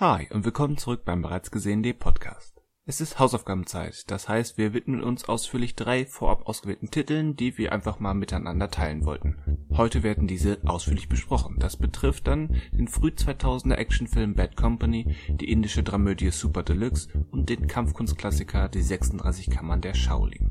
[0.00, 2.62] Hi und willkommen zurück beim bereits gesehenen Podcast.
[2.86, 7.72] Es ist Hausaufgabenzeit, das heißt, wir widmen uns ausführlich drei vorab ausgewählten Titeln, die wir
[7.72, 9.36] einfach mal miteinander teilen wollten.
[9.76, 11.56] Heute werden diese ausführlich besprochen.
[11.58, 17.50] Das betrifft dann den früh 2000er Actionfilm Bad Company, die indische Dramödie Super Deluxe und
[17.50, 20.50] den Kampfkunstklassiker Die 36 Kammern der Shaolin.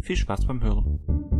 [0.00, 1.31] Viel Spaß beim Hören.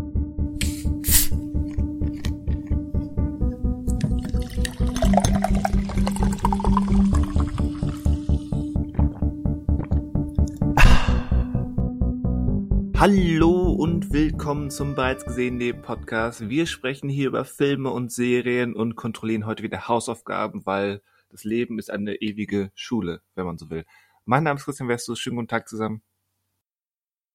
[13.03, 16.49] Hallo und willkommen zum bereits gesehenen Podcast.
[16.49, 21.81] Wir sprechen hier über Filme und Serien und kontrollieren heute wieder Hausaufgaben, weil das Leben
[21.81, 23.87] ist eine ewige Schule, wenn man so will.
[24.25, 25.19] Mein Name ist Christian Westus.
[25.19, 26.01] Schönen guten Tag zusammen.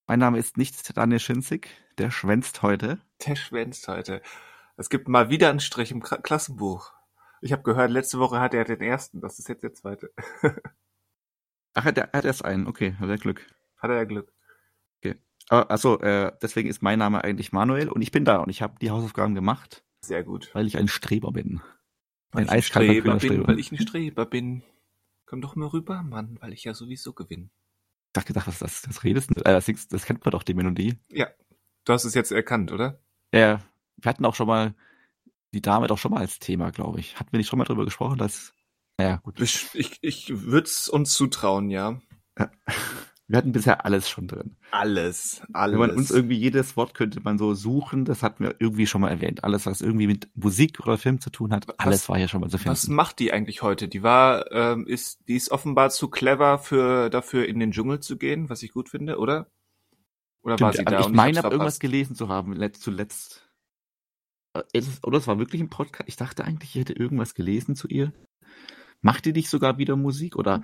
[0.06, 1.68] Mein Name ist nicht Daniel Schinzig.
[1.98, 3.02] Der schwänzt heute.
[3.28, 4.22] Der schwänzt heute.
[4.78, 6.94] Es gibt mal wieder einen Strich im Klassenbuch.
[7.42, 9.20] Ich habe gehört, letzte Woche hatte er den ersten.
[9.20, 10.14] Das ist jetzt der zweite.
[11.74, 12.68] Ach, hat er hat erst einen.
[12.68, 13.46] Okay, hat er Glück.
[13.76, 14.32] Hat er Glück.
[15.50, 18.76] Also äh, deswegen ist mein Name eigentlich Manuel und ich bin da und ich habe
[18.82, 19.84] die Hausaufgaben gemacht.
[20.02, 20.50] Sehr gut.
[20.54, 21.62] Weil ich ein Streber bin.
[22.32, 23.48] Weil ein eiskalter Streber bin, Streber.
[23.48, 24.64] Weil ich ein Streber bin.
[25.26, 27.50] Komm doch mal rüber, Mann, weil ich ja sowieso gewinne.
[28.08, 29.42] Ich dachte gedacht, was das, das redest du?
[29.42, 30.98] Äh, das, das kennt man doch, die Melodie.
[31.12, 31.28] Ja.
[31.86, 33.00] Du hast es jetzt erkannt, oder?
[33.34, 33.62] Ja.
[33.98, 34.76] Wir hatten auch schon mal
[35.54, 37.20] die Dame doch schon mal als Thema, glaube ich.
[37.20, 38.54] Hatten wir nicht schon mal drüber gesprochen, dass.
[38.98, 39.40] Naja, gut.
[39.40, 42.00] Ich, ich, ich würde es uns zutrauen, ja.
[42.38, 42.52] ja.
[43.30, 44.56] Wir hatten bisher alles schon drin.
[44.72, 45.74] Alles, alles.
[45.74, 49.02] Wenn man uns irgendwie jedes Wort könnte man so suchen, das hatten wir irgendwie schon
[49.02, 49.44] mal erwähnt.
[49.44, 52.40] Alles, was irgendwie mit Musik oder Film zu tun hat, alles was, war hier schon
[52.40, 52.72] mal zu finden.
[52.72, 53.90] Was macht die eigentlich heute?
[53.90, 58.18] Die war, ähm, ist, die ist offenbar zu clever für dafür in den Dschungel zu
[58.18, 59.48] gehen, was ich gut finde, oder?
[60.42, 61.00] Oder Stimmt, war sie da?
[61.02, 63.46] Ich meine, aber irgendwas gelesen zu haben, letzt, zuletzt.
[64.54, 66.08] Äh, oder es war wirklich ein Podcast.
[66.08, 68.14] Ich dachte eigentlich, ich hätte irgendwas gelesen zu ihr.
[69.02, 70.64] Macht die dich sogar wieder Musik oder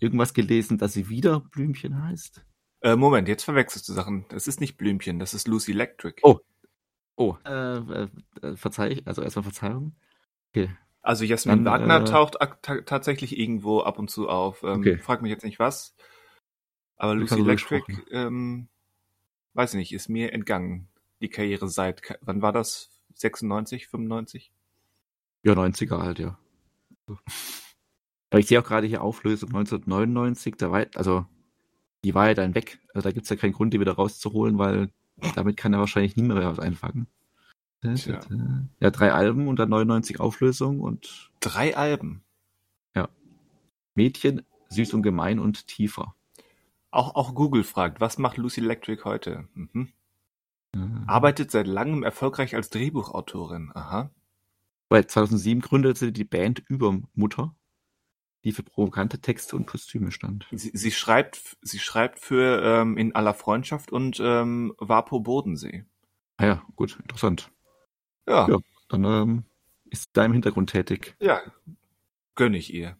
[0.00, 2.44] irgendwas gelesen, dass sie wieder Blümchen heißt?
[2.80, 4.24] Äh, Moment, jetzt verwechselst du Sachen.
[4.30, 6.20] Das ist nicht Blümchen, das ist Lucy Electric.
[6.22, 6.40] Oh.
[7.16, 8.08] Oh, äh, äh,
[8.40, 9.94] äh verzeih, also erstmal Verzeihung.
[10.50, 10.70] Okay.
[11.02, 12.38] Also Jasmin Dann, Wagner äh, taucht
[12.86, 14.62] tatsächlich irgendwo ab und zu auf.
[14.62, 14.98] Ähm, okay.
[14.98, 15.94] Frag mich jetzt nicht was.
[16.96, 18.68] Aber Lucy Electric, ähm,
[19.54, 20.88] weiß ich nicht, ist mir entgangen.
[21.20, 22.90] Die Karriere seit, wann war das?
[23.14, 24.52] 96, 95?
[25.42, 26.38] Ja, 90er halt, ja.
[28.30, 31.26] Aber ich sehe auch gerade hier Auflösung 1999, da war, also
[32.04, 32.78] die war ja dann weg.
[32.94, 34.90] Also da gibt es ja keinen Grund, die wieder rauszuholen, weil
[35.34, 37.06] damit kann er wahrscheinlich nie mehr was einfangen.
[37.82, 38.20] Tja.
[38.78, 41.30] Ja, drei Alben und dann 99 Auflösung und.
[41.40, 42.22] Drei Alben?
[42.94, 43.08] Ja.
[43.94, 46.14] Mädchen, süß und gemein und tiefer.
[46.90, 49.48] Auch, auch Google fragt, was macht Lucy Electric heute?
[49.54, 49.88] Mhm.
[50.74, 50.88] Ja.
[51.06, 53.72] Arbeitet seit langem erfolgreich als Drehbuchautorin.
[53.74, 54.10] Aha.
[54.88, 57.54] Bei 2007 gründete sie die Band Übermutter
[58.44, 60.46] die für provokante Texte und Kostüme stand.
[60.50, 65.84] Sie, sie schreibt, sie schreibt für ähm, in aller Freundschaft und ähm, Vapo Bodensee.
[66.36, 67.50] Ah ja, gut, interessant.
[68.26, 68.48] Ja.
[68.48, 68.58] ja
[68.88, 69.44] dann ähm,
[69.84, 71.16] ist da im Hintergrund tätig.
[71.20, 71.40] Ja,
[72.34, 72.96] gönne ich ihr.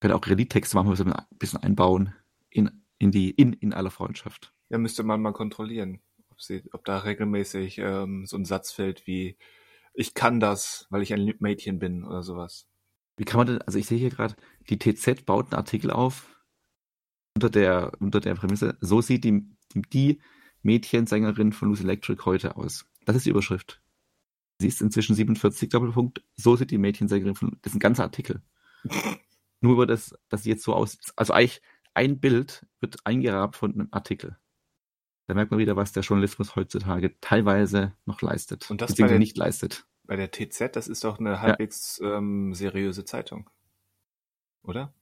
[0.00, 2.14] Könnte auch Kredittexte machen, wir ein bisschen einbauen
[2.50, 4.52] in, in die in, in aller Freundschaft.
[4.68, 9.06] Ja, müsste man mal kontrollieren, ob, sie, ob da regelmäßig ähm, so ein Satz fällt
[9.06, 9.36] wie
[9.98, 12.68] ich kann das, weil ich ein Mädchen bin oder sowas.
[13.16, 14.36] Wie kann man denn, also ich sehe hier gerade,
[14.68, 16.26] die TZ baut einen Artikel auf
[17.34, 20.20] unter der, unter der Prämisse, so sieht die, die, die
[20.62, 22.86] Mädchensängerin von Lucy Electric heute aus.
[23.04, 23.80] Das ist die Überschrift.
[24.58, 26.22] Sie ist inzwischen 47 Doppelpunkt.
[26.34, 28.42] So sieht die Mädchensängerin von, das ist ein ganzer Artikel.
[29.60, 31.12] Nur über das, dass sie jetzt so aussieht.
[31.16, 31.62] Also eigentlich
[31.94, 34.36] ein Bild wird eingerahmt von einem Artikel.
[35.26, 38.70] Da merkt man wieder, was der Journalismus heutzutage teilweise noch leistet.
[38.70, 39.86] Und das beziehungsweise nicht leistet.
[40.06, 42.18] Bei der TZ, das ist doch eine halbwegs ja.
[42.18, 43.50] ähm, seriöse Zeitung.
[44.62, 44.94] Oder?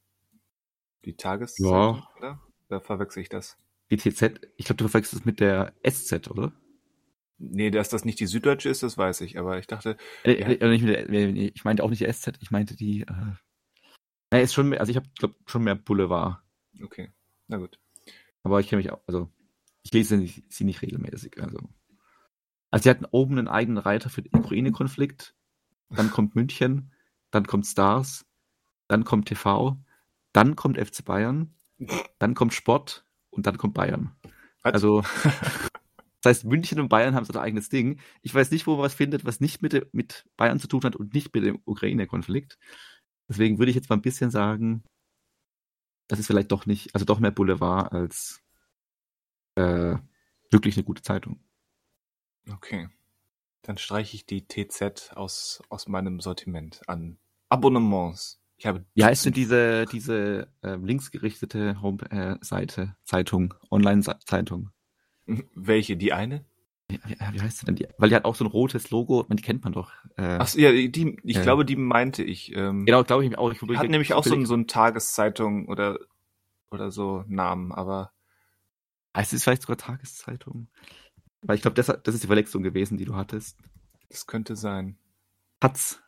[1.05, 2.09] Die Tageszeitung, ja.
[2.17, 2.41] oder?
[2.69, 3.59] Da verwechsel ich das.
[3.91, 6.53] Die TZ, ich glaube, du verwechselst es mit der SZ, oder?
[7.37, 9.97] Nee, dass das nicht die Süddeutsche ist, das weiß ich, aber ich dachte.
[10.23, 10.49] Äh, ja.
[10.49, 13.03] Äh, ich meinte auch nicht die SZ, ich meinte die.
[13.03, 13.35] Äh,
[14.31, 16.43] na, ist schon mehr, also ich habe, glaube schon mehr Boulevard.
[16.83, 17.13] Okay,
[17.49, 17.79] na gut.
[18.43, 19.31] Aber ich kenne mich auch, also
[19.83, 21.59] ich lese sie nicht regelmäßig, also.
[22.75, 25.37] Also sie hatten oben einen eigenen Reiter für den Ukraine-Konflikt,
[25.91, 26.91] dann kommt München,
[27.31, 28.27] dann kommt Stars,
[28.89, 29.79] dann kommt TV,
[30.33, 31.55] dann kommt FC Bayern,
[32.19, 34.17] dann kommt Sport und dann kommt Bayern.
[34.63, 34.73] Was?
[34.73, 35.03] Also
[36.21, 38.01] das heißt, München und Bayern haben so ein eigenes Ding.
[38.23, 40.97] Ich weiß nicht, wo man was findet, was nicht mit, mit Bayern zu tun hat
[40.97, 42.59] und nicht mit dem Ukraine-Konflikt.
[43.29, 44.83] Deswegen würde ich jetzt mal ein bisschen sagen,
[46.09, 48.43] das ist vielleicht doch nicht, also doch mehr Boulevard als
[49.55, 49.95] äh,
[50.51, 51.39] wirklich eine gute Zeitung.
[52.53, 52.89] Okay.
[53.63, 57.19] Dann streiche ich die TZ aus, aus meinem Sortiment an
[57.49, 58.41] Abonnements.
[58.57, 61.77] Ich habe Wie heißt denn diese, diese ähm, linksgerichtete
[62.11, 64.71] äh, Seite, Zeitung, Online-Zeitung?
[65.55, 65.97] welche?
[65.97, 66.45] Die eine?
[66.89, 67.01] Wie,
[67.33, 67.77] wie heißt sie denn?
[67.77, 69.91] Die, weil die hat auch so ein rotes Logo, man, die kennt man doch.
[70.17, 71.43] Äh, Ach so, ja, die, ich Ja.
[71.43, 72.55] glaube, die meinte ich.
[72.55, 73.51] Ähm, genau, glaube ich auch.
[73.51, 75.99] Ich die hat nämlich auch so, ein- so eine Tageszeitung oder,
[76.71, 78.13] oder so Namen, aber
[79.17, 80.69] Heißt es vielleicht sogar Tageszeitung?
[81.47, 83.59] Weil ich glaube, das, das ist die Verletzung gewesen, die du hattest.
[84.09, 84.99] das könnte sein.
[85.61, 86.03] Taz.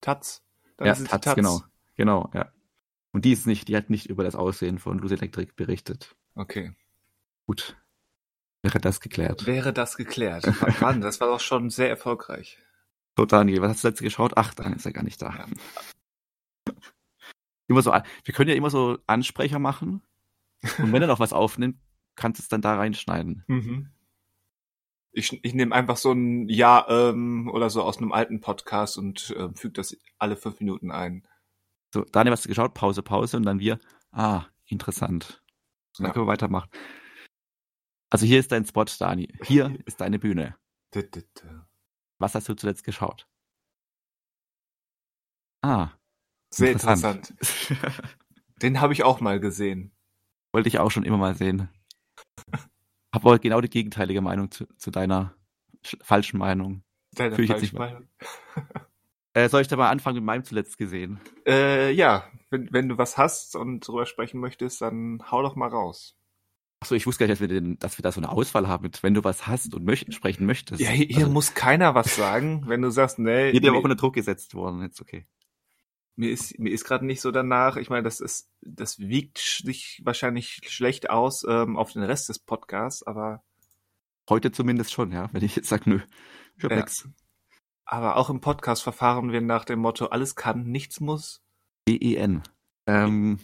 [0.00, 0.42] Taz.
[0.76, 1.62] Dann Ja, die Taz, genau.
[1.94, 2.50] Genau, ja.
[3.12, 6.16] Und die ist nicht, die hat nicht über das Aussehen von Lucy Electric berichtet.
[6.34, 6.74] Okay.
[7.46, 7.76] Gut.
[8.62, 9.44] Wäre das geklärt.
[9.46, 10.46] Wäre das geklärt.
[10.80, 12.58] Mann, das war doch schon sehr erfolgreich.
[13.16, 14.32] So, Daniel, was hast du letzte geschaut?
[14.36, 15.46] Ach, dann ist er gar nicht da.
[16.66, 16.74] Ja.
[17.68, 20.02] Immer so, wir können ja immer so Ansprecher machen.
[20.78, 21.78] Und wenn er noch was aufnimmt,
[22.16, 23.44] kannst du es dann da reinschneiden.
[23.48, 23.90] Mhm.
[25.12, 29.34] Ich, ich nehme einfach so ein Ja ähm, oder so aus einem alten Podcast und
[29.36, 31.26] ähm, füge das alle fünf Minuten ein.
[31.92, 32.72] So, Daniel, was hast du geschaut?
[32.74, 33.36] Pause, Pause.
[33.36, 33.78] Und dann wir,
[34.12, 35.42] ah, interessant.
[35.98, 36.12] Dann Ja.
[36.12, 36.70] können wir weitermachen.
[38.10, 39.28] Also hier ist dein Spot, Dani.
[39.44, 40.56] Hier ist deine Bühne.
[42.18, 43.26] Was hast du zuletzt geschaut?
[45.62, 45.90] Ah,
[46.50, 47.30] Sehr Interessant.
[47.30, 48.02] interessant.
[48.62, 49.92] Den habe ich auch mal gesehen.
[50.52, 51.68] wollte ich auch schon immer mal sehen.
[53.12, 55.34] Hab aber genau die gegenteilige Meinung zu, zu deiner
[55.84, 56.82] sch- falschen Meinung.
[57.14, 58.08] Deine Fühl nicht Falschmeinung.
[59.34, 61.18] Äh, soll ich da mal anfangen mit meinem zuletzt gesehen?
[61.46, 65.68] Äh, ja, wenn, wenn du was hast und drüber sprechen möchtest, dann hau doch mal
[65.70, 66.18] raus.
[66.80, 68.82] Achso, ich wusste gar nicht, dass wir, den, dass wir da so eine Auswahl haben
[68.82, 70.82] mit, wenn du was hast und möcht, sprechen möchtest.
[70.82, 73.84] Ja, hier, Also, muss keiner was sagen, wenn du sagst, nee, hier dir aber auch
[73.84, 75.24] unter Druck gesetzt worden, jetzt okay.
[76.16, 77.76] Mir ist mir ist gerade nicht so danach.
[77.76, 82.38] Ich meine, das ist das wiegt sich wahrscheinlich schlecht aus ähm, auf den Rest des
[82.38, 83.42] Podcasts, aber
[84.30, 86.00] Heute zumindest schon, ja, wenn ich jetzt sage, nö,
[86.56, 86.76] ich hab Ja.
[86.76, 87.08] nix.
[87.84, 91.42] aber auch im Podcast verfahren wir nach dem Motto alles kann, nichts muss.
[91.88, 92.42] D-E-N.
[92.86, 93.40] Ähm,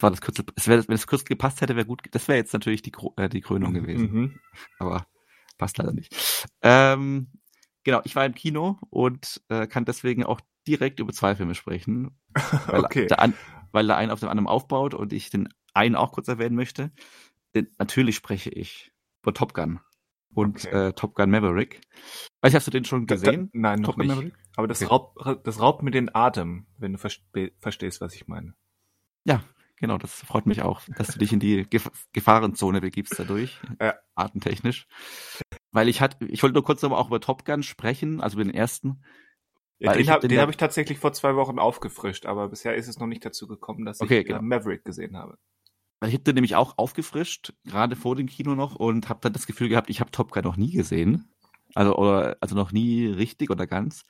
[0.00, 2.52] war das Kürzel, es wär, wenn es kurz gepasst hätte, wäre gut, das wäre jetzt
[2.52, 4.12] natürlich die, äh, die Krönung gewesen.
[4.12, 4.40] Mhm.
[4.78, 5.06] aber
[5.56, 6.14] passt leider nicht.
[6.62, 7.28] Ähm,
[7.84, 12.18] genau, ich war im Kino und äh, kann deswegen auch direkt über zwei Filme sprechen,
[12.66, 13.06] weil, Okay.
[13.06, 13.34] der, an,
[13.72, 16.92] weil der eine auf dem anderen aufbaut und ich den einen auch kurz erwähnen möchte.
[17.54, 19.80] Denn natürlich spreche ich über Top Gun
[20.34, 20.88] und Okay.
[20.88, 21.80] äh, Top Gun Maverick.
[22.40, 23.50] Weiß ich, hast du den schon Da- gesehen?
[23.52, 24.16] Da, nein, noch Top Gun nicht.
[24.16, 24.34] Maverick?
[24.56, 24.90] Aber das, Okay.
[24.90, 28.54] raubt, das raubt mir den Atem, wenn du verstehst, was ich meine.
[29.24, 29.42] Ja,
[29.76, 33.94] genau, das freut mich auch, dass du dich in die Gef Gefahrenzone begibst dadurch, Ja.
[34.14, 34.86] artentechnisch.
[35.72, 38.44] Weil ich hatte, ich wollte nur kurz aber auch über Top Gun sprechen, also über
[38.44, 39.02] den ersten.
[39.78, 43.06] Ja, den habe hab ich tatsächlich vor zwei Wochen aufgefrischt, aber bisher ist es noch
[43.06, 44.38] nicht dazu gekommen, dass Okay, ich genau.
[44.38, 45.36] äh, Maverick gesehen habe.
[46.00, 49.32] Weil ich habe den nämlich auch aufgefrischt, gerade vor dem Kino noch, und habe dann
[49.32, 51.30] das Gefühl gehabt, ich habe Top Gun noch nie gesehen.
[51.74, 54.04] Also, oder, also noch nie richtig oder ganz.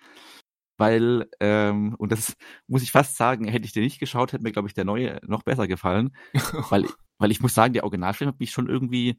[0.76, 2.36] Weil, ähm, und das
[2.66, 5.20] muss ich fast sagen, hätte ich den nicht geschaut, hätte mir, glaube ich, der neue
[5.26, 6.16] noch besser gefallen.
[6.70, 6.86] weil,
[7.18, 9.18] weil ich muss sagen, der Originalfilm hat mich schon irgendwie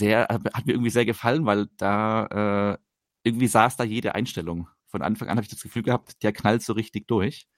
[0.00, 2.78] sehr, hat mir irgendwie sehr gefallen, weil da äh,
[3.24, 4.68] irgendwie saß da jede Einstellung.
[4.92, 7.48] Von Anfang an habe ich das Gefühl gehabt, der knallt so richtig durch.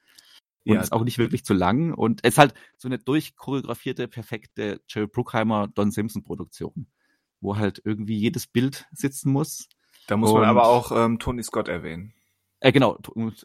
[0.66, 0.80] Und Ja.
[0.80, 1.92] ist auch nicht wirklich zu lang.
[1.92, 6.86] Und es ist halt so eine durchchoreografierte, perfekte Jerry Bruckheimer, Don Simpson Produktion.
[7.42, 9.68] Wo halt irgendwie jedes Bild sitzen muss.
[10.06, 12.14] Da muss man Und- aber auch ähm, Tony Scott erwähnen.
[12.60, 12.98] Äh, genau,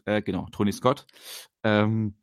[0.06, 1.06] äh, genau, Tony Scott.
[1.62, 2.14] Ähm,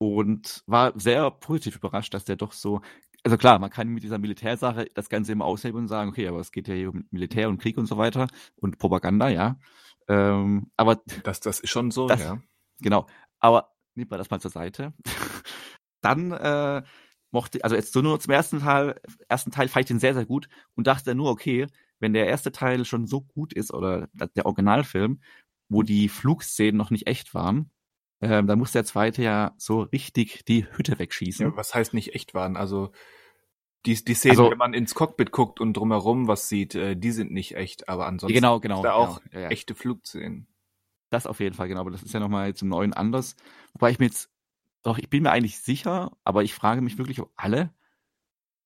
[0.00, 2.80] und war sehr positiv überrascht, dass der doch so,
[3.24, 6.38] also klar, man kann mit dieser Militärsache das Ganze immer aushebeln und sagen, okay, aber
[6.38, 9.58] es geht ja hier um Militär und Krieg und so weiter und Propaganda, ja.
[10.08, 12.40] Ähm, aber Das, das ist schon so, Das- ja.
[12.80, 13.06] genau,
[13.38, 14.92] aber nehmen wir das mal zur Seite.
[16.00, 16.82] Dann äh,
[17.30, 20.26] mochte, also jetzt so nur zum ersten Teil, ersten Teil fand ich den sehr, sehr
[20.26, 21.66] gut und dachte nur, okay,
[21.98, 25.20] wenn der erste Teil schon so gut ist oder der Originalfilm,
[25.68, 27.70] wo die Flugszenen noch nicht echt waren,
[28.20, 31.46] ähm, dann muss der zweite ja so richtig die Hütte wegschießen.
[31.50, 31.56] ja.
[31.56, 32.56] Was heißt nicht echt waren?
[32.56, 32.92] Also
[33.86, 37.10] die, die Szenen, Also- wenn man ins Cockpit guckt und drumherum was sieht, äh, die
[37.10, 38.82] sind nicht echt, aber ansonsten genau, genau.
[38.82, 39.48] da auch genau, ja, ja.
[39.48, 40.46] echte Flugszenen.
[41.10, 41.80] Das auf jeden Fall, genau.
[41.80, 43.34] Aber das ist ja nochmal jetzt im Neuen anders.
[43.72, 44.30] Wobei ich mir jetzt,
[44.82, 47.72] doch, ich bin mir eigentlich sicher, aber ich frage mich wirklich, ob alle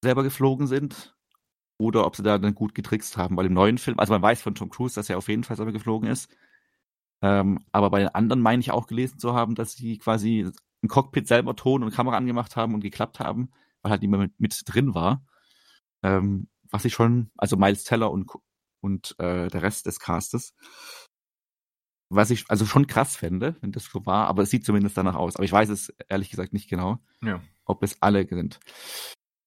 [0.03, 1.17] selber geflogen sind
[1.79, 3.37] oder ob sie da dann gut getrickst haben.
[3.37, 5.57] Weil im neuen Film, also man weiß von Tom Cruise, dass er auf jeden Fall
[5.57, 6.35] selber geflogen ist.
[7.23, 10.51] Ähm, aber bei den anderen meine ich auch gelesen zu haben, dass sie quasi
[10.81, 13.51] im Cockpit selber Ton und Kamera angemacht haben und geklappt haben,
[13.83, 15.25] weil halt niemand mit, mit drin war.
[16.03, 18.31] Ähm, was ich schon, also Miles Teller und,
[18.81, 20.55] und äh, der Rest des Castes,
[22.11, 25.15] was ich also schon krass fände, wenn das so war, aber es sieht zumindest danach
[25.15, 25.37] aus.
[25.37, 27.41] Aber ich weiß es ehrlich gesagt nicht genau, Ja.
[27.65, 28.61] ob es alle sind.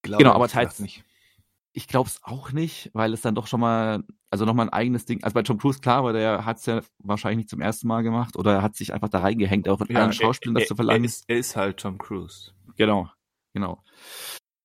[0.01, 1.03] Glaube Genau, aber teils- nicht.
[1.73, 5.05] ich glaube es auch nicht, weil es dann doch schon mal, also nochmal ein eigenes
[5.05, 5.23] Ding.
[5.23, 8.01] Also bei Tom Cruise, klar, weil der hat es ja wahrscheinlich nicht zum ersten Mal
[8.01, 10.75] gemacht oder er hat sich einfach da reingehängt, auch mit ja, allen Schauspielern das zu
[10.75, 11.03] verlangen.
[11.03, 12.51] Er ist, er ist halt Tom Cruise.
[12.77, 13.09] Genau,
[13.55, 13.83] genau.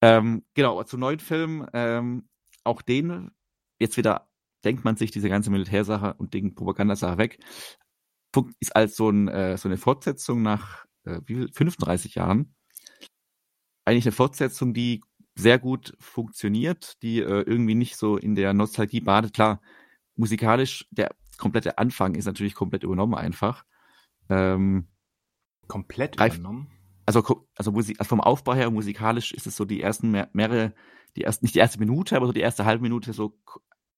[0.03, 2.29] Ähm, genau, aber zum neuen Film, ähm,
[2.65, 3.31] auch den,
[3.79, 4.29] jetzt wieder
[4.65, 7.39] denkt man sich diese ganze Militärsache und Ding Propagandasache weg,
[8.61, 11.53] ist als so, ein, äh, so eine Fortsetzung nach äh, wie viel?
[11.53, 12.55] 35 Jahren.
[13.85, 15.03] Eigentlich eine Fortsetzung, die
[15.35, 19.33] sehr gut funktioniert, die äh, irgendwie nicht so in der Nostalgie badet.
[19.33, 19.63] Klar,
[20.17, 23.65] musikalisch, der komplette Anfang ist natürlich komplett übernommen einfach.
[24.29, 24.89] Ähm,
[25.67, 26.71] komplett übernommen?
[27.17, 30.75] Also, also, Musik, also vom Aufbau her musikalisch ist es so die ersten mehr, mehrere,
[31.17, 33.37] die ersten, nicht die erste Minute, aber so die erste halbe Minute so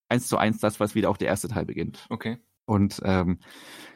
[0.09, 2.07] eins zu eins das, was wieder auch der erste Teil beginnt.
[2.09, 2.39] Okay.
[2.65, 3.41] Und ähm,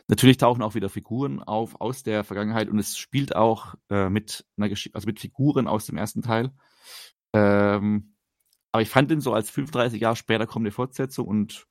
[0.06, 4.44] natürlich tauchen auch wieder Figuren auf aus der Vergangenheit und es spielt auch äh, mit
[4.58, 6.50] einer Gesch also mit Figuren aus dem ersten Teil.
[7.32, 8.16] Ähm,
[8.72, 11.66] aber ich fand ihn so als 35 Jahre später kommende Fortsetzung und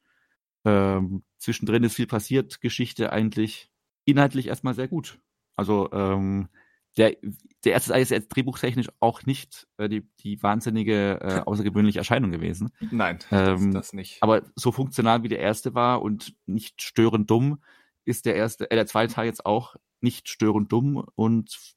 [0.65, 3.69] ähm, zwischendrin ist viel passiert, Geschichte eigentlich
[4.03, 5.19] inhaltlich erstmal sehr gut.
[5.55, 6.49] Also ähm,
[6.97, 7.15] der,
[7.63, 12.31] der erste Teil ist jetzt drehbuchtechnisch auch nicht äh, die, die wahnsinnige, äh, außergewöhnliche Erscheinung
[12.31, 12.71] gewesen.
[12.91, 14.21] Nein, ähm, das nicht.
[14.21, 17.59] Aber so funktional wie der erste war und nicht störend dumm,
[18.05, 21.75] ist der erste, äh, der zweite Teil jetzt auch nicht störend dumm und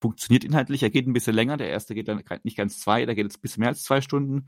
[0.00, 0.82] funktioniert inhaltlich.
[0.82, 1.56] Er geht ein bisschen länger.
[1.56, 4.00] Der erste geht dann nicht ganz zwei, der geht jetzt ein bisschen mehr als zwei
[4.00, 4.46] Stunden.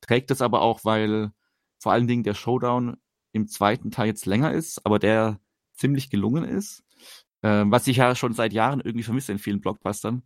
[0.00, 1.32] Trägt das aber auch, weil
[1.78, 2.96] vor allen Dingen der Showdown
[3.32, 5.40] im zweiten Teil jetzt länger ist, aber der
[5.74, 6.84] ziemlich gelungen ist.
[7.42, 10.22] Ähm, was ich ja schon seit Jahren irgendwie vermisse in vielen Blockbustern,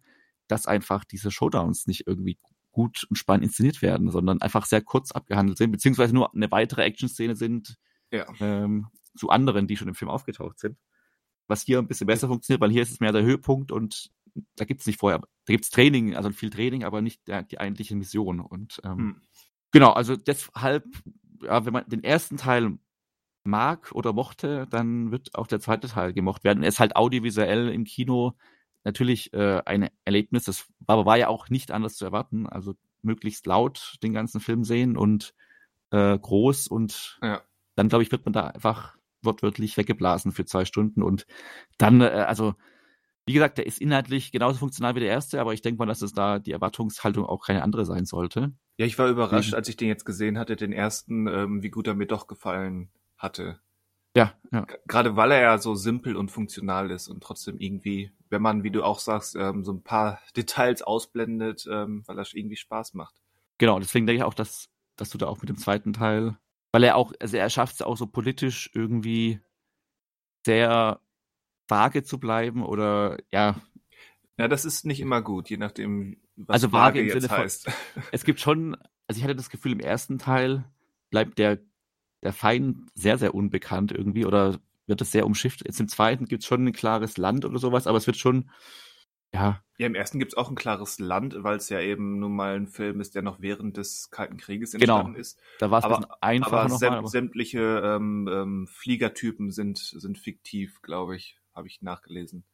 [0.48, 2.38] dass einfach diese Showdowns nicht irgendwie
[2.72, 6.82] gut und spannend inszeniert werden, sondern einfach sehr kurz abgehandelt sind, beziehungsweise nur eine weitere
[6.82, 7.76] Action-Szene sind
[8.10, 8.26] ja.
[8.40, 10.78] ähm, zu anderen, die schon im Film aufgetaucht sind.
[11.48, 14.10] Was hier ein bisschen besser funktioniert, weil hier ist es mehr der Höhepunkt und
[14.56, 17.42] da gibt es nicht vorher, da gibt es Training, also viel Training, aber nicht der,
[17.42, 18.40] die eigentliche Mission.
[18.40, 19.22] Und ähm, hm.
[19.70, 20.86] genau, also deshalb,
[21.42, 22.78] ja, wenn man den ersten Teil
[23.44, 26.62] mag oder mochte, dann wird auch der zweite Teil gemocht werden.
[26.62, 28.34] Er ist halt audiovisuell im Kino
[28.84, 32.46] natürlich äh, ein Erlebnis, das aber war ja auch nicht anders zu erwarten.
[32.46, 35.34] Also möglichst laut den ganzen Film sehen und
[35.90, 37.42] äh, groß und ja.
[37.74, 41.26] dann glaube ich wird man da einfach wortwörtlich weggeblasen für zwei Stunden und
[41.78, 42.54] dann äh, also
[43.24, 46.02] wie gesagt, der ist inhaltlich genauso funktional wie der erste, aber ich denke mal, dass
[46.02, 48.52] es da die Erwartungshaltung auch keine andere sein sollte.
[48.78, 51.86] Ja, ich war überrascht, als ich den jetzt gesehen hatte, den ersten, ähm, wie gut
[51.86, 52.90] er mir doch gefallen
[53.22, 53.60] hatte.
[54.14, 54.66] Ja, ja.
[54.86, 58.70] Gerade weil er ja so simpel und funktional ist und trotzdem irgendwie, wenn man, wie
[58.70, 63.14] du auch sagst, ähm, so ein paar Details ausblendet, ähm, weil er irgendwie Spaß macht.
[63.58, 66.36] Genau, deswegen denke ich auch, dass, dass du da auch mit dem zweiten Teil,
[66.72, 69.40] weil er auch, also er schafft es auch so politisch irgendwie
[70.44, 71.00] sehr
[71.68, 73.60] vage zu bleiben oder ja.
[74.38, 77.36] Ja, das ist nicht immer gut, je nachdem, was also vage, vage im jetzt Sinne
[77.36, 77.70] heißt.
[77.70, 78.76] Von, es gibt schon,
[79.06, 80.64] also ich hatte das Gefühl, im ersten Teil
[81.10, 81.60] bleibt der,
[82.22, 85.62] der Feind sehr, sehr unbekannt irgendwie oder wird es sehr umschifft.
[85.64, 88.50] Jetzt im zweiten gibt es schon ein klares Land oder sowas, aber es wird schon,
[89.32, 89.62] ja.
[89.78, 92.54] Ja, im ersten gibt es auch ein klares Land, weil es ja eben nun mal
[92.54, 94.80] ein Film ist, der noch während des Kalten Krieges genau.
[94.80, 95.20] entstanden genau.
[95.20, 95.40] ist.
[95.58, 100.82] Da war es aber, einfacher aber, säm aber sämtliche ähm, ähm, Fliegertypen sind, sind fiktiv,
[100.82, 102.44] glaube ich habe ich nachgelesen.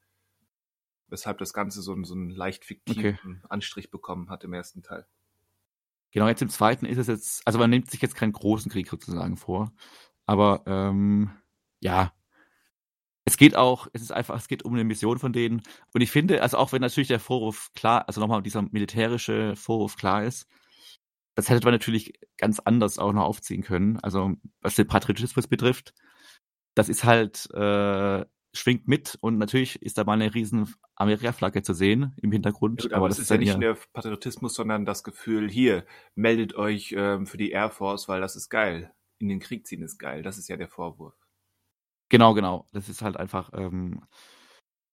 [1.09, 3.41] Weshalb das Ganze so, so einen leicht fiktiven okay.
[3.49, 5.07] Anstrich bekommen hat im ersten Teil.
[6.13, 8.89] Genau, jetzt im zweiten ist es jetzt, also man nimmt sich jetzt keinen großen Krieg
[8.89, 9.73] sozusagen vor,
[10.27, 11.31] aber ähm,
[11.81, 12.13] ja,
[13.29, 15.63] es geht auch, es ist einfach, es geht um eine Mission von denen.
[15.93, 19.97] Und ich finde, also auch wenn natürlich der Vorwurf klar, also nochmal dieser militärische Vorwurf
[19.97, 20.49] klar ist,
[21.35, 23.99] das hätte man natürlich ganz anders auch noch aufziehen können.
[24.01, 25.93] Also was den Patriotismus betrifft,
[26.75, 28.25] das ist halt äh,
[28.59, 32.85] schwingt mit und natürlich ist da mal eine riesen Amerika-Flagge zu sehen im Hintergrund.
[32.85, 35.85] Ja, aber, aber das, ist ja nicht der Patriotismus, sondern das Gefühl, hier,
[36.15, 38.93] meldet euch ähm, für die Air Force, weil das ist geil.
[39.19, 40.23] In den Krieg ziehen ist geil.
[40.23, 41.15] Das ist ja der Vorwurf.
[42.09, 42.67] Genau, genau.
[42.73, 43.51] Das ist halt einfach.
[43.53, 44.03] Ähm,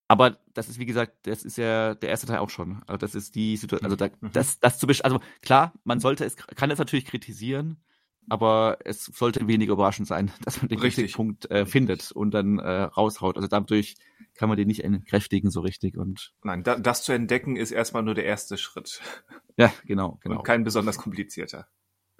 [0.07, 2.83] aber das ist, wie gesagt, das ist ja der erste Teil auch schon.
[2.85, 4.31] Also das ist die Situation, also da, mhm.
[4.31, 7.83] das, das zu also klar, man sollte es, kann es natürlich kritisieren,
[8.29, 11.13] aber es sollte weniger überraschend sein, dass man den richtig.
[11.13, 13.35] Kritikpunkt äh, findet und dann äh, raushaut.
[13.35, 13.95] Also dadurch
[14.33, 15.97] kann man den nicht entkräftigen so richtig.
[15.97, 19.01] Und Nein, da, das zu entdecken ist erstmal nur der erste Schritt.
[19.57, 20.39] Ja, genau, genau.
[20.39, 21.69] Und kein besonders komplizierter.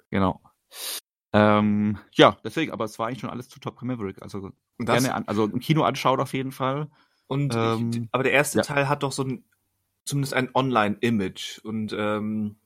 [0.08, 0.40] Genau.
[1.34, 4.22] Ähm, ja, deswegen, aber es war eigentlich schon alles zu Top Maverick.
[4.22, 6.88] Also gerne an, also im Kino anschaut auf jeden Fall.
[7.26, 8.62] Und ähm, ich, aber der erste ja.
[8.64, 9.44] Teil hat doch so ein
[10.06, 12.56] zumindest ein Online-Image und ähm,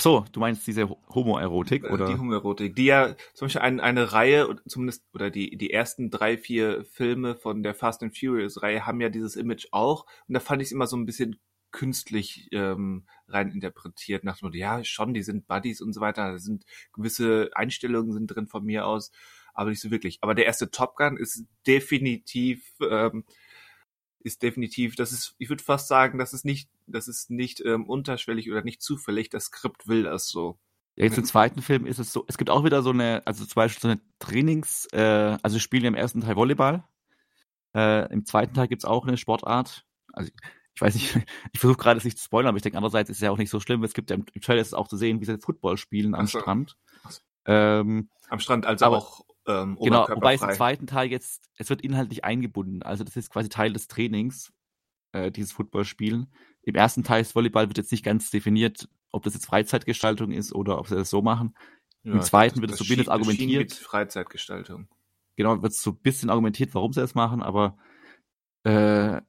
[0.00, 2.06] so, du meinst diese Homoerotik äh, oder?
[2.06, 6.36] Die Homoerotik, die ja zum Beispiel ein, eine Reihe, zumindest oder die die ersten drei
[6.36, 10.40] vier Filme von der Fast and Furious Reihe haben ja dieses Image auch und da
[10.40, 11.40] fand ich es immer so ein bisschen
[11.70, 16.32] künstlich ähm, rein interpretiert, nach dem Motto, ja, schon, die sind Buddies und so weiter,
[16.32, 19.12] da sind gewisse Einstellungen sind drin von mir aus,
[19.54, 20.18] aber nicht so wirklich.
[20.22, 23.24] Aber der erste Top Gun ist definitiv, ähm,
[24.20, 27.86] ist definitiv, das ist, ich würde fast sagen, das ist nicht, das ist nicht ähm,
[27.86, 30.58] unterschwellig oder nicht zufällig, das Skript will das so.
[30.96, 33.44] Ja, jetzt im zweiten Film ist es so, es gibt auch wieder so eine, also
[33.44, 36.82] zum Beispiel so eine Trainings, äh, also spielen im ersten Teil Volleyball.
[37.74, 39.84] Äh, Im zweiten Teil gibt's auch eine Sportart.
[40.12, 40.30] Also
[40.74, 41.14] ich weiß nicht,
[41.52, 43.38] ich versuche gerade es nicht zu spoilern, aber ich denke, andererseits ist es ja auch
[43.38, 43.84] nicht so schlimm.
[43.84, 46.26] Es gibt ja im Trailer ist es auch zu sehen, wie sie Football spielen am
[46.26, 46.40] so.
[46.40, 46.76] Strand.
[47.08, 47.20] So.
[47.44, 51.68] Ähm, Am Strand, also aber- auch ähm, genau, wobei es im zweiten Teil jetzt, es
[51.70, 52.82] wird inhaltlich eingebunden.
[52.82, 54.52] Also das ist quasi Teil des Trainings,
[55.12, 56.32] äh, dieses Footballspielen.
[56.62, 60.52] Im ersten Teil des Volleyball wird jetzt nicht ganz definiert, ob das jetzt Freizeitgestaltung ist
[60.52, 61.54] oder ob sie das so machen.
[62.04, 63.70] Ja, im zweiten wird es schien- das schien argumentiert.
[63.70, 64.88] mit Freizeitgestaltung.
[65.36, 67.78] genau, wird so ein bisschen argumentiert, warum sie das machen, aber
[68.64, 69.20] äh,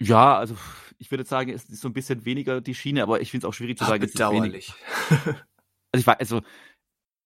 [0.00, 0.56] ja, also
[0.98, 3.48] ich würde sagen, es ist so ein bisschen weniger die Schiene, aber ich finde es
[3.48, 4.74] auch schwierig zu Ah, sagen, es ist bedauerlich.
[5.92, 6.42] Also ich weiß, also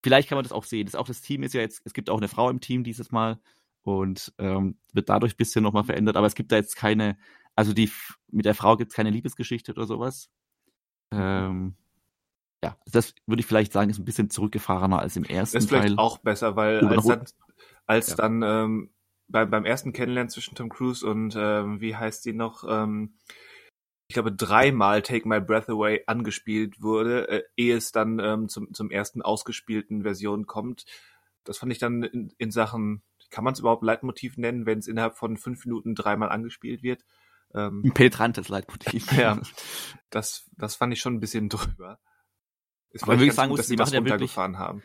[0.02, 0.86] vielleicht kann man das auch sehen.
[0.86, 3.10] Das auch das Team ist ja jetzt, es gibt auch eine Frau im Team dieses
[3.12, 3.38] Mal
[3.82, 7.16] und ähm, wird dadurch ein bisschen nochmal verändert, aber es gibt da jetzt keine,
[7.56, 7.90] also die
[8.30, 10.30] mit der Frau gibt es keine Liebesgeschichte oder sowas.
[11.12, 11.74] Ähm,
[12.62, 15.68] ja, das würde ich vielleicht sagen, ist ein bisschen zurückgefahrener als im ersten Das ist
[15.70, 15.98] vielleicht Teil.
[15.98, 17.24] auch besser, weil als dann,
[17.86, 18.16] als Ja.
[18.16, 18.90] dann ähm,
[19.28, 23.14] beim, beim ersten Kennenlernen zwischen Tom Cruise und ähm, wie heißt sie noch, ähm,
[24.10, 28.74] ich glaube dreimal Take My Breath Away angespielt wurde, äh, ehe es dann ähm, zum,
[28.74, 30.84] zum ersten ausgespielten Version kommt.
[31.44, 34.88] Das fand ich dann in, in Sachen, kann man es überhaupt Leitmotiv nennen, wenn es
[34.88, 37.04] innerhalb von fünf Minuten dreimal angespielt wird?
[37.54, 39.12] Ähm, ein penetrantes Leitmotiv.
[39.16, 39.40] ja,
[40.10, 42.00] das, das fand ich schon ein bisschen drüber.
[42.90, 44.82] Ist Aber vielleicht wirklich ganz sagen gut, dass sie die das ja wirklich- runtergefahren haben.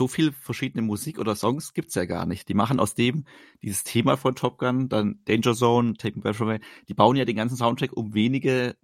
[0.00, 2.48] So viel verschiedene Musik oder Songs gibt's ja gar nicht.
[2.48, 3.26] Die machen aus dem
[3.60, 7.26] dieses Thema von Top Gun, dann Danger Zone, Take Me Breath Away, die bauen ja
[7.26, 8.78] den ganzen Soundtrack um wenige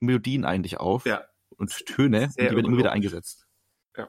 [0.00, 1.24] Melodien eigentlich auf Ja.
[1.58, 3.46] und Töne und die werden immer wieder eingesetzt.
[3.98, 4.08] Ja.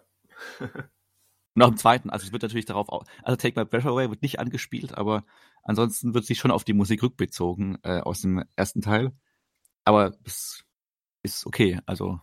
[1.56, 4.10] Und auch im zweiten, also es wird natürlich darauf, au- also Take My Breath Away
[4.10, 5.26] wird nicht angespielt, aber
[5.64, 9.12] ansonsten wird sich schon auf die Musik rückbezogen äh, aus dem ersten Teil.
[9.84, 10.64] Aber es
[11.24, 12.22] ist okay, also.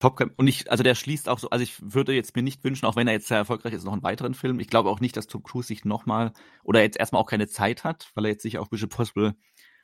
[0.00, 2.62] Top Gun, und ich, also der schließt auch so, also ich würde jetzt mir nicht
[2.62, 4.60] wünschen, auch wenn er jetzt sehr erfolgreich ist, noch einen weiteren Film.
[4.60, 7.82] Ich glaube auch nicht, dass Tom Cruise sich nochmal, oder jetzt erstmal auch keine Zeit
[7.82, 9.34] hat, weil er jetzt sich auf Mission Possible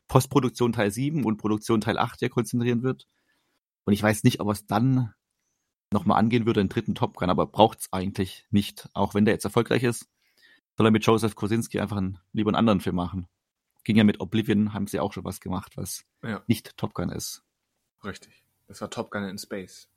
[0.07, 3.09] Postproduktion Teil 7 und Produktion Teil 8 ja konzentrieren wird.
[3.85, 5.15] Und ich weiß nicht, ob er es dann
[5.91, 8.89] nochmal angehen würde, den dritten Top Gun, aber braucht es eigentlich nicht.
[8.95, 10.09] Auch wenn der jetzt erfolgreich ist,
[10.77, 13.29] soll er mit Joseph Kosinski einfach einen, lieber einen anderen Film machen.
[13.85, 17.11] Ging ja mit Oblivion, haben sie auch schon was gemacht, was Ja, nicht Top Gun
[17.11, 17.43] ist.
[18.05, 18.45] richtig.
[18.67, 19.91] Das war Top Gun in Space.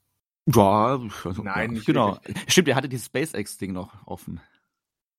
[0.48, 2.18] Ja, also, Nein, ja, genau.
[2.48, 4.40] Stimmt, er hatte dieses SpaceX-Ding noch offen.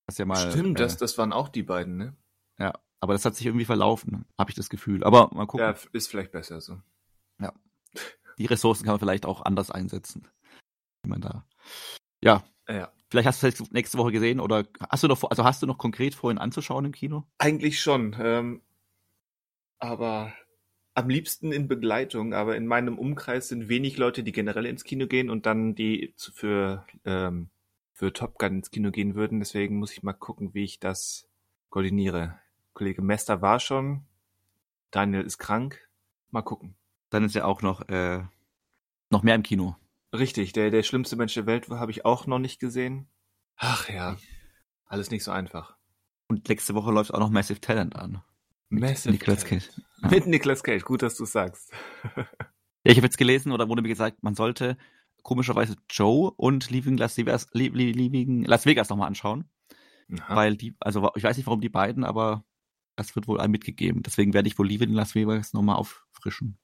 [0.07, 0.51] Das ja mal.
[0.51, 2.17] Stimmt, äh, das, das waren auch die beiden, ne?
[2.59, 5.05] Ja, aber das hat sich irgendwie verlaufen, habe ich das Gefühl.
[5.05, 5.67] Aber mal gucken.
[5.67, 6.81] Ja, ist vielleicht besser so.
[8.39, 10.29] Die Ressourcen kann man vielleicht auch anders einsetzen.
[11.03, 11.45] Wie man da.
[12.23, 12.93] Ja, Ja.
[13.11, 15.77] vielleicht hast du es nächste Woche gesehen oder hast du noch, also hast du noch
[15.77, 17.25] konkret vorhin anzuschauen im Kino?
[17.39, 18.15] Eigentlich schon.
[18.19, 18.63] Ähm,
[19.81, 20.33] aber
[20.99, 22.35] am liebsten in Begleitung.
[22.35, 26.13] Aber in meinem Umkreis sind wenig Leute, die generell ins Kino gehen und dann die
[26.17, 27.51] für, ähm,
[27.93, 29.39] für Top Gun ins Kino gehen würden.
[29.39, 31.29] Deswegen muss ich mal gucken, wie ich das
[31.71, 32.39] koordiniere.
[32.75, 34.03] Kollege Mester war schon.
[34.91, 35.89] Daniel ist krank.
[36.31, 36.75] Mal gucken.
[37.11, 38.23] Dann ist ja auch noch, äh,
[39.11, 39.77] noch mehr im Kino.
[40.13, 43.07] Richtig, der, der schlimmste Mensch der Welt habe ich auch noch nicht gesehen.
[43.57, 44.17] Ach ja,
[44.87, 45.77] alles nicht so einfach.
[46.29, 48.23] Und nächste Woche läuft auch noch Massive Talent an.
[48.69, 49.71] Massive Nicolas Talent.
[50.03, 50.09] Ja.
[50.11, 51.73] Mit Nicolas Cage, gut, dass du sagst.
[52.85, 54.79] Ja, ich habe jetzt gelesen oder wurde mir gesagt, man sollte
[55.23, 59.51] komischerweise Joe und Leaving Las Vegas, Leaving Las Vegas nochmal anschauen.
[60.21, 60.37] Aha.
[60.37, 62.45] Weil die, also ich weiß nicht warum die beiden, aber
[62.97, 64.03] das wird wohl einem mitgegeben.
[64.03, 66.59] Deswegen werde ich wohl Leaving Las Vegas nochmal auffrischen.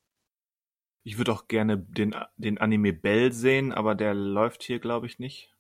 [1.03, 5.19] Ich würde auch gerne den, den Anime Bell sehen, aber der läuft hier, glaube ich,
[5.19, 5.55] nicht.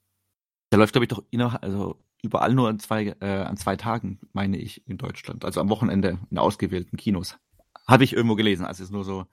[0.73, 1.25] Der läuft, glaube ich, doch
[1.61, 5.45] also überall nur an zwei, äh, an zwei Tagen, meine ich, in Deutschland.
[5.45, 7.39] Also am Wochenende in ausgewählten Kinos.
[7.87, 9.27] Habe ich irgendwo gelesen, also es ist nur so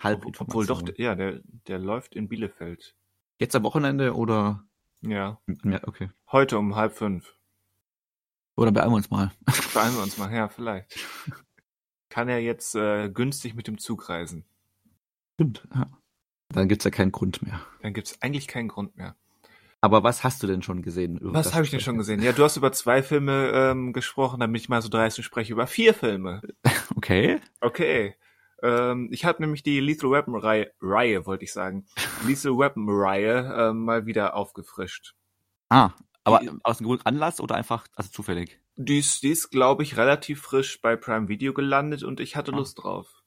[0.00, 2.94] halb Ob- Obwohl doch, ja, der, der läuft in Bielefeld.
[3.38, 4.64] Jetzt am Wochenende oder?
[5.00, 6.10] Ja, Ja, okay.
[6.30, 7.34] heute um halb fünf.
[8.56, 9.32] Oder beeilen wir uns mal.
[9.74, 10.98] Beeilen wir uns mal, ja, vielleicht.
[12.08, 14.44] Kann er jetzt äh, günstig mit dem Zug reisen.
[15.34, 15.90] Stimmt, ja.
[16.50, 17.60] Dann gibt's ja keinen Grund mehr.
[17.80, 19.16] Dann gibt's eigentlich keinen Grund mehr.
[19.84, 21.18] Aber was hast du denn schon gesehen?
[21.20, 22.22] Was habe ich denn schon gesehen?
[22.22, 25.52] Ja, du hast über zwei Filme ähm, gesprochen, damit ich mal so dreist und spreche
[25.52, 26.40] über vier Filme.
[26.96, 27.40] Okay.
[27.60, 28.14] Okay.
[28.62, 31.86] Ähm, ich habe nämlich die Lethal Weapon Reihe, Reihe wollte ich sagen,
[32.26, 35.14] Lethal Weapon Reihe ähm, mal wieder aufgefrischt.
[35.68, 35.90] Ah,
[36.22, 38.60] aber Die- aus einem guten Anlass oder einfach, also zufällig?
[38.76, 42.52] Die ist, die ist glaube ich, relativ frisch bei Prime Video gelandet und ich hatte
[42.52, 42.56] Ah.
[42.56, 43.22] Lust drauf.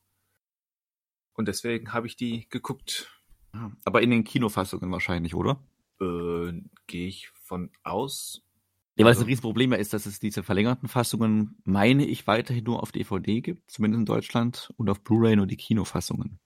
[1.34, 3.12] Und deswegen habe ich die geguckt.
[3.84, 5.60] Aber in den Kinofassungen wahrscheinlich, oder?
[6.02, 8.42] Äh, Gehe ich von aus.
[8.98, 12.28] Ja, weil es Also- ein Riesenproblem ja ist, dass es diese verlängerten Fassungen, meine ich,
[12.28, 16.40] weiterhin nur auf DVD gibt, zumindest in Deutschland, und auf Blu-ray nur die Kinofassungen.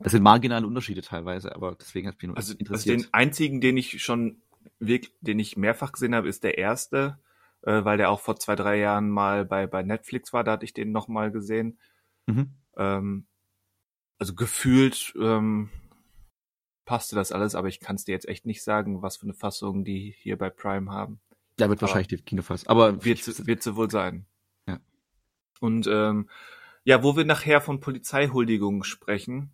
[0.00, 3.00] Das sind marginale Unterschiede teilweise, aber deswegen hat mich nur Also, also interessiert.
[3.02, 4.42] den einzigen, den ich schon
[4.80, 7.20] wirklich, den ich mehrfach gesehen habe, ist der erste,
[7.62, 10.64] äh, weil der auch vor zwei, drei Jahren mal bei, bei Netflix war, da hatte
[10.64, 11.78] ich den nochmal gesehen.
[12.26, 12.50] mhm.
[12.76, 13.26] Ähm,
[14.18, 15.70] also gefühlt ähm,
[16.84, 19.34] passte das alles, aber ich kann es dir jetzt echt nicht sagen, was für eine
[19.34, 21.20] Fassung die hier bei Prime haben.
[21.56, 22.68] Da wird aber- wahrscheinlich die Kinofassung.
[22.68, 24.26] Aber Wird, sie- wird sie wohl sein.
[24.66, 24.80] Ja.
[25.60, 26.28] Und ähm,
[26.84, 29.52] ja, wo wir nachher von Polizeihuldigungen sprechen,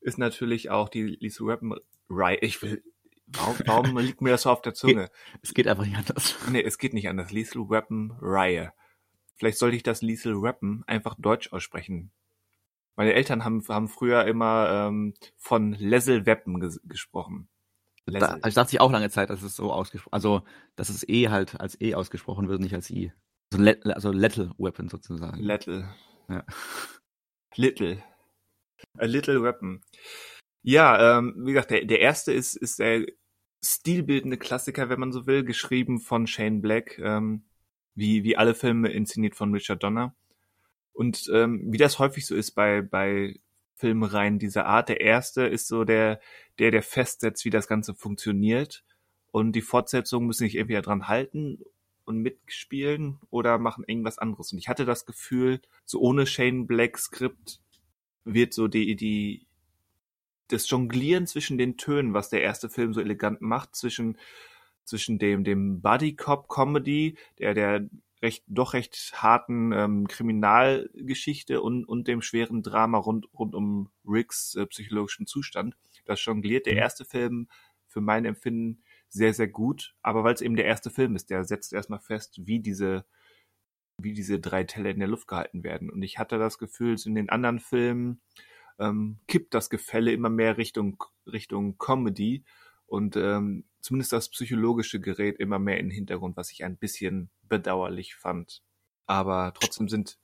[0.00, 1.74] ist natürlich auch die Lisa Rappen
[2.08, 2.38] Reihe.
[2.40, 2.82] Ich will,
[3.26, 5.10] warum, warum liegt mir das so auf der Zunge?
[5.42, 6.36] es geht einfach nicht anders.
[6.50, 7.32] Nee, es geht nicht anders.
[7.32, 8.72] Lethal Weapon Reihe.
[9.36, 12.10] Vielleicht sollte ich das Lethal Weapon einfach deutsch aussprechen.
[12.96, 17.48] Meine Eltern haben, haben früher immer ähm, von Lethal Weapon ges gesprochen.
[18.06, 18.40] Da, Lethal.
[18.42, 20.42] also dachte ich auch lange Zeit, dass es so ausgesprochen, also
[20.76, 23.12] dass es E halt als E ausgesprochen wird, nicht als I.
[23.52, 25.40] Also, let, also Lethal Weapon sozusagen.
[25.40, 25.88] Little.
[26.28, 26.44] Ja.
[27.56, 28.02] Little.
[28.98, 29.82] A little weapon.
[30.62, 33.06] Ja, ähm, wie gesagt, der, der erste ist, ist der
[33.64, 37.44] stilbildende Klassiker, wenn man so will, geschrieben von Shane Black, ähm,
[37.94, 40.14] wie, wie alle Filme inszeniert von Richard Donner.
[40.92, 43.38] Und ähm, wie das häufig so ist bei, bei
[43.74, 46.20] Filmreihen dieser Art, der erste ist so der,
[46.58, 48.84] der, der festsetzt, wie das Ganze funktioniert.
[49.32, 51.60] Und die Fortsetzungen müssen sich entweder dran halten
[52.04, 54.52] und mitspielen oder machen irgendwas anderes.
[54.52, 57.60] Und ich hatte das Gefühl, so ohne Shane Black Skript
[58.24, 59.46] wird so die, die,
[60.48, 64.18] das Jonglieren zwischen den Tönen, was der erste Film so elegant macht, zwischen,
[64.84, 67.88] zwischen dem, dem Buddy Cop Comedy, der, der
[68.22, 74.54] recht, doch recht harten ähm, Kriminalgeschichte und, und dem schweren Drama rund, rund um Ricks
[74.54, 75.76] äh, psychologischen Zustand.
[76.04, 76.78] Das jongliert der Mhm.
[76.78, 77.48] erste Film
[77.86, 79.94] für mein Empfinden sehr, sehr gut.
[80.02, 83.04] Aber weil es eben der erste Film ist, der setzt erstmal fest, wie diese,
[83.98, 85.90] wie diese drei Teller in der Luft gehalten werden.
[85.90, 88.20] Und ich hatte das Gefühl, in den anderen Filmen
[88.78, 92.44] ähm, kippt das Gefälle immer mehr Richtung, Richtung Comedy
[92.90, 97.30] und ähm, zumindest das psychologische Gerät immer mehr in den Hintergrund, was ich ein bisschen
[97.48, 98.62] bedauerlich fand.
[99.06, 100.18] Aber trotzdem sind,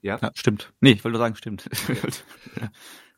[0.00, 0.72] ja, Ja, stimmt.
[0.80, 1.66] Nee, ich wollte nur sagen, stimmt.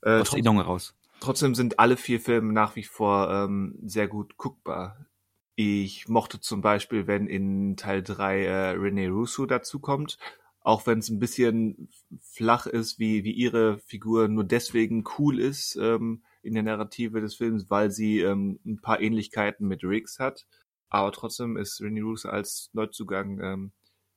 [0.02, 0.94] äh, Aus der Erinnerung heraus.
[1.20, 5.06] Trotzdem sind alle vier Filme nach wie vor ähm, sehr gut guckbar.
[5.54, 10.18] Ich mochte zum Beispiel, wenn in Teil 3 äh, Rene Russo dazukommt,
[10.60, 11.88] auch wenn es ein bisschen
[12.20, 17.34] flach ist, wie, wie ihre Figur nur deswegen cool ist ähm, in der Narrative des
[17.34, 20.46] Films, weil sie ähm, ein paar Ähnlichkeiten mit Riggs hat.
[20.88, 23.72] Aber trotzdem ist Rene Russo als Neuzugang ähm,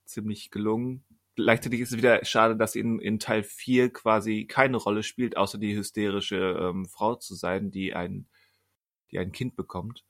[0.06, 1.04] ziemlich gelungen.
[1.36, 5.58] Gleichzeitig ist es wieder schade, dass in, in Teil 4 quasi keine Rolle spielt, außer
[5.58, 8.28] die hysterische ähm, Frau zu sein, die ein,
[9.12, 10.04] die ein Kind bekommt.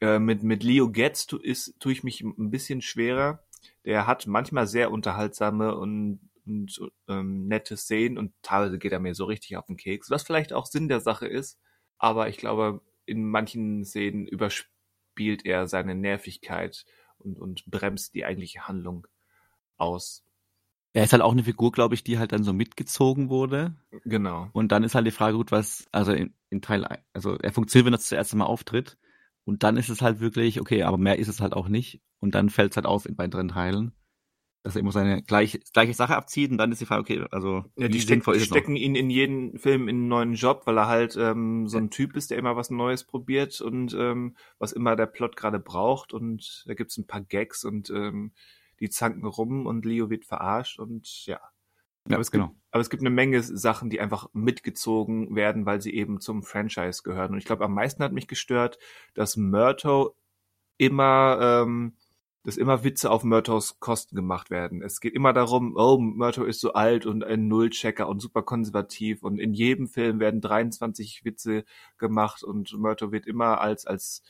[0.00, 3.44] Äh, mit, mit Leo Getz tu, ist, tue ich mich ein bisschen schwerer.
[3.84, 9.14] Der hat manchmal sehr unterhaltsame und, und ähm, nette Szenen und teilweise geht er mir
[9.14, 11.58] so richtig auf den Keks, was vielleicht auch Sinn der Sache ist.
[11.98, 16.84] Aber ich glaube, in manchen Szenen überspielt er seine Nervigkeit
[17.18, 19.06] und, und bremst die eigentliche Handlung
[19.76, 20.24] aus.
[20.92, 23.74] Er ist halt auch eine Figur, glaube ich, die halt dann so mitgezogen wurde.
[24.04, 24.48] Genau.
[24.52, 27.86] Und dann ist halt die Frage, gut, was, also in, in Teil, also er funktioniert,
[27.86, 28.96] wenn er zuerst mal auftritt.
[29.44, 32.00] Und dann ist es halt wirklich, okay, aber mehr ist es halt auch nicht.
[32.20, 33.92] Und dann fällt es halt auf in weiteren Teilen,
[34.64, 36.50] dass er immer seine gleiche, gleiche Sache abzieht.
[36.50, 39.58] Und dann ist die Frage, okay, also Ja, die, steck, die stecken ihn in jeden
[39.58, 42.56] Film in einen neuen Job, weil er halt ähm, so ein Typ ist, der immer
[42.56, 46.14] was Neues probiert und ähm, was immer der Plot gerade braucht.
[46.14, 48.32] Und da gibt's ein paar Gags und ähm,
[48.80, 51.40] die zanken rum und Leo wird verarscht und ja.
[52.08, 52.48] Ja, aber es genau.
[52.48, 56.42] Gibt, aber es gibt eine Menge Sachen, die einfach mitgezogen werden, weil sie eben zum
[56.42, 57.32] Franchise gehören.
[57.32, 58.78] Und ich glaube, am meisten hat mich gestört,
[59.14, 60.16] dass Murto
[60.76, 61.96] immer, ähm,
[62.44, 64.82] dass immer Witze auf Murtos Kosten gemacht werden.
[64.82, 69.22] Es geht immer darum, oh, Murto ist so alt und ein Nullchecker und super konservativ
[69.22, 71.64] und in jedem Film werden 23 Witze
[71.98, 74.22] gemacht und Murto wird immer als, als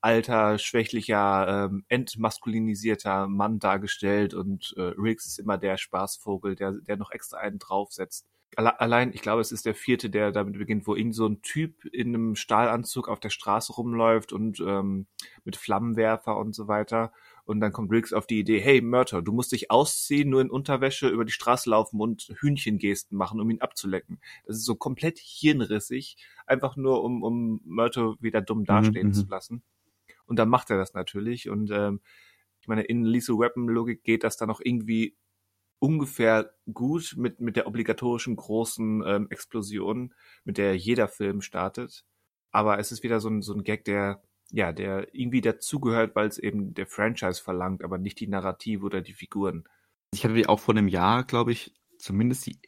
[0.00, 6.96] alter, schwächlicher, ähm, entmaskulinisierter Mann dargestellt und äh, Riggs ist immer der Spaßvogel, der, der
[6.96, 8.26] noch extra einen draufsetzt.
[8.56, 11.40] Alle, allein, ich glaube, es ist der vierte, der damit beginnt, wo irgend so ein
[11.42, 15.06] Typ in einem Stahlanzug auf der Straße rumläuft und ähm,
[15.44, 17.12] mit Flammenwerfer und so weiter.
[17.50, 20.50] Und dann kommt Riggs auf die Idee, hey Murter, du musst dich ausziehen, nur in
[20.50, 24.20] Unterwäsche über die Straße laufen und Hühnchengesten machen, um ihn abzulecken.
[24.46, 29.12] Das ist so komplett hirnrissig, einfach nur um, um Murter wieder dumm dastehen mhm.
[29.14, 29.64] zu lassen.
[30.26, 31.50] Und dann macht er das natürlich.
[31.50, 32.00] Und ähm,
[32.60, 35.16] ich meine, in Lethal Weapon Logik geht das dann auch irgendwie
[35.80, 42.04] ungefähr gut mit, mit der obligatorischen großen ähm, Explosion, mit der jeder Film startet.
[42.52, 46.28] Aber es ist wieder so ein, so ein Gag, der, ja, der irgendwie dazugehört, weil
[46.28, 49.64] es eben der Franchise verlangt, aber nicht die Narrative oder die Figuren.
[50.12, 52.58] Ich hatte die auch vor einem Jahr, glaube ich, zumindest die,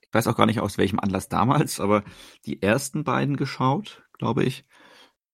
[0.00, 2.04] ich weiß auch gar nicht aus welchem Anlass damals, aber
[2.46, 4.64] die ersten beiden geschaut, glaube ich.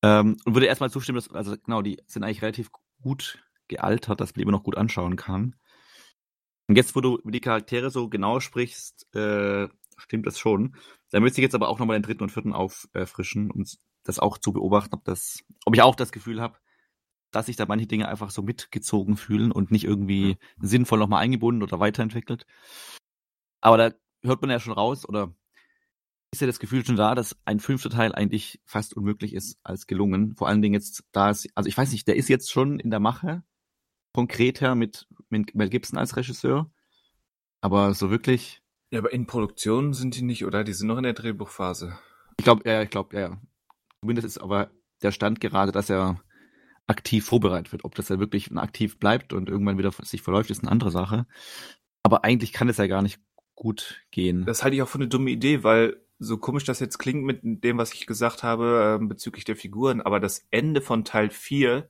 [0.03, 2.71] Ähm, und würde erstmal zustimmen, dass, also genau, die sind eigentlich relativ
[3.03, 5.57] gut gealtert, dass man die immer noch gut anschauen kann.
[6.69, 10.77] Und jetzt, wo du die Charaktere so genau sprichst, äh, stimmt das schon.
[11.11, 13.65] Da müsste ich jetzt aber auch nochmal den dritten und vierten auffrischen, um
[14.09, 16.59] das auch zu beobachten, ob das, ob ich auch das Gefühl habe,
[17.31, 21.63] dass sich da manche Dinge einfach so mitgezogen fühlen und nicht irgendwie sinnvoll nochmal eingebunden
[21.63, 22.47] oder weiterentwickelt.
[23.61, 23.91] Aber da
[24.23, 25.35] hört man ja schon raus, oder
[26.33, 29.87] ist ja das Gefühl schon da, dass ein fünfter Teil eigentlich fast unmöglich ist als
[29.87, 30.35] gelungen.
[30.37, 32.91] Vor allen Dingen jetzt, da es, also ich weiß nicht, der ist jetzt schon in
[32.91, 33.43] der Mache,
[34.15, 36.71] konkret her mit, mit Mel Gibson als Regisseur.
[37.61, 38.63] Aber so wirklich.
[38.91, 40.65] Ja, aber in Produktion sind die nicht, oder?
[40.65, 41.99] Die sind noch in der Drehbuchphase.
[42.39, 43.39] Ich glaube, ja, ich glaube, ja.
[44.01, 44.71] Zumindest ist aber
[45.03, 46.21] der Stand gerade, dass er
[46.87, 47.85] aktiv vorbereitet wird.
[47.85, 51.27] Ob das ja wirklich aktiv bleibt und irgendwann wieder sich verläuft, ist eine andere Sache.
[52.03, 53.21] Aber eigentlich kann es ja gar nicht
[53.55, 54.45] gut gehen.
[54.45, 57.41] Das halte ich auch für eine dumme Idee, weil so komisch das jetzt klingt mit
[57.43, 61.89] dem, was ich gesagt habe äh, bezüglich der Figuren, aber das Ende von Teil 4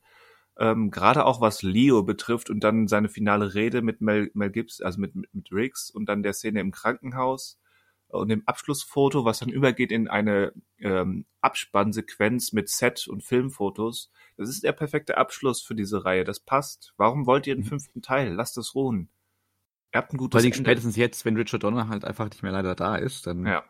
[0.59, 4.81] ähm, gerade auch was Leo betrifft und dann seine finale Rede mit Mel, Mel Gibbs,
[4.81, 7.61] also mit, mit, mit Riggs und dann der Szene im Krankenhaus
[8.09, 14.11] und dem Abschlussfoto, was dann übergeht in eine ähm, Abspannsequenz mit Set und Filmfotos.
[14.37, 16.25] Das ist der perfekte Abschluss für diese Reihe.
[16.25, 16.94] Das passt.
[16.97, 17.68] Warum wollt ihr den mhm.
[17.68, 18.33] fünften Teil?
[18.33, 19.11] Lasst das ruhen.
[19.92, 22.75] Ihr habt ein gutes Weil spätestens jetzt, wenn Richard Donner halt einfach nicht mehr leider
[22.75, 23.64] da ist, dann ja.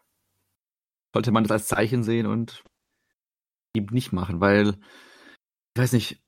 [1.12, 2.64] sollte man das als Zeichen sehen und
[3.74, 4.78] eben nicht machen, weil
[5.74, 6.20] ich weiß nicht,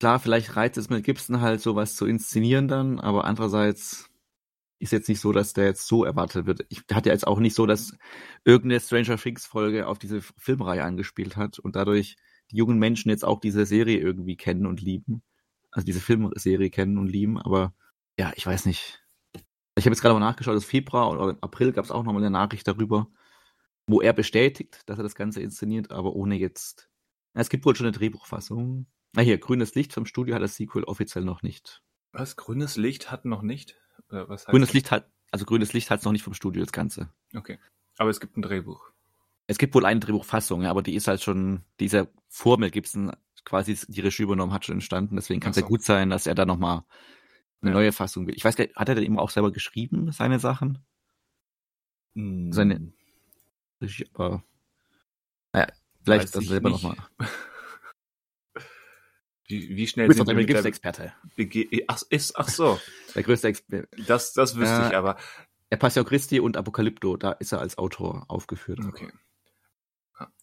[0.00, 4.09] klar, vielleicht reizt es mit Gibson halt sowas zu inszenieren dann, aber andererseits
[4.80, 6.64] ist jetzt nicht so, dass der jetzt so erwartet wird.
[6.70, 7.96] Ich hatte jetzt auch nicht so, dass
[8.44, 12.16] irgendeine Stranger Things Folge auf diese Filmreihe angespielt hat und dadurch
[12.50, 15.22] die jungen Menschen jetzt auch diese Serie irgendwie kennen und lieben.
[15.70, 17.74] Also diese Filmserie kennen und lieben, aber
[18.18, 19.04] ja, ich weiß nicht.
[19.76, 22.30] Ich habe jetzt gerade mal nachgeschaut, das Februar oder April gab es auch nochmal eine
[22.30, 23.08] Nachricht darüber,
[23.86, 26.90] wo er bestätigt, dass er das Ganze inszeniert, aber ohne jetzt.
[27.34, 28.86] Es gibt wohl schon eine Drehbuchfassung.
[29.12, 31.82] Na hier, grünes Licht vom Studio hat das Sequel offiziell noch nicht.
[32.12, 32.36] Was?
[32.36, 33.76] Grünes Licht hat noch nicht?
[34.10, 34.74] Was heißt grünes das?
[34.74, 37.10] Licht hat, also grünes Licht hat es noch nicht vom Studio, das Ganze.
[37.34, 37.58] Okay.
[37.98, 38.90] Aber es gibt ein Drehbuch.
[39.46, 43.12] Es gibt wohl eine Drehbuchfassung, ja, aber die ist halt schon, dieser Formel Gibson
[43.44, 45.62] quasi die Regie übernommen hat schon entstanden, deswegen kann es so.
[45.62, 46.84] ja gut sein, dass er da nochmal
[47.60, 47.76] eine ja.
[47.76, 48.36] neue Fassung will.
[48.36, 50.78] Ich weiß gar nicht, hat er denn eben auch selber geschrieben, seine Sachen?
[52.14, 52.52] Mm.
[52.52, 52.92] Seine
[53.80, 54.44] Regie, aber
[55.52, 55.66] naja,
[56.04, 56.96] vielleicht das selber nochmal.
[59.50, 61.12] Wie, wie schnell du bist doch der Begriffsexperte.
[61.88, 62.80] Ach, ist, ach so.
[63.14, 63.88] Der größte Experte.
[64.06, 65.16] Das, das wüsste äh, ich aber.
[65.68, 68.80] Er passt ja auch Christi und Apokalypto, da ist er als Autor aufgeführt.
[68.86, 69.10] Okay.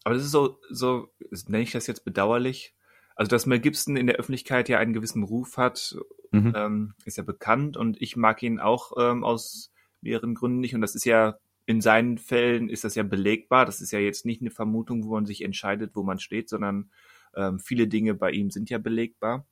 [0.03, 1.09] Aber das ist so, so,
[1.47, 2.75] nenne ich das jetzt bedauerlich.
[3.15, 5.97] Also, dass Mel Gibson in der Öffentlichkeit ja einen gewissen Ruf hat,
[6.31, 6.53] mhm.
[6.55, 10.81] ähm, ist ja bekannt und ich mag ihn auch ähm, aus mehreren Gründen nicht und
[10.81, 13.65] das ist ja in seinen Fällen ist das ja belegbar.
[13.65, 16.89] Das ist ja jetzt nicht eine Vermutung, wo man sich entscheidet, wo man steht, sondern
[17.37, 19.47] ähm, viele Dinge bei ihm sind ja belegbar.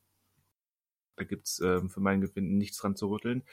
[1.16, 3.44] Da gibt's ähm, für mein Gewinnen nichts dran zu rütteln.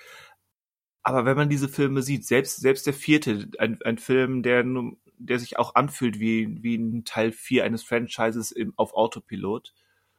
[1.04, 4.64] Aber wenn man diese Filme sieht, selbst, selbst der vierte, ein, ein Film, der,
[5.18, 9.74] der sich auch anfühlt wie, wie ein Teil 4 eines Franchises im, auf Autopilot,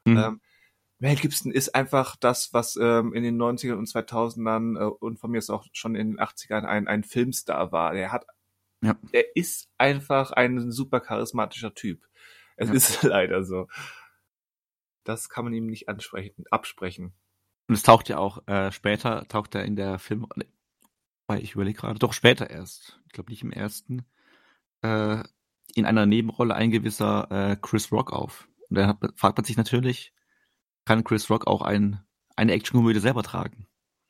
[0.06, 0.17] mhm.
[0.17, 0.41] ähm,
[0.99, 5.32] Mel Gibson ist einfach das, was ähm, in den 90ern und 2000ern äh, und von
[5.32, 7.93] mir ist auch schon in den 80ern ein, ein Filmstar war.
[7.93, 8.26] Er hat,
[8.82, 8.95] ja.
[9.12, 12.06] er ist einfach ein super charismatischer Typ.
[12.56, 12.76] Es ja.
[12.76, 13.67] ist leider so.
[15.04, 17.13] Das kann man ihm nicht ansprechen, absprechen.
[17.68, 20.28] Und es taucht ja auch äh, später, taucht er in der Film,
[21.28, 24.06] weil ich überlege gerade, doch später erst, ich glaube nicht im ersten,
[24.82, 25.24] äh,
[25.76, 28.48] in einer Nebenrolle ein gewisser äh, Chris Rock auf.
[28.70, 30.13] Und da fragt man sich natürlich,
[30.86, 32.04] kann Chris Rock auch ein,
[32.36, 33.68] eine Actionkomödie selber tragen?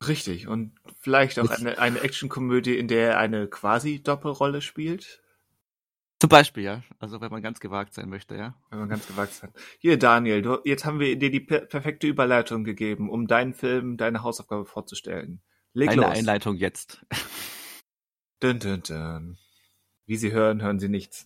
[0.07, 5.22] Richtig, und vielleicht auch eine, eine Actionkomödie, in der er eine quasi Doppelrolle spielt.
[6.23, 6.81] Zum Beispiel, ja.
[6.99, 8.55] Also wenn man ganz gewagt sein möchte, ja.
[8.69, 9.51] Wenn man ganz gewagt sein.
[9.79, 13.97] Hier, Daniel, du, jetzt haben wir dir die per perfekte Überleitung gegeben, um deinen Film,
[13.97, 15.41] deine Hausaufgabe vorzustellen.
[15.73, 16.11] Leg Eine los.
[16.11, 17.05] Einleitung jetzt.
[18.39, 19.37] Dun, dun, dun.
[20.05, 21.25] Wie Sie hören, hören Sie nichts.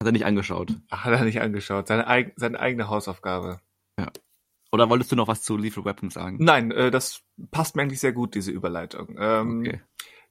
[0.00, 0.72] Hat er nicht angeschaut.
[0.88, 1.86] Ach, hat er nicht angeschaut.
[1.86, 3.60] Seine, eig seine eigene Hausaufgabe.
[3.98, 4.10] Ja.
[4.72, 6.38] Oder wolltest du noch was zu Lethal Weapons sagen?
[6.40, 9.14] Nein, äh, das passt mir eigentlich sehr gut, diese Überleitung.
[9.18, 9.80] Ähm, okay.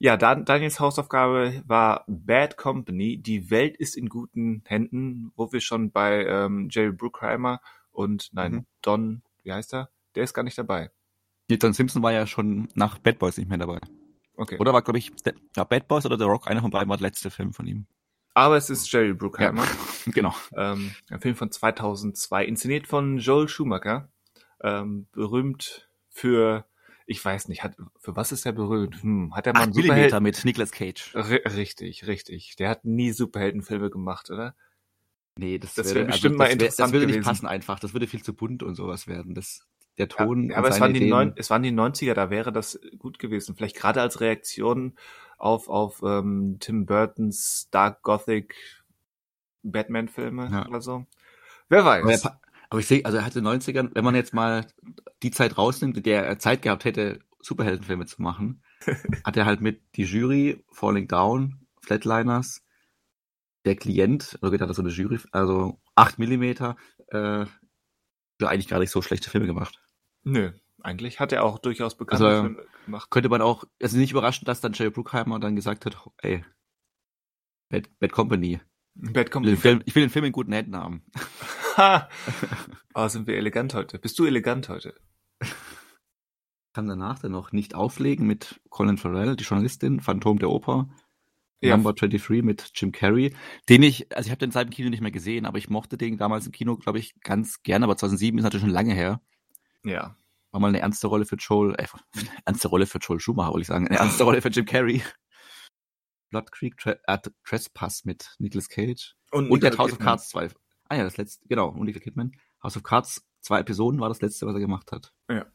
[0.01, 3.17] Ja, Dan Daniels Hausaufgabe war Bad Company.
[3.17, 7.59] Die Welt ist in guten Händen, wo wir schon bei ähm, Jerry Bruckheimer
[7.91, 8.65] und nein, mhm.
[8.81, 9.89] Don, wie heißt er?
[10.15, 10.89] Der ist gar nicht dabei.
[11.49, 13.79] Nee, Don Simpson war ja schon nach Bad Boys nicht mehr dabei.
[14.37, 14.57] Okay.
[14.57, 16.95] Oder war, glaube ich, der, ja, Bad Boys oder The Rock, einer von beiden war
[16.95, 17.85] der letzte Film von ihm.
[18.33, 19.65] Aber es ist Jerry Bruckheimer.
[20.05, 20.33] Genau.
[20.55, 24.09] Ähm, ein Film von 2002, inszeniert von Joel Schumacher.
[24.61, 26.65] Ähm, berühmt für,
[27.09, 29.01] ich weiß nicht, hat, für was ist er berühmt?
[29.01, 30.23] Hm, hat er mal einen 8 Millimeter Superhelden?
[30.23, 31.15] mit Nicolas Cage.
[31.15, 32.55] R richtig, richtig.
[32.57, 34.55] Der hat nie Superheldenfilme gemacht, oder?
[35.37, 37.27] Nee, das, Das wäre wär bestimmt mal das wär- interessant Das würde nicht gewesen.
[37.29, 37.79] passen einfach.
[37.79, 39.33] Das würde viel zu bunt und sowas werden.
[39.33, 39.65] Das,
[39.97, 40.49] der Ton.
[40.51, 43.55] ja, aber es waren, die neun, es waren die 90er, da wäre das gut gewesen.
[43.55, 44.95] Vielleicht gerade als Reaktion
[45.37, 48.55] auf, auf ähm, Tim Burtons Dark Gothic
[49.63, 50.67] Batman-Filme Ja.
[50.67, 51.05] oder so.
[51.69, 52.27] Wer weiß.
[52.69, 54.67] Aber, er, ich sehe, also er hatte in den 90ern, wenn man jetzt mal
[55.23, 58.63] die Zeit rausnimmt, in der er Zeit gehabt hätte, Superheldenfilme zu machen,
[59.25, 62.63] hat er halt mit die Jury, Falling Down, Flatliners,
[63.65, 66.77] der Klient, oder geht hat er so eine Jury, also 8 Millimeter,
[67.07, 67.45] äh,
[68.41, 69.81] eigentlich gar nicht so schlechte Filme gemacht.
[70.23, 70.51] Nö,
[70.81, 73.11] eigentlich hat er auch durchaus bekannte Also, Filme gemacht.
[73.11, 76.45] Könnte man auch, also nicht überraschend, dass dann Jerry Bruckheimer dann gesagt hat, ey,
[77.69, 78.61] Bad, Bad Company.
[78.95, 79.55] Bad Ich will, Company.
[79.55, 81.03] den Film, ich will den Film in guten Händen haben.
[81.77, 83.99] Oh, sind wir elegant heute.
[83.99, 84.95] Bist du elegant heute?
[86.73, 90.89] Kam danach dann noch nicht auflegen mit Colin Farrell, die Journalistin, Phantom der Oper,
[91.61, 91.75] Ja.
[91.75, 93.35] Number 23 mit Jim Carrey,
[93.67, 95.97] den ich, also ich habe den seit dem Kino nicht mehr gesehen, aber ich mochte
[95.97, 99.21] den damals im Kino, glaube ich, ganz gerne, aber 2007 ist natürlich schon lange her.
[99.83, 100.15] Ja.
[100.51, 101.87] War mal eine ernste Rolle für Joel, äh,
[102.45, 105.01] ernste Rolle für Joel Schumacher, wollte ich sagen, eine ernste Rolle für Jim Carrey.
[106.29, 110.05] Blood Creek Tre äh, Trespass mit Nicolas Cage und der Nicole House of Kidman.
[110.05, 110.49] Cards 2.
[110.89, 112.31] Ah ja, das letzte, genau, und Nicole Kidman.
[112.61, 115.13] House of Cards, zwei Episoden war das letzte, was er gemacht hat.
[115.29, 115.45] Ja.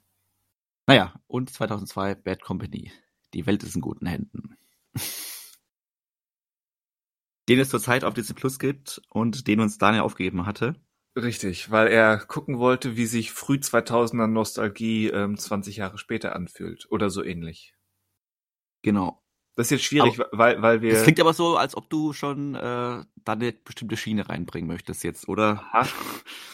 [0.87, 2.93] Naja, und 2002 Bad Company.
[3.35, 4.57] Die Welt ist in guten Händen.
[7.49, 10.81] Den es zurzeit auf Disney Plus gibt und den uns Daniel aufgegeben hatte.
[11.17, 16.91] Richtig, weil er gucken wollte, wie sich früh 2000er Nostalgie ähm, 20 Jahre später anfühlt
[16.91, 17.75] oder so ähnlich.
[18.83, 19.24] Genau.
[19.57, 20.93] Das ist jetzt schwierig, weil, weil wir.
[20.95, 25.05] Es klingt aber so, als ob du schon äh, da eine bestimmte Schiene reinbringen möchtest
[25.05, 25.65] jetzt, oder?
[25.73, 25.87] Aha.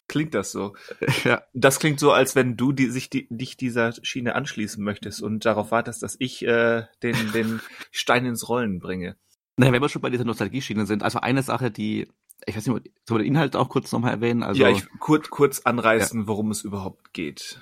[0.06, 0.74] Klingt das so?
[1.24, 1.42] ja.
[1.54, 5.46] Das klingt so, als wenn du die, sich die, dich dieser Schiene anschließen möchtest und
[5.46, 7.60] darauf wartest, dass ich äh, den, den
[7.90, 9.16] Stein ins Rollen bringe.
[9.56, 12.06] Naja, wenn wir schon bei dieser Nostalgie-Schiene sind, also eine Sache, die,
[12.46, 14.42] ich weiß nicht, sollen wir den Inhalt auch kurz nochmal erwähnen?
[14.42, 17.60] Also, ja, ich kurz, kurz anreißen, worum es überhaupt geht.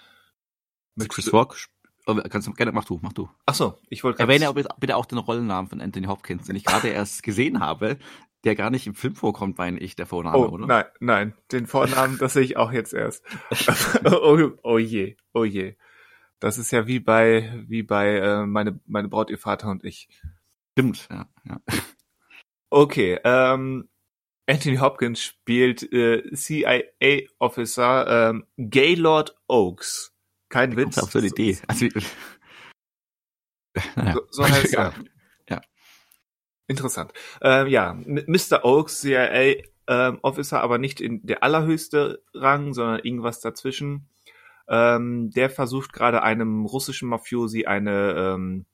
[1.09, 1.57] Chris Rock,
[2.15, 3.29] kannst du, gerne, mach du, mach du.
[3.47, 6.65] Ach so, ich wollte Erwähne aber bitte auch den Rollennamen von Anthony Hopkins, den ich
[6.65, 7.99] gerade erst gesehen habe,
[8.45, 10.67] der gar nicht im Film vorkommt, meine ich, der Vorname, Oh, oder?
[10.67, 13.25] nein, nein, den Vornamen, das sehe ich auch jetzt erst.
[14.05, 15.77] oh, oh je, oh je.
[16.41, 20.09] Das ist ja wie bei, wie bei äh, meine, meine Braut, ihr Vater und ich.
[20.73, 21.29] Stimmt, ja.
[21.45, 21.61] ja.
[22.71, 23.89] Okay, ähm,
[24.47, 30.15] Anthony Hopkins spielt äh, CIA-Officer ähm, Gaylord Oaks.
[30.49, 30.97] Kein Witz.
[30.97, 30.99] Witz.
[30.99, 31.59] Auf so eine Idee.
[31.67, 31.87] Also,
[33.97, 34.15] naja.
[34.15, 34.95] So, so heißt er.
[35.49, 35.61] Ja.
[36.67, 37.13] Interessant.
[37.41, 38.65] Ähm, ja, Mr.
[38.65, 44.09] Oaks, CIA ähm, Officer, aber nicht in der allerhöchste Rang, sondern irgendwas dazwischen.
[44.69, 48.67] Ähm, der versucht gerade einem russischen Mafiosi eine ähm,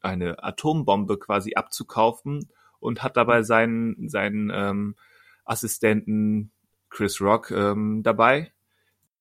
[0.00, 2.48] eine Atombombe quasi abzukaufen
[2.80, 4.96] und hat dabei seinen seinen ähm,
[5.44, 6.50] Assistenten
[6.88, 8.52] Chris Rock ähm, dabei.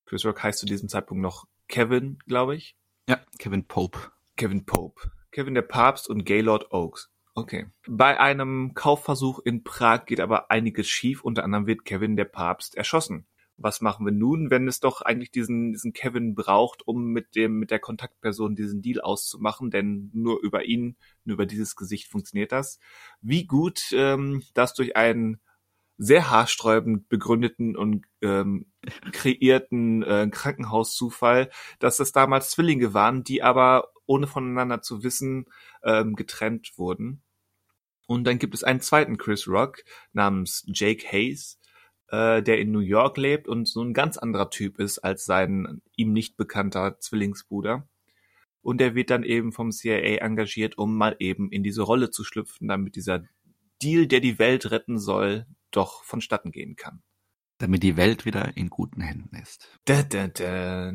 [0.06, 2.78] Chris Rock heißt zu diesem Zeitpunkt noch Kevin, glaube ich.
[3.10, 4.12] Ja, Kevin Pope.
[4.36, 5.10] Kevin Pope.
[5.32, 7.10] Kevin der Papst und Gaylord Oaks.
[7.34, 7.66] Okay.
[7.88, 11.24] Bei einem Kaufversuch in Prag geht aber einiges schief.
[11.24, 13.26] Unter anderem wird Kevin der Papst erschossen.
[13.58, 17.58] Was machen wir nun, wenn es doch eigentlich diesen, diesen Kevin braucht, um mit dem,
[17.58, 19.72] mit der Kontaktperson diesen Deal auszumachen?
[19.72, 22.78] Denn nur über ihn, nur über dieses Gesicht funktioniert das.
[23.20, 25.40] Wie gut ähm, das durch einen
[25.98, 28.72] sehr haarsträubend begründeten und ähm,
[29.12, 35.46] kreierten äh, Krankenhauszufall, dass das damals Zwillinge waren, die aber ohne voneinander zu wissen
[35.84, 37.22] ähm, getrennt wurden.
[38.08, 41.60] Und dann gibt es einen zweiten Chris Rock namens Jake Hayes,
[42.10, 45.82] äh, der in New York lebt und so ein ganz anderer Typ ist als sein
[45.96, 47.88] ihm nicht bekannter Zwillingsbruder.
[48.62, 52.24] Und der wird dann eben vom CIA engagiert, um mal eben in diese Rolle zu
[52.24, 53.24] schlüpfen, damit dieser
[53.82, 57.04] Deal, der die Welt retten soll, doch vonstatten gehen kann.
[57.60, 59.68] Damit die Welt wieder in guten Händen ist.
[59.86, 60.92] Da, da, da.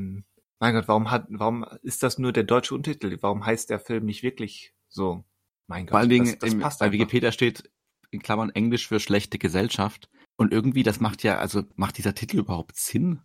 [0.61, 3.17] Mein Gott, warum hat, warum ist das nur der deutsche Untertitel?
[3.21, 5.25] Warum heißt der Film nicht wirklich so?
[5.69, 6.95] Mein Gott, Vor allen Dingen, das, das im, passt bei einfach.
[6.95, 7.71] Wikipedia steht
[8.11, 10.09] in Klammern Englisch für schlechte Gesellschaft.
[10.37, 13.21] Und irgendwie, das macht ja, also macht dieser Titel überhaupt Sinn?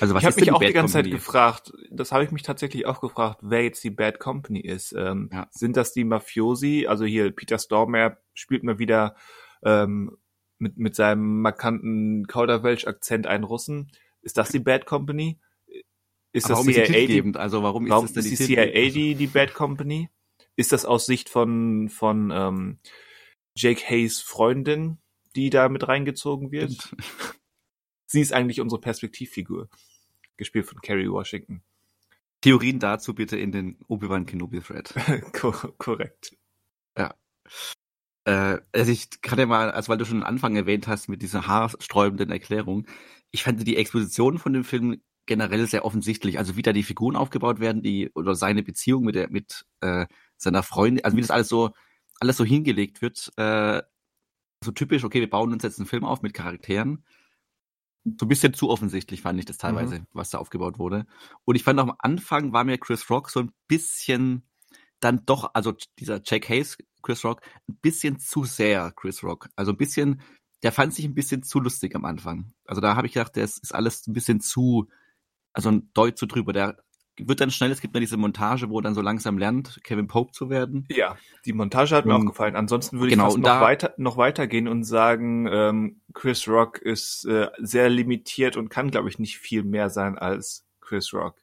[0.00, 1.16] Also was ich habe mich auch Bad die ganze Zeit Company?
[1.16, 4.92] gefragt, das habe ich mich tatsächlich auch gefragt, wer jetzt die Bad Company ist.
[4.92, 5.48] Ähm, Ja.
[5.50, 6.86] Sind das die Mafiosi?
[6.86, 9.16] Also hier Peter Stormare spielt mal wieder
[9.62, 10.16] ähm,
[10.58, 13.90] mit, mit seinem markanten Kauderwelsch-Akzent einen Russen.
[14.22, 15.38] Ist das die Bad Company?
[16.32, 17.40] Ist Aber das warum ist die CIA?
[17.40, 20.10] Also warum, warum ist das ist die CIA die, die Bad Company?
[20.56, 22.78] ist das aus Sicht von, von ähm,
[23.54, 24.98] Jake Hayes Freundin,
[25.36, 26.94] die da mit reingezogen wird?
[28.06, 29.68] Sie ist eigentlich unsere Perspektivfigur.
[30.36, 31.62] Gespielt von Kerry Washington.
[32.40, 34.94] Theorien dazu bitte in den Obi-Wan Kenobi-Thread.
[35.32, 36.36] Kor korrekt.
[36.96, 37.14] Ja.
[38.26, 41.46] Äh, also ich gerade mal, also weil du schon am Anfang erwähnt hast mit dieser
[41.46, 42.86] haarsträubenden Erklärung,
[43.30, 46.38] ich fand die Exposition von dem Film generell sehr offensichtlich.
[46.38, 50.06] Also wie da die Figuren aufgebaut werden, die oder seine Beziehung mit der mit äh,
[50.36, 51.70] seiner Freundin, also wie das alles so
[52.20, 53.82] alles so hingelegt wird, äh,
[54.64, 55.04] so typisch.
[55.04, 57.04] Okay, wir bauen uns jetzt einen Film auf mit Charakteren.
[58.04, 60.06] So ein bisschen zu offensichtlich fand ich das teilweise, mhm.
[60.12, 61.06] was da aufgebaut wurde.
[61.44, 64.42] Und ich fand auch am Anfang war mir Chris Rock so ein bisschen
[65.00, 69.48] dann doch, also dieser Jack Hayes, Chris Rock, ein bisschen zu sehr Chris Rock.
[69.54, 70.20] Also ein bisschen,
[70.64, 72.52] der fand sich ein bisschen zu lustig am Anfang.
[72.66, 74.88] Also da habe ich gedacht, das ist alles ein bisschen zu,
[75.52, 76.52] also ein Deut zu drüber.
[76.52, 76.76] Der
[77.16, 80.08] wird dann schnell, es gibt dann diese Montage, wo er dann so langsam lernt, Kevin
[80.08, 80.84] Pope zu werden.
[80.90, 82.56] Ja, die Montage hat mir auch gefallen.
[82.56, 87.48] Ansonsten würde ich genau, noch, weiter, noch weitergehen und sagen, ähm, Chris Rock ist äh,
[87.58, 91.40] sehr limitiert und kann, glaube ich, nicht viel mehr sein als Chris Rock.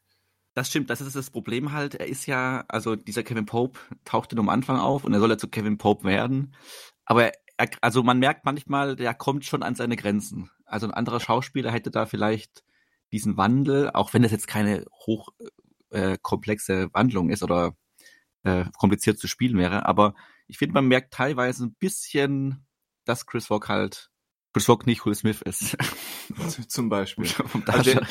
[0.54, 1.96] Das stimmt, das ist das Problem halt.
[1.96, 5.32] Er ist ja, also dieser Kevin Pope tauchte nur am Anfang auf und er soll
[5.32, 6.56] ja zu Kevin Pope werden.
[7.06, 10.52] Aber er, also man merkt manchmal, der kommt schon an seine Grenzen.
[10.66, 12.64] Also ein anderer Schauspieler hätte da vielleicht
[13.12, 15.30] diesen Wandel, auch wenn es jetzt keine hoch
[15.90, 17.76] äh, Wandlung ist oder
[18.44, 19.86] äh, kompliziert zu spielen wäre.
[19.86, 20.16] Aber
[20.48, 22.66] ich finde, man merkt teilweise ein bisschen,
[23.06, 24.12] dass Chris Rock halt
[24.70, 25.76] Rock nicht Will Smith ist.
[26.68, 27.26] Zum Beispiel.
[27.68, 28.08] Also, der,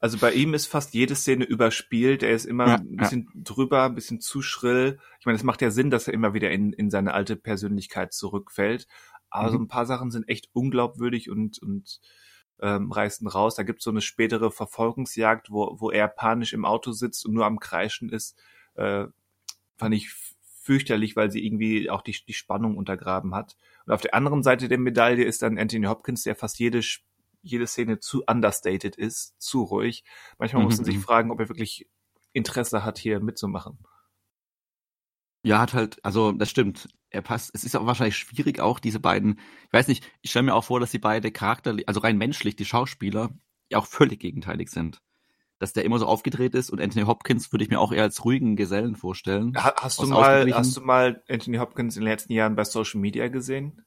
[0.00, 2.22] also, bei ihm ist fast jede Szene überspielt.
[2.22, 3.40] Er ist immer ja, ein bisschen ja.
[3.42, 4.98] drüber, ein bisschen zu schrill.
[5.20, 8.12] Ich meine, es macht ja Sinn, dass er immer wieder in, in seine alte Persönlichkeit
[8.12, 8.86] zurückfällt.
[9.30, 9.52] Aber mhm.
[9.52, 12.00] so ein paar Sachen sind echt unglaubwürdig und, und
[12.60, 13.54] ähm, reißen raus.
[13.54, 17.34] Da gibt es so eine spätere Verfolgungsjagd, wo, wo er panisch im Auto sitzt und
[17.34, 18.38] nur am Kreischen ist.
[18.74, 19.06] Äh,
[19.76, 20.14] fand ich
[20.64, 23.56] fürchterlich, weil sie irgendwie auch die, die Spannung untergraben hat.
[23.84, 26.80] Und auf der anderen Seite der Medaille ist dann Anthony Hopkins, der fast jede,
[27.42, 30.04] jede Szene zu understated ist, zu ruhig.
[30.38, 30.68] Manchmal mhm.
[30.68, 31.02] muss man sich mhm.
[31.02, 31.86] fragen, ob er wirklich
[32.32, 33.78] Interesse hat, hier mitzumachen.
[35.42, 36.88] Ja, hat halt, also das stimmt.
[37.10, 37.50] Er passt.
[37.52, 39.38] Es ist auch wahrscheinlich schwierig, auch diese beiden.
[39.66, 42.56] Ich weiß nicht, ich stelle mir auch vor, dass die beide Charakter, also rein menschlich,
[42.56, 43.30] die Schauspieler,
[43.70, 45.02] ja auch völlig gegenteilig sind.
[45.64, 48.22] Dass der immer so aufgedreht ist und Anthony Hopkins würde ich mir auch eher als
[48.22, 49.54] ruhigen Gesellen vorstellen.
[49.56, 53.28] Hast du mal, hast du mal Anthony Hopkins in den letzten Jahren bei Social Media
[53.28, 53.82] gesehen?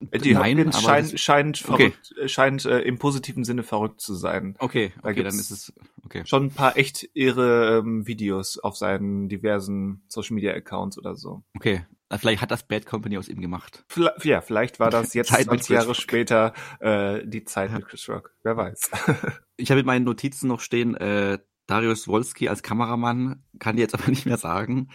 [0.00, 2.28] Die Nein, Hopkins scheint, scheint, verrückt, okay.
[2.28, 4.54] scheint äh, im positiven Sinne verrückt zu sein.
[4.60, 5.72] Okay, okay, dann ist es
[6.04, 6.22] okay.
[6.24, 11.42] Schon ein paar echt irre ähm, Videos auf seinen diversen Social Media Accounts oder so.
[11.56, 11.84] Okay,
[12.18, 13.84] vielleicht hat das Bad Company aus ihm gemacht.
[13.88, 15.96] Vielleicht, ja, vielleicht war das jetzt 20 Jahre Rock.
[15.96, 18.34] später äh, die Zeit mit Chris Rock.
[18.42, 18.90] Wer weiß.
[19.56, 24.06] ich habe in meinen Notizen noch stehen, äh, Darius Wolski als Kameramann kann jetzt aber
[24.08, 24.90] nicht mehr sagen.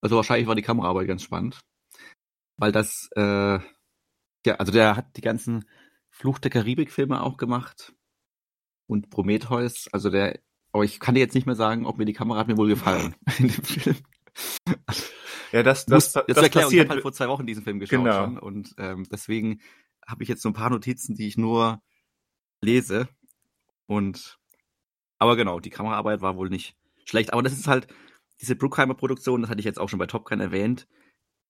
[0.00, 1.60] Also wahrscheinlich war die Kameraarbeit ganz spannend.
[2.58, 3.58] Weil das äh,
[4.46, 5.64] ja, also der hat die ganzen
[6.08, 7.92] Fluch der Karibik-Filme auch gemacht
[8.86, 9.88] und Prometheus.
[9.92, 10.38] Also der,
[10.72, 12.68] aber ich kann dir jetzt nicht mehr sagen, ob mir die Kamera hat mir wohl
[12.68, 13.96] gefallen in dem Film.
[15.56, 16.72] Ja, das, das, das, das passiert.
[16.72, 18.24] Ich habe halt vor zwei Wochen diesen Film geschaut genau.
[18.24, 19.60] schon und ähm, deswegen
[20.06, 21.82] habe ich jetzt so ein paar Notizen, die ich nur
[22.60, 23.08] lese
[23.86, 24.38] und
[25.18, 26.76] aber genau, die Kameraarbeit war wohl nicht
[27.06, 27.32] schlecht.
[27.32, 27.86] Aber das ist halt
[28.40, 30.86] diese Bruckheimer Produktion, das hatte ich jetzt auch schon bei Top Gun erwähnt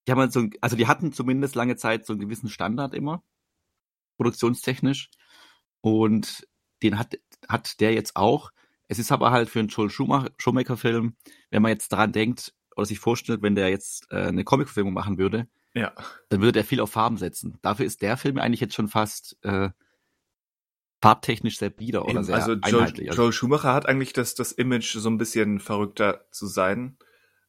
[0.07, 3.23] die haben halt so, also die hatten zumindest lange Zeit so einen gewissen Standard immer,
[4.15, 5.09] produktionstechnisch.
[5.81, 6.47] Und
[6.81, 8.51] den hat, hat der jetzt auch.
[8.87, 11.15] Es ist aber halt für einen Joel Schumacher-Film,
[11.51, 15.17] wenn man jetzt daran denkt oder sich vorstellt, wenn der jetzt äh, eine Comic-Filmung machen
[15.17, 15.91] würde, ja.
[16.29, 17.57] dann würde der viel auf Farben setzen.
[17.61, 19.69] Dafür ist der Film eigentlich jetzt schon fast äh,
[21.01, 23.07] farbtechnisch sehr bieder oder Eben, sehr also einheitlich.
[23.07, 26.97] Joel, Joel Schumacher hat eigentlich das, das Image, so ein bisschen verrückter zu sein.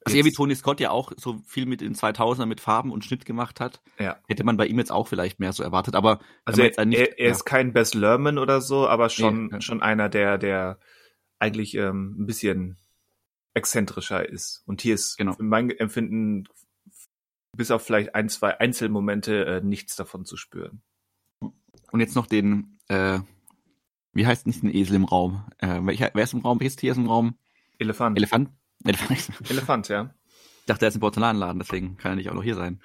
[0.05, 3.05] Also eher wie Tony Scott ja auch so viel mit den 2000er mit Farben und
[3.05, 4.17] Schnitt gemacht hat, ja.
[4.29, 5.95] hätte man bei ihm jetzt auch vielleicht mehr so erwartet.
[5.95, 7.33] Aber also er, nicht, er, er ja.
[7.33, 10.79] ist kein Best Lerman oder so, aber schon nee, schon einer, der der
[11.39, 12.79] eigentlich ähm, ein bisschen
[13.55, 14.63] exzentrischer ist.
[14.67, 15.35] Und hier ist genau.
[15.35, 16.45] in meinem Empfinden
[17.57, 20.83] bis auf vielleicht ein zwei Einzelmomente äh, nichts davon zu spüren.
[21.91, 23.19] Und jetzt noch den, äh,
[24.13, 25.45] wie heißt nicht ein Esel im Raum?
[25.59, 26.61] Äh, welcher, wer ist im Raum?
[26.61, 27.37] Welches Tier ist im Raum?
[27.79, 28.17] Elefant.
[28.17, 28.51] Elefant.
[29.49, 30.15] Elefant, ja.
[30.61, 32.81] Ich dachte, er ist ein Porzellanladen, deswegen kann er nicht auch noch hier sein.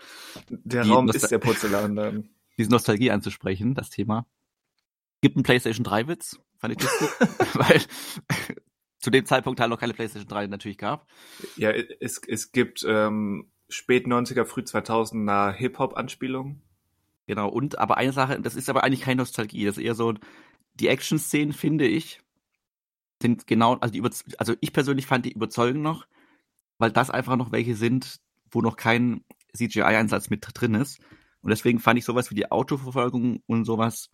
[0.49, 2.29] Der die Raum Nostal ist der Porzellanladen.
[2.57, 4.25] Diese Nostalgie anzusprechen, das Thema.
[5.21, 7.09] Gibt einen PlayStation 3 Witz, fand ich lustig,
[7.53, 7.81] weil
[9.03, 11.05] zu dem Zeitpunkt halt noch keine PlayStation 3 natürlich gab.
[11.57, 16.61] Ja, es, es gibt ähm, spät 90er, früh 2000er Hip-Hop-Anspielungen.
[17.27, 20.13] Genau, und aber eine Sache, das ist aber eigentlich keine Nostalgie, das ist eher so,
[20.75, 22.21] die Action-Szenen, finde ich,
[23.21, 24.01] sind genau, also, die,
[24.37, 26.07] also ich persönlich fand die überzeugend noch,
[26.77, 30.99] weil das einfach noch welche sind, wo noch kein CGI-Einsatz mit drin ist.
[31.41, 34.09] Und deswegen fand ich sowas wie die Autoverfolgung und sowas,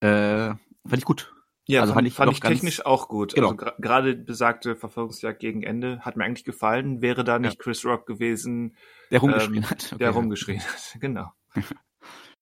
[0.00, 0.54] äh,
[0.86, 1.34] fand ich gut.
[1.66, 3.34] Ja, Also fand, ich fand ich ganz- technisch auch gut.
[3.34, 3.50] Genau.
[3.52, 7.00] Also gerade besagte Verfolgungsjagd gegen Ende hat mir eigentlich gefallen.
[7.02, 8.76] Wäre da nicht Chris Rock gewesen,
[9.10, 9.84] Der rumgeschrien hat.
[9.86, 10.14] Okay, der ja.
[10.14, 10.96] rumgeschrien hat.
[11.00, 11.32] Genau.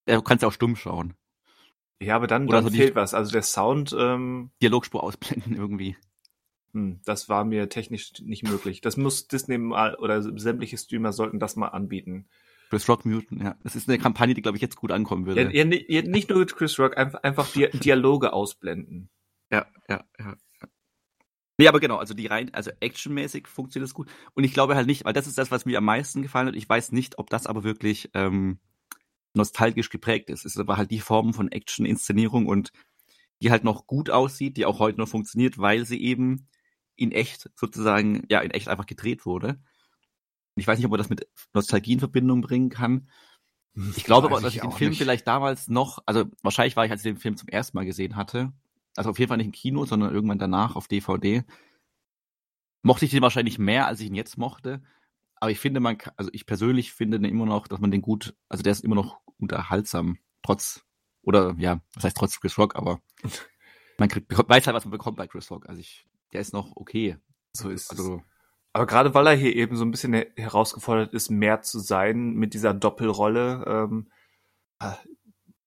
[0.07, 1.13] Ja, Du kannst ja auch stumm schauen.
[2.01, 3.13] Ja, aber dann, Oder dann so fehlt was.
[3.13, 5.97] Also der Sound, ähm, Dialogspur ausblenden irgendwie.
[6.73, 8.81] hm, das war mir technisch nicht möglich.
[8.81, 12.29] Das muss Disney mal oder sämtliche Streamer sollten das mal anbieten.
[12.69, 13.57] Chris Rock muten, ja.
[13.63, 15.43] Das ist eine Kampagne, die, glaube ich, jetzt gut ankommen würde.
[15.45, 19.09] Ja, ja, ni- ja, nicht nur mit Chris Rock, einfach, einfach Di Dialoge ausblenden.
[19.51, 20.37] Ja, ja, ja.
[20.61, 20.69] ja.
[21.61, 24.09] Nee, aber genau, also die rein, also actionmäßig funktioniert das gut.
[24.35, 26.55] Und ich glaube halt nicht, weil das ist das, was mir am meisten gefallen hat.
[26.57, 28.59] Ich weiß nicht, ob das aber wirklich ähm,
[29.35, 30.45] nostalgisch geprägt ist.
[30.45, 32.71] Es ist aber halt die Form von Action-Inszenierung und
[33.43, 36.49] die halt noch gut aussieht, die auch heute noch funktioniert, weil sie eben
[36.97, 39.59] in echt sozusagen, ja, in echt einfach gedreht wurde.
[40.59, 43.09] Ich weiß nicht, ob man das mit Nostalgie in Verbindung bringen kann.
[43.97, 44.99] Ich glaube aber, dass ich den Film nicht.
[44.99, 48.17] vielleicht damals noch, also wahrscheinlich war ich, als ich den Film zum ersten Mal gesehen
[48.17, 48.53] hatte,
[48.97, 51.45] also auf jeden Fall nicht im Kino, sondern irgendwann danach auf DVD,
[52.83, 54.83] mochte ich den wahrscheinlich mehr, als ich ihn jetzt mochte.
[55.37, 58.35] Aber ich finde, man also ich persönlich finde den immer noch, dass man den gut,
[58.49, 60.85] also der ist immer noch unterhaltsam, trotz,
[61.23, 63.01] oder ja, was heißt trotz Chris Rock, aber
[63.99, 65.69] man kriegt, weiß halt, was man bekommt bei Chris Rock.
[65.69, 67.17] Also ich, der ist noch okay.
[67.53, 67.91] So ist es.
[67.91, 68.23] Also,
[68.73, 72.35] Aber gerade weil er hier eben so ein bisschen he- herausgefordert ist, mehr zu sein
[72.35, 74.11] mit dieser Doppelrolle, ähm,
[74.81, 74.93] äh,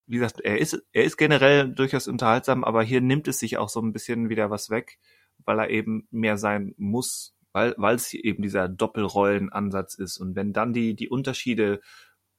[0.08, 3.70] wie gesagt, er ist, er ist generell durchaus unterhaltsam, aber hier nimmt es sich auch
[3.70, 5.00] so ein bisschen wieder was weg,
[5.46, 10.18] weil er eben mehr sein muss, weil, weil es hier eben dieser Doppelrollenansatz ist.
[10.18, 11.82] Und wenn dann die, die Unterschiede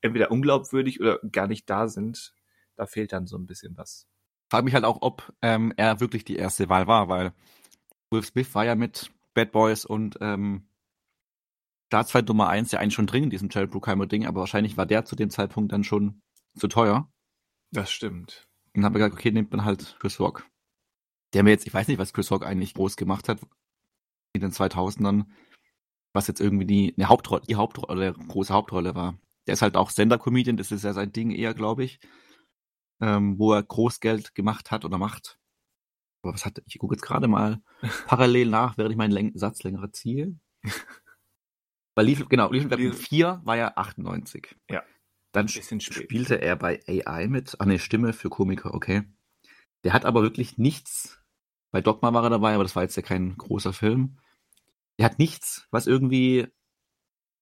[0.00, 2.34] entweder unglaubwürdig oder gar nicht da sind,
[2.76, 4.06] da fehlt dann so ein bisschen was.
[4.50, 7.32] frage mich halt auch, ob ähm, er wirklich die erste Wahl war, weil
[8.10, 10.68] Will Smith war ja mit Bad Boys und ähm,
[11.92, 14.86] Staatsfeind Nummer eins ja eigentlich schon drin in diesem Jared Bruckheimer Ding, aber wahrscheinlich war
[14.86, 16.22] der zu dem Zeitpunkt dann schon
[16.56, 17.12] zu teuer.
[17.70, 18.48] Das stimmt.
[18.68, 20.46] Und dann haben wir gesagt, okay, nimmt man halt Chris Rock.
[21.34, 23.40] Der mir jetzt, ich weiß nicht, was Chris Rock eigentlich groß gemacht hat
[24.32, 25.26] in den 2000ern,
[26.12, 29.18] was jetzt irgendwie die, eine Hauptrolle, die Hauptrolle, große Hauptrolle war.
[29.46, 32.00] Der ist halt auch Sender-Comedian, das ist ja sein Ding eher, glaube ich,
[33.00, 35.38] ähm, wo er Großgeld gemacht hat oder macht.
[36.22, 37.60] Aber was hat, ich gucke jetzt gerade mal
[38.06, 40.38] parallel nach, während ich meinen Läng Satz länger ziehe.
[41.94, 44.56] Weil Lief, genau, Lief Lief- 4 war ja 98.
[44.70, 44.82] Ja.
[45.32, 47.56] Dann spielte er bei AI mit.
[47.58, 49.02] Ach ne, Stimme für Komiker, okay.
[49.84, 51.20] Der hat aber wirklich nichts.
[51.70, 54.18] Bei Dogma war er dabei, aber das war jetzt ja kein großer Film.
[54.98, 56.48] Der hat nichts, was irgendwie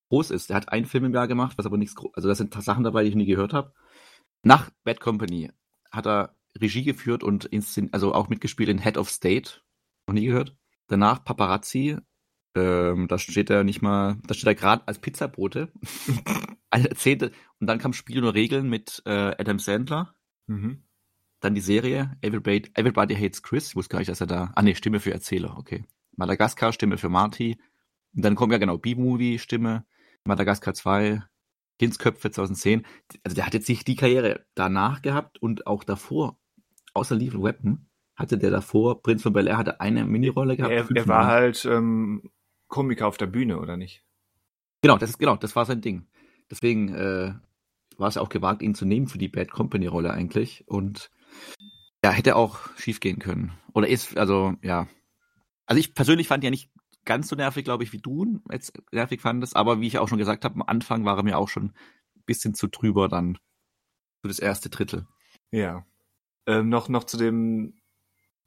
[0.09, 0.51] groß ist.
[0.51, 2.15] Der hat einen Film im Jahr gemacht, was aber nichts groß.
[2.15, 3.75] Also da sind Sachen dabei, die ich nie gehört habe.
[4.43, 5.51] Nach Bad Company
[5.91, 9.61] hat er Regie geführt und inszen also auch mitgespielt in Head of State.
[10.07, 10.57] Noch nie gehört.
[10.89, 11.97] Danach Paparazzi.
[12.57, 15.73] Ähm, da steht er nicht mal, da steht er gerade als Pizzabote.
[16.97, 17.33] Zehnte.
[17.61, 20.15] Und dann kam Spiel oder Regeln mit äh, Adam Sandler.
[20.47, 20.83] Mhm.
[21.41, 23.69] Dann die Serie Everybody, Everybody Hates Chris.
[23.69, 24.53] Ich wusste gar nicht, dass er da.
[24.55, 25.85] Ah nee, Stimme für Erzähler, okay.
[26.17, 27.59] Madagaskar, Stimme für Marty.
[28.15, 29.87] Und dann kommt ja genau B-Movie, Stimme.
[30.25, 31.23] Madagaskar 2,
[31.81, 32.85] Kindsköpfe 2010.
[33.25, 36.39] Also der hat jetzt nicht die Karriere danach gehabt und auch davor,
[36.93, 40.75] außer Lethal Weapon, hatte der davor, Prinz von Bel-Air hatte eine Minirolle gehabt.
[40.75, 42.31] Er, er war halt ähm,
[42.69, 44.05] Komiker auf der Bühne, oder nicht?
[44.83, 46.07] Genau, das ist genau, das war sein Ding.
[46.51, 47.33] Deswegen äh,
[47.97, 50.65] war es auch gewagt, ihn zu nehmen für die Bad Company Rolle eigentlich.
[50.69, 51.11] Und
[52.05, 53.53] ja, hätte auch schief gehen können.
[53.73, 54.87] Oder ist, also ja.
[55.65, 56.71] Also ich persönlich fand ja nicht
[57.05, 59.57] ganz so nervig, glaube ich, wie du jetzt nervig fandest.
[59.57, 61.67] Aber wie ich auch schon gesagt habe, am Anfang war er mir auch schon
[62.17, 63.39] ein bisschen zu drüber dann
[64.21, 65.07] für das erste Drittel.
[65.51, 65.85] Ja.
[66.47, 67.81] Ähm, noch, noch zu dem,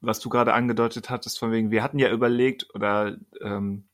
[0.00, 3.88] was du gerade angedeutet hattest, von wegen, wir hatten ja überlegt, oder ähm,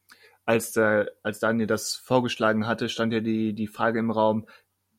[0.44, 4.46] als, der, als Daniel das vorgeschlagen hatte, stand ja die, die Frage im Raum,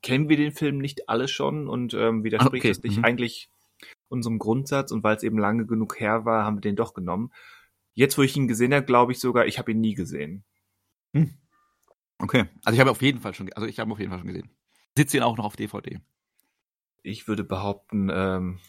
[0.02, 3.06] kennen wir den Film nicht alle schon und ähm, widerspricht Ah, okay, das nicht mhm.
[3.06, 3.50] eigentlich
[4.10, 7.32] unserem Grundsatz und weil es eben lange genug her war, haben wir den doch genommen.
[7.94, 10.44] Jetzt, wo ich ihn gesehen habe, glaube ich sogar, ich habe ihn nie gesehen.
[12.20, 12.46] Okay.
[12.64, 14.28] Also ich habe auf jeden Fall schon, also ich habe ihn auf jeden Fall schon
[14.28, 14.50] gesehen.
[14.98, 16.00] Sitzt ihn auch noch auf DVD.
[17.04, 18.60] Ich würde behaupten, ähm,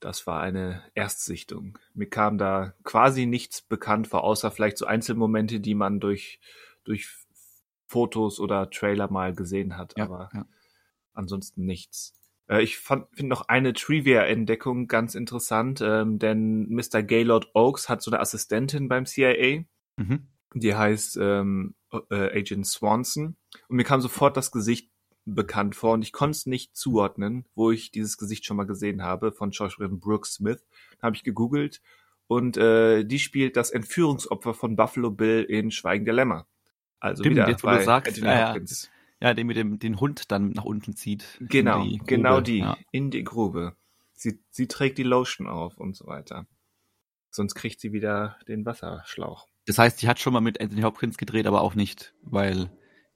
[0.00, 1.78] das war eine Erstsichtung.
[1.94, 6.40] Mir kam da quasi nichts bekannt vor, außer vielleicht so Einzelmomente, die man durch,
[6.84, 7.08] durch
[7.86, 10.46] Fotos oder Trailer mal gesehen hat, Ja, aber ja.
[11.12, 12.14] ansonsten nichts.
[12.48, 17.02] Äh, ich finde noch eine Trivia-Entdeckung ganz interessant, ähm, denn Mr.
[17.02, 19.64] Gaylord Oakes hat so eine Assistentin beim CIA,
[19.98, 20.28] Mhm.
[20.54, 21.74] die heißt ähm,
[22.10, 23.36] äh, Agent Swanson.
[23.68, 24.90] Und mir kam sofort das Gesicht
[25.24, 29.02] bekannt vor und ich konnte es nicht zuordnen, wo ich dieses Gesicht schon mal gesehen
[29.02, 30.64] habe von Schauspielerin Brooke Smith.
[31.02, 31.82] Habe ich gegoogelt
[32.28, 36.46] und äh, die spielt das Entführungsopfer von Buffalo Bill in Schweigen der Lämmer.
[37.00, 38.62] Also Stimmt, wieder jetzt, wo du bei sagst, Anthony ja, ja.
[39.20, 41.38] Ja, den mit dem den Hund dann nach unten zieht.
[41.40, 42.58] Genau, die genau die.
[42.58, 42.76] Ja.
[42.90, 43.76] In die Grube.
[44.12, 46.46] Sie, sie trägt die Lotion auf und so weiter.
[47.30, 49.46] Sonst kriegt sie wieder den Wasserschlauch.
[49.66, 52.70] Das heißt, die hat schon mal mit Anthony Hopkins gedreht, aber auch nicht, weil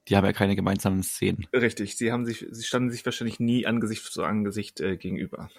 [0.07, 1.47] die haben ja keine gemeinsamen Szenen.
[1.53, 5.49] Richtig, sie haben sich, sie standen sich wahrscheinlich nie Angesicht zu Angesicht äh, gegenüber.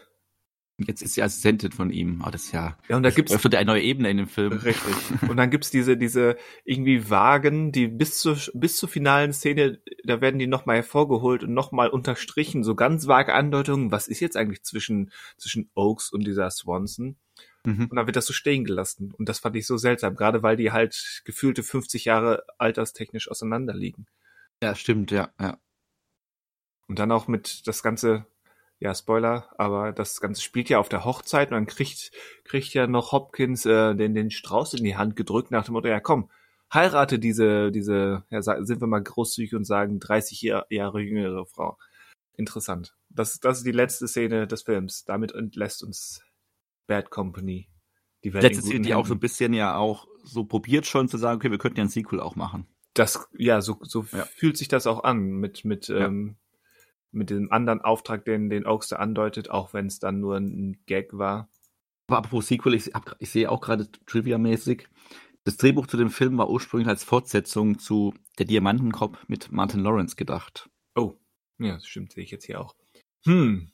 [0.87, 2.23] Jetzt ist sie Assistentin von ihm.
[2.23, 4.53] Aber das ist ja, Ja, und da gibt's öffnet eine neue Ebene in dem Film.
[4.53, 4.95] Richtig.
[5.29, 10.21] Und dann gibt's diese, diese irgendwie Wagen, die bis zur, bis zur finalen Szene, da
[10.21, 14.63] werden die nochmal hervorgeholt und nochmal unterstrichen, so ganz vage Andeutungen, was ist jetzt eigentlich
[14.63, 17.17] zwischen, zwischen Oaks und dieser Swanson?
[17.65, 17.87] Mhm.
[17.87, 19.13] Und dann wird das so stehen gelassen.
[19.17, 23.75] Und das fand ich so seltsam, gerade weil die halt gefühlte 50 Jahre alterstechnisch auseinander
[23.75, 24.07] liegen.
[24.63, 25.59] Ja, stimmt, ja, ja.
[26.89, 28.27] Und dann auch mit das ganze,
[28.83, 32.11] ja, Spoiler, aber das Ganze spielt ja auf der Hochzeit und dann kriegt,
[32.43, 35.87] kriegt ja noch Hopkins äh, den, den Strauß in die Hand gedrückt nach dem Motto,
[35.87, 36.31] ja komm,
[36.75, 41.79] heirate diese, diese, ja, sind wir mal großzügig und sagen 30 Jahr, Jahre jüngere Frau.
[42.37, 42.97] Interessant.
[43.09, 45.05] Das, das ist die letzte Szene des Films.
[45.05, 46.23] Damit entlässt uns
[46.89, 47.69] Bad Company.
[48.25, 51.19] Die Welt Letzte Szene, die auch so ein bisschen ja auch so probiert schon zu
[51.19, 52.67] sagen, okay, wir könnten ja ein Sequel auch machen.
[52.95, 54.27] das, ja, so, so Ja.
[54.35, 56.07] fühlt sich das auch an mit, mit, Ja.
[56.07, 56.37] ähm,
[57.13, 60.79] mit dem anderen Auftrag, den, den Oaks da andeutet, auch wenn es dann nur ein
[60.87, 61.49] Gag war.
[62.09, 64.89] Aber apropos Sequel, ich, hab, ich sehe auch gerade Trivia-mäßig,
[65.45, 70.15] das Drehbuch zu dem Film war ursprünglich als Fortsetzung zu Der Diamantenkopf mit Martin Lawrence
[70.17, 70.71] gedacht.
[70.95, 71.15] Oh,
[71.59, 72.77] ja, das stimmt, sehe ich jetzt hier auch.
[73.25, 73.71] Hm.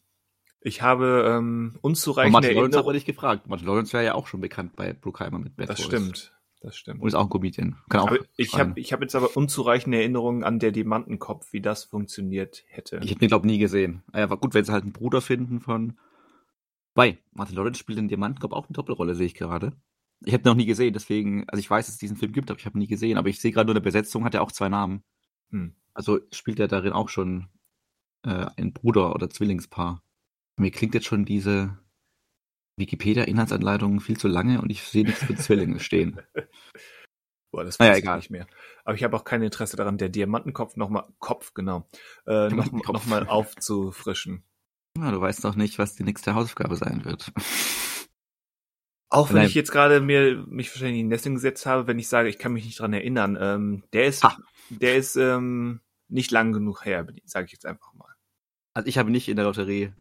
[0.61, 3.47] Ich habe ähm, unzureichende Martin Lawrence aber nicht gefragt.
[3.49, 5.86] Martin Lawrence wäre ja auch schon bekannt bei Bruckheimer mit Bad Das Boys.
[5.86, 6.38] stimmt.
[6.61, 7.01] Das stimmt.
[7.01, 7.77] Und ist auch ein Comedian.
[7.89, 11.61] Kann auch Aber ich habe ich hab jetzt aber unzureichende Erinnerungen an der Diamantenkopf, wie
[11.61, 12.99] das funktioniert hätte.
[13.03, 14.03] Ich hätte den, glaube nie gesehen.
[14.13, 15.99] Ah Ja, war gut, wenn sie halt einen Bruder finden von.
[16.95, 19.73] Bei Martin Lawrence spielt in Diamantenkopf auch eine Doppelrolle, sehe ich gerade.
[20.25, 22.59] Ich habe noch nie gesehen, deswegen, also ich weiß, dass es diesen Film gibt, aber
[22.59, 23.19] ich habe ihn nie gesehen.
[23.19, 25.05] Aber ich sehe gerade nur in der Besetzung hat er auch zwei Namen.
[25.51, 25.77] Hm.
[25.95, 27.47] Also spielt er darin auch schon
[28.25, 30.03] äh, ein Bruder oder Zwillingspaar.
[30.57, 31.79] Mir klingt jetzt schon diese
[32.79, 36.20] Wikipedia-Inhaltsanleitung viel zu lange und ich sehe nichts mit Zwillinge stehen.
[37.51, 38.16] Boah, das Naja, weiß ich egal.
[38.18, 38.47] nicht mehr.
[38.85, 41.89] Aber ich habe auch kein Interesse daran, der Diamantenkopf nochmal, Kopf, genau,
[42.26, 42.93] äh, noch, Diamantenkopf.
[42.95, 44.45] noch mal aufzufrischen.
[44.99, 47.33] Ja, du weißt doch nicht, was die nächste Hausaufgabe sein wird.
[49.11, 49.47] Auch wenn Nein.
[49.47, 52.39] ich jetzt gerade mir mich wahrscheinlich in die Nesting gesetzt habe, wenn ich sage, ich
[52.39, 54.37] kann mich nicht dran erinnern, ähm, der ist, Ha.
[54.68, 58.14] der ist ähm, nicht lang genug her, sage ich jetzt einfach mal.
[58.74, 59.95] Also ich habe nicht in der Lotterie.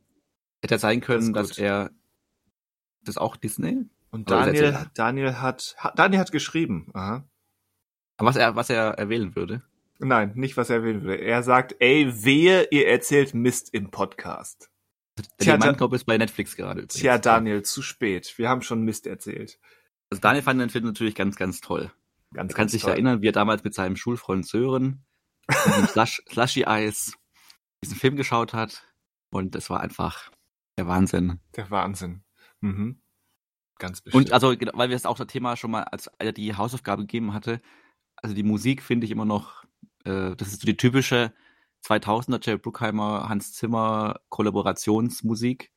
[0.62, 1.92] Hätte sein können, Das dass er
[3.08, 3.86] das auch Disney.
[4.12, 4.88] Und Daniel.
[4.94, 6.90] Daniel hat, Daniel hat geschrieben.
[6.94, 7.24] Aha.
[8.18, 9.62] Was er, was er erwählen würde.
[10.00, 11.10] Nein, nicht was er will.
[11.10, 14.70] Er sagt, ey, wehe, ihr erzählt Mist im Podcast.
[15.18, 16.94] Der Tja, Diamantenkopf ist bei Netflix gerade übrigens.
[16.94, 18.38] Tja, Daniel, zu spät.
[18.38, 19.60] Wir haben schon Mist erzählt.
[20.10, 21.92] Also Daniel fand den Film natürlich ganz, ganz toll.
[22.34, 22.92] Ganz, kann ganz sich toll.
[22.92, 25.04] erinnern, wie er damals mit seinem Schulfreund Sören
[25.88, 27.14] Slush, Slushy Eis
[27.84, 28.84] diesen Film geschaut hat.
[29.30, 30.32] Und es war einfach
[30.78, 31.40] der Wahnsinn.
[31.56, 32.24] Der Wahnsinn.
[32.62, 33.02] Mhm.
[33.80, 34.26] Ganz bestimmt.
[34.28, 37.04] Und also, genau, weil wir es auch das Thema schon mal als er die Hausaufgabe
[37.04, 37.62] gegeben hatte,
[38.16, 39.64] also die Musik finde ich immer noch,
[40.04, 41.34] äh, das ist so die typische
[41.86, 45.72] 2000er Jerry Bruckheimer, Hans Zimmer Kollaborationsmusik.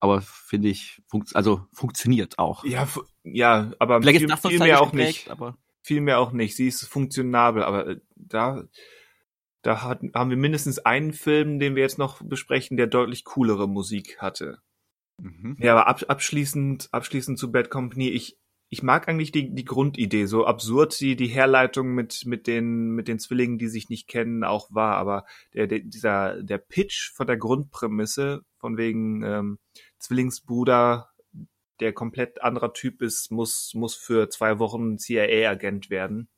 [0.00, 2.64] Aber finde ich, funkt, also funktioniert auch.
[2.64, 5.30] ja, fu- ja, aber Vielleicht viel, ist viel mehr auch nicht.
[5.30, 6.56] aber Viel mehr auch nicht.
[6.56, 8.64] Sie ist funktionabel, aber äh, da,
[9.62, 13.68] da hat, haben wir mindestens einen Film, den wir jetzt noch besprechen, der deutlich coolere
[13.68, 14.60] Musik hatte.
[15.22, 15.56] Mhm.
[15.58, 20.26] Ja, aber ab, abschließend, abschließend zu Bad Company, ich, ich mag eigentlich die, die Grundidee,
[20.26, 24.44] so absurd die, die Herleitung mit, mit den, mit den Zwillingen, die sich nicht kennen,
[24.44, 29.58] auch war, aber der, der, dieser, der Pitch von der Grundprämisse, von wegen, ähm,
[29.98, 31.10] Zwillingsbruder,
[31.80, 36.28] der komplett anderer Typ ist, muss, muss für zwei Wochen CIA-Agent werden.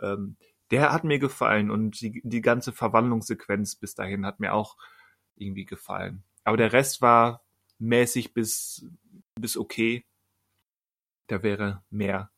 [0.00, 0.36] Ähm,
[0.70, 4.76] der hat mir gefallen und die, die ganze Verwandlungssequenz bis dahin hat mir auch
[5.36, 6.24] irgendwie gefallen.
[6.44, 7.42] Aber der Rest war
[7.78, 8.86] mäßig bis,
[9.34, 10.04] bis okay.
[11.26, 12.30] Da wäre mehr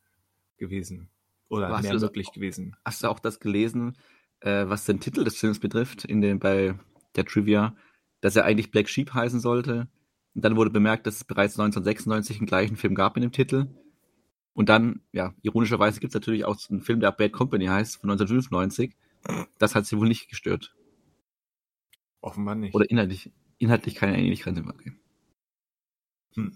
[0.57, 1.09] gewesen.
[1.49, 2.75] Oder Aber mehr möglich gewesen.
[2.85, 3.97] Hast du auch das gelesen,
[4.39, 6.75] äh, was den Titel des Films betrifft, in dem, bei
[7.15, 7.75] der Trivia,
[8.21, 9.89] dass er eigentlich Black Sheep heißen sollte?
[10.33, 13.67] Und dann wurde bemerkt, dass es bereits 1996 einen gleichen Film gab in dem Titel.
[14.53, 18.09] Und dann, ja, ironischerweise gibt es natürlich auch einen Film, der Bad Company heißt, von
[18.09, 18.95] 1995.
[19.57, 20.75] Das hat sie wohl nicht gestört.
[22.21, 22.73] Offenbar nicht.
[22.73, 24.57] Oder inhaltlich, inhaltlich keine Ähnlichkeit.
[24.57, 24.93] Okay.
[26.35, 26.55] Hm.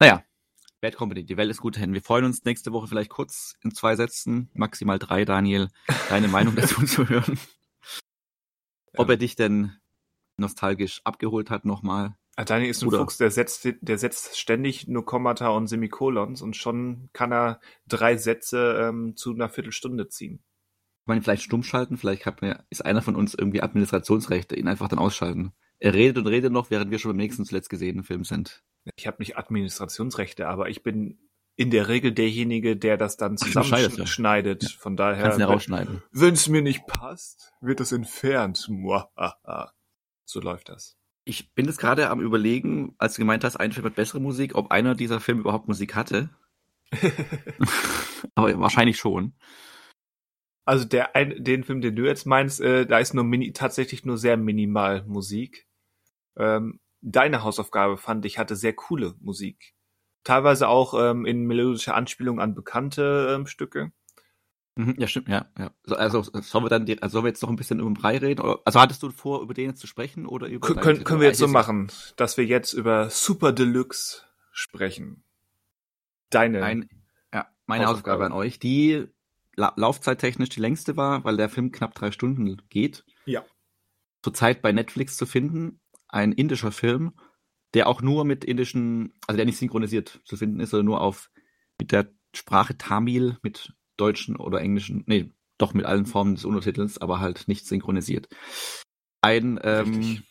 [0.00, 0.22] Naja,
[0.80, 1.92] Bad Company, die Welt ist gut hin.
[1.92, 5.68] Wir freuen uns nächste Woche vielleicht kurz in zwei Sätzen, maximal drei, Daniel,
[6.08, 7.38] deine Meinung dazu zu hören.
[8.96, 9.14] Ob Ja.
[9.14, 9.72] er dich denn
[10.36, 12.16] nostalgisch abgeholt hat nochmal.
[12.36, 16.40] Ah, Daniel ist ein Oder- Fuchs, der setzt, der setzt ständig nur Kommata und Semikolons
[16.42, 20.44] und schon kann er drei Sätze ähm, zu einer Viertelstunde ziehen.
[21.06, 24.68] man ihn vielleicht stumm schalten, vielleicht hat mir, ist einer von uns irgendwie Administrationsrechte, ihn
[24.68, 25.52] einfach dann ausschalten.
[25.80, 28.62] Er redet und redet noch, während wir schon beim nächsten zuletzt gesehenen Film sind.
[28.96, 31.18] Ich habe nicht Administrationsrechte, aber ich bin
[31.56, 34.62] in der Regel derjenige, der das dann zusammenschneidet.
[34.62, 34.68] Ja.
[34.78, 36.02] Von daher, Kannst wenn- rausschneiden.
[36.12, 38.66] wenn es mir nicht passt, wird es entfernt.
[38.68, 39.72] Muahaha.
[40.24, 40.96] So läuft das.
[41.24, 44.54] Ich bin jetzt gerade am überlegen, als du gemeint hast, ein Film hat bessere Musik,
[44.54, 46.30] ob einer dieser Filme überhaupt Musik hatte.
[48.34, 49.34] Aber wahrscheinlich schon.
[50.64, 54.04] Also der ein, den Film, den du jetzt meinst, äh, da ist nur mini, tatsächlich
[54.04, 55.66] nur sehr minimal Musik.
[56.36, 59.74] Ähm, deine Hausaufgabe fand ich hatte sehr coole Musik.
[60.24, 63.92] Teilweise auch ähm, in melodischer Anspielung an bekannte ähm, Stücke.
[64.76, 65.72] Mhm, ja, stimmt, ja, ja.
[65.84, 67.94] So, Also sollen wir dann, die, also sollen wir jetzt noch ein bisschen über den
[67.94, 68.42] Brei reden?
[68.64, 70.66] Also hattest du vor, über den jetzt zu sprechen oder über?
[70.66, 74.22] K deine- können, können wir jetzt so machen, dass wir jetzt über Super Deluxe
[74.52, 75.24] sprechen.
[76.30, 76.62] Deine.
[76.62, 76.88] Ein,
[77.32, 78.24] ja, meine Hausaufgabe.
[78.24, 79.06] Hausaufgabe an euch, die
[79.56, 83.04] la laufzeittechnisch die längste war, weil der Film knapp drei Stunden geht.
[83.24, 83.44] Ja.
[84.22, 87.12] Zurzeit bei Netflix zu finden, ein indischer Film,
[87.74, 91.30] der auch nur mit indischen, also der nicht synchronisiert zu finden ist, sondern nur auf
[91.78, 96.98] mit der Sprache Tamil, mit deutschen oder englischen, nee, doch mit allen Formen des Untertitels,
[96.98, 98.28] aber halt nicht synchronisiert.
[99.20, 100.22] Ein, ähm,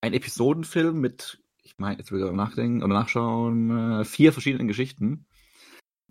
[0.00, 5.26] ein Episodenfilm mit, ich meine, jetzt will ich nachdenken oder nachschauen, äh, vier verschiedenen Geschichten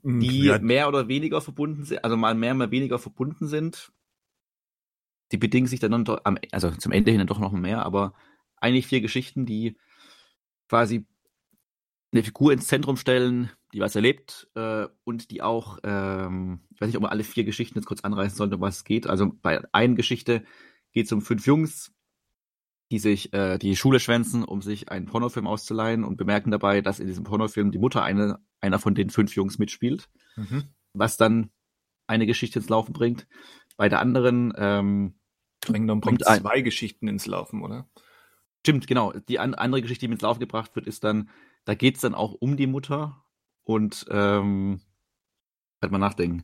[0.05, 3.91] die Ja, mehr oder weniger verbunden sind, also mal mehr, mal weniger verbunden sind.
[5.31, 8.13] Die bedingen sich dann doch, am, also zum Ende hin dann doch noch mehr, aber
[8.66, 9.78] eigentlich vier Geschichten, die
[10.70, 11.05] quasi
[12.11, 16.88] eine Figur ins Zentrum stellen, die was erlebt äh, und die auch, ähm, ich weiß
[16.88, 19.07] nicht, ob man alle vier Geschichten jetzt kurz anreißen sollte, um was es geht.
[19.07, 20.43] Also bei einer Geschichte
[20.93, 21.91] geht es um fünf Jungs,
[22.91, 26.99] die sich äh, die Schule schwänzen, um sich einen Pornofilm auszuleihen und bemerken dabei, dass
[26.99, 30.07] in diesem Pornofilm die Mutter eine, einer von den fünf Jungs mitspielt,
[30.38, 30.70] Mhm.
[30.93, 31.49] was dann
[32.07, 33.28] eine Geschichte ins Laufen bringt.
[33.76, 35.16] Bei der anderen, ähm,
[35.66, 37.89] genommen bringt ein- zwei Geschichten ins Laufen, oder?
[38.66, 41.30] Stimmt, genau, die an, andere Geschichte, die mit ins Laufen gebracht wird, ist dann,
[41.66, 43.24] da geht es dann auch um die Mutter
[43.63, 44.82] und ähm,
[45.82, 46.43] halt mal nachdenken.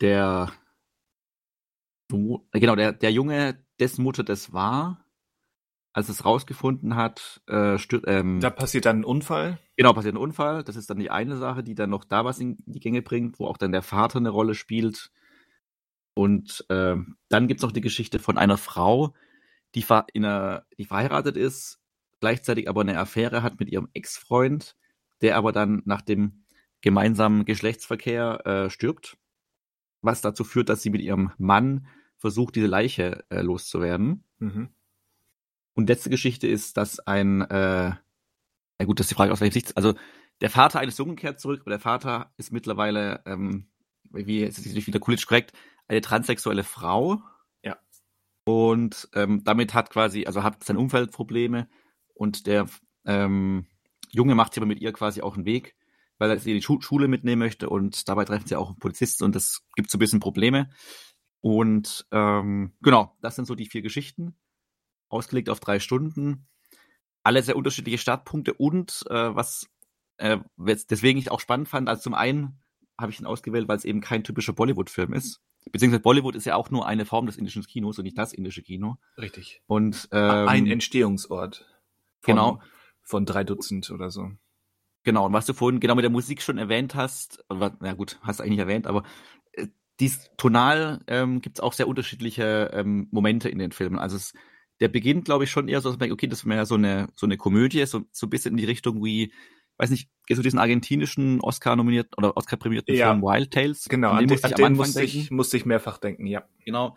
[0.00, 0.52] Der
[2.12, 5.04] äh, genau, der, der Junge, dessen Mutter das war,
[5.92, 9.58] als es rausgefunden hat, äh, ähm, Da passiert dann ein Unfall.
[9.76, 10.62] Genau, passiert ein Unfall.
[10.62, 13.38] Das ist dann die eine Sache, die dann noch da was in die Gänge bringt,
[13.38, 15.10] wo auch dann der Vater eine Rolle spielt.
[16.14, 19.14] Und ähm, dann gibt's noch die Geschichte von einer Frau,
[19.74, 21.80] die, ver in einer, die verheiratet ist,
[22.20, 24.76] gleichzeitig aber eine Affäre hat mit ihrem Ex-Freund,
[25.20, 26.44] der aber dann nach dem
[26.80, 29.16] gemeinsamen Geschlechtsverkehr äh, stirbt,
[30.02, 31.86] was dazu führt, dass sie mit ihrem Mann
[32.16, 34.24] versucht, diese Leiche äh, loszuwerden.
[34.38, 34.68] Mhm.
[35.74, 39.52] Und letzte Geschichte ist, dass ein, äh, ja gut, das ist die Frage aus welcher
[39.52, 39.94] Sicht, also
[40.40, 43.66] der Vater eines Jungen kehrt zurück, aber der Vater ist mittlerweile, ähm,
[44.10, 45.52] wie ist es nicht wieder politisch korrekt,
[45.88, 47.22] eine transsexuelle Frau.
[48.46, 51.68] Und ähm, damit hat quasi, also hat sein Umfeld Probleme
[52.14, 52.68] und der
[53.04, 53.66] ähm,
[54.12, 55.74] Junge macht sich aber mit ihr quasi auch einen Weg,
[56.18, 58.78] weil er sie in die Schu Schule mitnehmen möchte und dabei treffen sie auch einen
[58.78, 60.70] Polizisten und das gibt so ein bisschen Probleme.
[61.40, 64.36] Und ähm, genau, das sind so die vier Geschichten
[65.08, 66.46] ausgelegt auf drei Stunden.
[67.24, 69.68] Alle sehr unterschiedliche Startpunkte und äh, was
[70.18, 72.62] äh, deswegen ich auch spannend fand, also zum einen
[72.96, 75.42] habe ich ihn ausgewählt, weil es eben kein typischer Bollywood-Film ist.
[75.72, 78.62] Beziehungsweise Bollywood ist ja auch nur eine Form des indischen Kinos und nicht das indische
[78.62, 78.96] Kino.
[79.18, 79.62] Richtig.
[79.66, 81.66] Und ähm, ein Entstehungsort.
[82.20, 82.62] Von, genau.
[83.02, 84.30] Von drei Dutzend oder so.
[85.02, 88.40] Genau, und was du vorhin genau mit der Musik schon erwähnt hast, na gut, hast
[88.40, 89.04] du eigentlich erwähnt, aber
[89.52, 89.68] äh,
[90.00, 94.00] dies tonal ähm, gibt es auch sehr unterschiedliche ähm, Momente in den Filmen.
[94.00, 94.34] Also es,
[94.80, 97.08] der beginnt, glaube ich, schon eher so, dass man okay, das ist mehr so eine
[97.14, 99.32] so eine Komödie, so, so ein bisschen in die Richtung wie,
[99.78, 103.10] weiß nicht, kennst du diesen argentinischen Oscar-nominierten oder Oscar-prämierten Ja.
[103.10, 103.84] Film Wild Tales?
[103.88, 106.26] Genau, An an den musste an ich am den musste, ich, musste ich mehrfach denken,
[106.26, 106.44] ja.
[106.64, 106.96] Genau.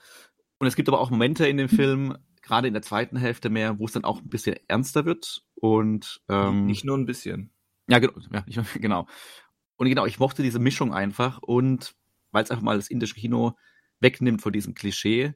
[0.60, 3.80] Und es gibt aber auch Momente in dem Film, gerade in der zweiten Hälfte mehr,
[3.80, 5.44] wo es dann auch ein bisschen ernster wird.
[5.56, 7.52] Und ähm, Nicht nur ein bisschen.
[7.88, 9.08] ja, genau, ja, ich, genau.
[9.78, 11.96] Und genau, ich mochte diese Mischung einfach und
[12.32, 13.54] weil es einfach mal das indische Kino
[14.02, 15.34] wegnimmt von diesem Klischee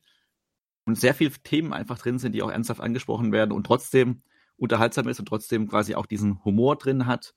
[0.86, 4.24] und sehr viele Themen einfach drin sind, die auch ernsthaft angesprochen werden und trotzdem
[4.58, 7.34] unterhaltsam ist und trotzdem quasi auch diesen Humor drin hat.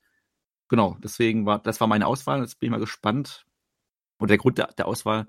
[0.69, 2.41] Genau, deswegen war, das war meine Auswahl.
[2.41, 3.45] Jetzt bin ich mal gespannt.
[4.19, 5.27] Und der Grund der, der Auswahl,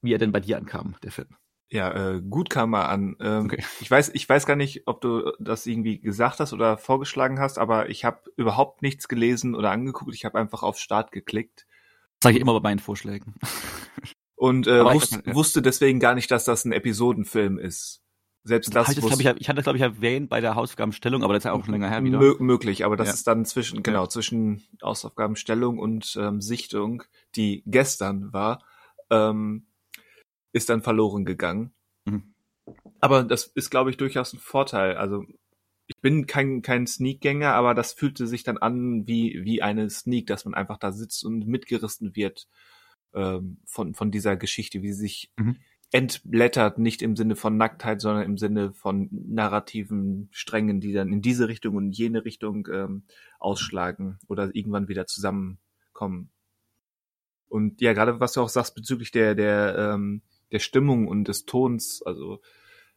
[0.00, 1.36] wie er denn bei dir ankam, der Film.
[1.72, 3.16] Ja, äh, gut kam er an.
[3.20, 3.64] Ähm, Okay.
[3.80, 7.58] Ich weiß, ich weiß gar nicht, ob du das irgendwie gesagt hast oder vorgeschlagen hast,
[7.58, 10.14] aber ich habe überhaupt nichts gelesen oder angeguckt.
[10.14, 11.66] Ich habe einfach auf Start geklickt
[12.20, 13.34] Das sage ich immer bei meinen Vorschlägen.
[14.34, 15.34] und äh, wus ja.
[15.34, 18.02] wusste deswegen gar nicht, dass das ein Episodenfilm ist.
[18.44, 21.42] Selbst das ich, ich, ich hatte das, glaube ich, erwähnt bei der Hausaufgabenstellung, aber das
[21.42, 22.18] ist ja auch schon länger her wieder.
[22.18, 23.14] Mö möglich, aber das Ja.
[23.14, 27.04] ist dann zwischen, genau, zwischen Hausaufgabenstellung und ähm, Sichtung,
[27.36, 28.64] die gestern war.
[29.10, 29.66] Ähm,
[30.52, 31.72] ist dann verloren gegangen.
[32.04, 32.34] Mhm.
[33.00, 34.96] Aber das ist, glaube ich, durchaus ein Vorteil.
[34.96, 35.24] Also
[35.86, 40.26] ich bin kein, kein Sneak-Gänger, aber das fühlte sich dann an wie, wie eine Sneak,
[40.26, 42.48] dass man einfach da sitzt und mitgerissen wird
[43.14, 45.56] ähm, von, von dieser Geschichte, wie sie sich Mhm.
[45.92, 51.22] Entblättert, nicht im Sinne von Nacktheit, sondern im Sinne von narrativen Strängen, die dann in
[51.22, 53.04] diese Richtung und jene Richtung ähm,
[53.38, 56.30] ausschlagen oder irgendwann wieder zusammenkommen.
[57.48, 61.44] Und ja, gerade was du auch sagst bezüglich der, der, ähm, der Stimmung und des
[61.44, 62.40] Tons, also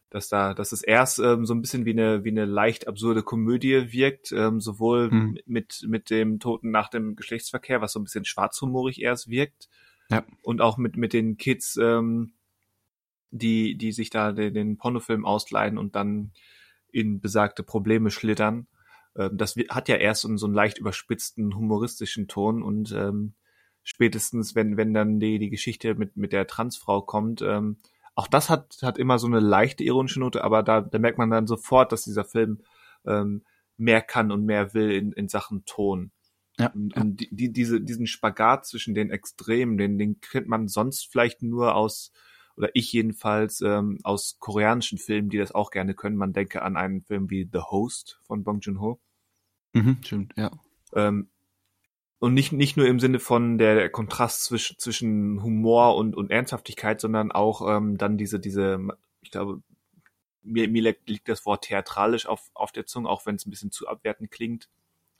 [0.08, 3.22] dass da, dass es erst ähm, so ein bisschen wie eine, wie eine leicht absurde
[3.22, 5.38] Komödie wirkt, ähm, sowohl Mhm.
[5.44, 9.68] mit, mit dem Toten nach dem Geschlechtsverkehr, was so ein bisschen schwarzhumorig erst wirkt,
[10.08, 10.24] Ja.
[10.42, 12.32] und auch mit, mit den Kids, ähm,
[13.30, 16.32] die, die sich da den, den Pornofilm ausleihen und dann
[16.90, 18.66] in besagte Probleme schlittern.
[19.16, 23.34] Ähm, das hat ja erst so einen, so einen leicht überspitzten humoristischen Ton und ähm,
[23.82, 27.78] spätestens, wenn, wenn dann die, die Geschichte mit, mit der Transfrau kommt, ähm,
[28.14, 31.30] auch das hat, hat immer so eine leichte ironische Note, aber da, da merkt man
[31.30, 32.62] dann sofort, dass dieser Film
[33.06, 33.44] ähm,
[33.76, 36.12] mehr kann und mehr will in, in Sachen Ton.
[36.58, 40.68] Ja, Und, und die, die, diese, diesen Spagat zwischen den Extremen, den, den kennt man
[40.68, 42.12] sonst vielleicht nur aus,
[42.56, 46.16] oder ich jedenfalls, ähm, aus koreanischen Filmen, die das auch gerne können.
[46.16, 49.00] Man denke an einen Film wie The Host von Bong Joon-ho.
[49.74, 50.50] Mhm, stimmt, ja.
[50.94, 51.28] Ähm,
[52.18, 56.30] und nicht, nicht nur im Sinne von der, der Kontrast zwischen, zwischen Humor und, und
[56.30, 58.78] Ernsthaftigkeit, sondern auch ähm, dann diese, diese,
[59.20, 59.62] ich glaube,
[60.42, 63.70] mir, mir liegt das Wort theatralisch auf, auf der Zunge, auch wenn es ein bisschen
[63.70, 64.70] zu abwertend klingt.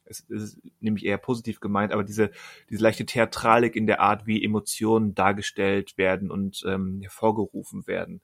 [0.07, 2.31] Es ist nämlich eher positiv gemeint, aber diese,
[2.71, 8.21] diese leichte Theatralik in der Art, wie Emotionen dargestellt werden und ähm, hervorgerufen werden.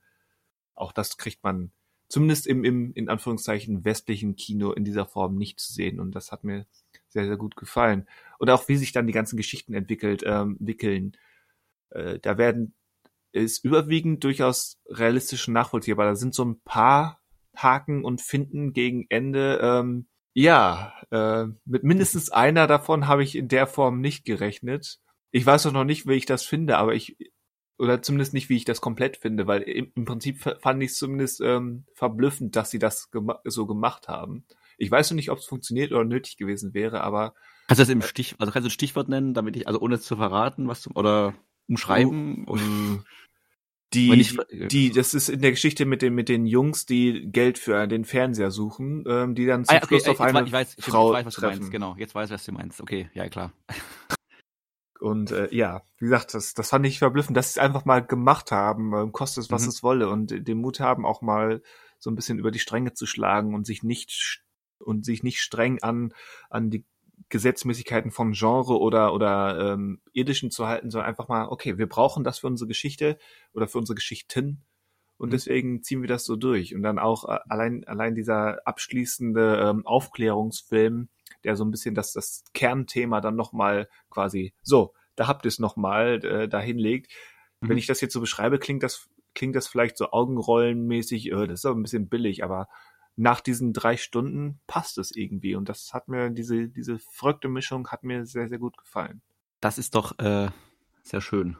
[0.74, 1.72] Auch das kriegt man
[2.12, 5.98] zumindest im, im, in Anführungszeichen, westlichen Kino in dieser Form nicht zu sehen.
[5.98, 6.66] Und das hat mir
[7.08, 8.06] sehr, sehr gut gefallen.
[8.38, 11.16] Und auch wie sich dann die ganzen Geschichten entwickelt, ähm, wickeln.
[11.88, 12.74] Äh, da werden,
[13.32, 16.04] ist überwiegend durchaus realistisch nachvollziehbar.
[16.04, 17.22] Da sind so ein paar
[17.56, 19.58] Haken und Finden gegen Ende.
[19.62, 24.98] Ähm, ja, äh, mit mindestens einer davon habe ich in der Form nicht gerechnet.
[25.30, 27.16] Ich weiß auch noch nicht, wie ich das finde, aber ich,
[27.78, 30.98] oder zumindest nicht, wie ich das komplett finde, weil im, im Prinzip fand ich es
[30.98, 34.44] zumindest ähm, verblüffend, dass sie das gema so gemacht haben.
[34.78, 37.34] Ich weiß noch nicht, ob es funktioniert oder nötig gewesen wäre, aber
[37.66, 39.94] Kannst du das im Stich, also kannst du ein Stichwort nennen, damit ich, also ohne
[39.94, 41.34] es zu verraten, was zum, oder
[41.68, 42.44] umschreiben?
[42.46, 42.62] Oh, oder,
[43.94, 47.28] die, ich- die, die, das ist in der Geschichte mit den, mit den Jungs, die
[47.30, 50.42] Geld für den Fernseher suchen, ähm, die dann zum Ah, okay, Schluss auf äh, wei-
[50.44, 51.56] ich weiß, stimmt, Frau ich weiß, was du treffen.
[51.58, 52.80] meinst, genau, jetzt weiß ich, was du meinst.
[52.80, 53.52] Okay, ja, klar.
[55.00, 58.00] Und äh, ja, wie gesagt, das, das fand ich verblüffend, dass sie es einfach mal
[58.06, 59.68] gemacht haben, ähm, kostet es, was Mhm.
[59.68, 61.60] es wolle, und äh, den Mut haben, auch mal
[61.98, 64.42] so ein bisschen über die Stränge zu schlagen und sich nicht
[64.78, 66.12] und sich nicht streng an
[66.50, 66.84] an die
[67.32, 72.24] Gesetzmäßigkeiten vom Genre oder oder ähm, irdischen zu halten, sondern einfach mal, okay, wir brauchen
[72.24, 73.18] das für unsere Geschichte
[73.54, 74.66] oder für unsere Geschichten
[75.16, 75.32] und Mhm.
[75.32, 76.74] deswegen ziehen wir das so durch.
[76.74, 81.08] Und dann auch äh, allein allein dieser abschließende ähm, Aufklärungsfilm,
[81.42, 85.48] der so ein bisschen das das Kernthema dann noch mal quasi so, da habt ihr
[85.48, 87.10] es noch mal äh, da hinlegt.
[87.62, 87.70] Mhm.
[87.70, 91.60] Wenn ich das jetzt so beschreibe, klingt das klingt das vielleicht so Augenrollenmäßig, äh, das
[91.60, 92.68] ist aber ein bisschen billig, aber
[93.16, 97.88] nach diesen drei Stunden passt es irgendwie und das hat mir diese diese verrückte Mischung
[97.88, 99.22] hat mir sehr sehr gut gefallen.
[99.60, 100.50] Das ist doch äh,
[101.02, 101.56] sehr schön.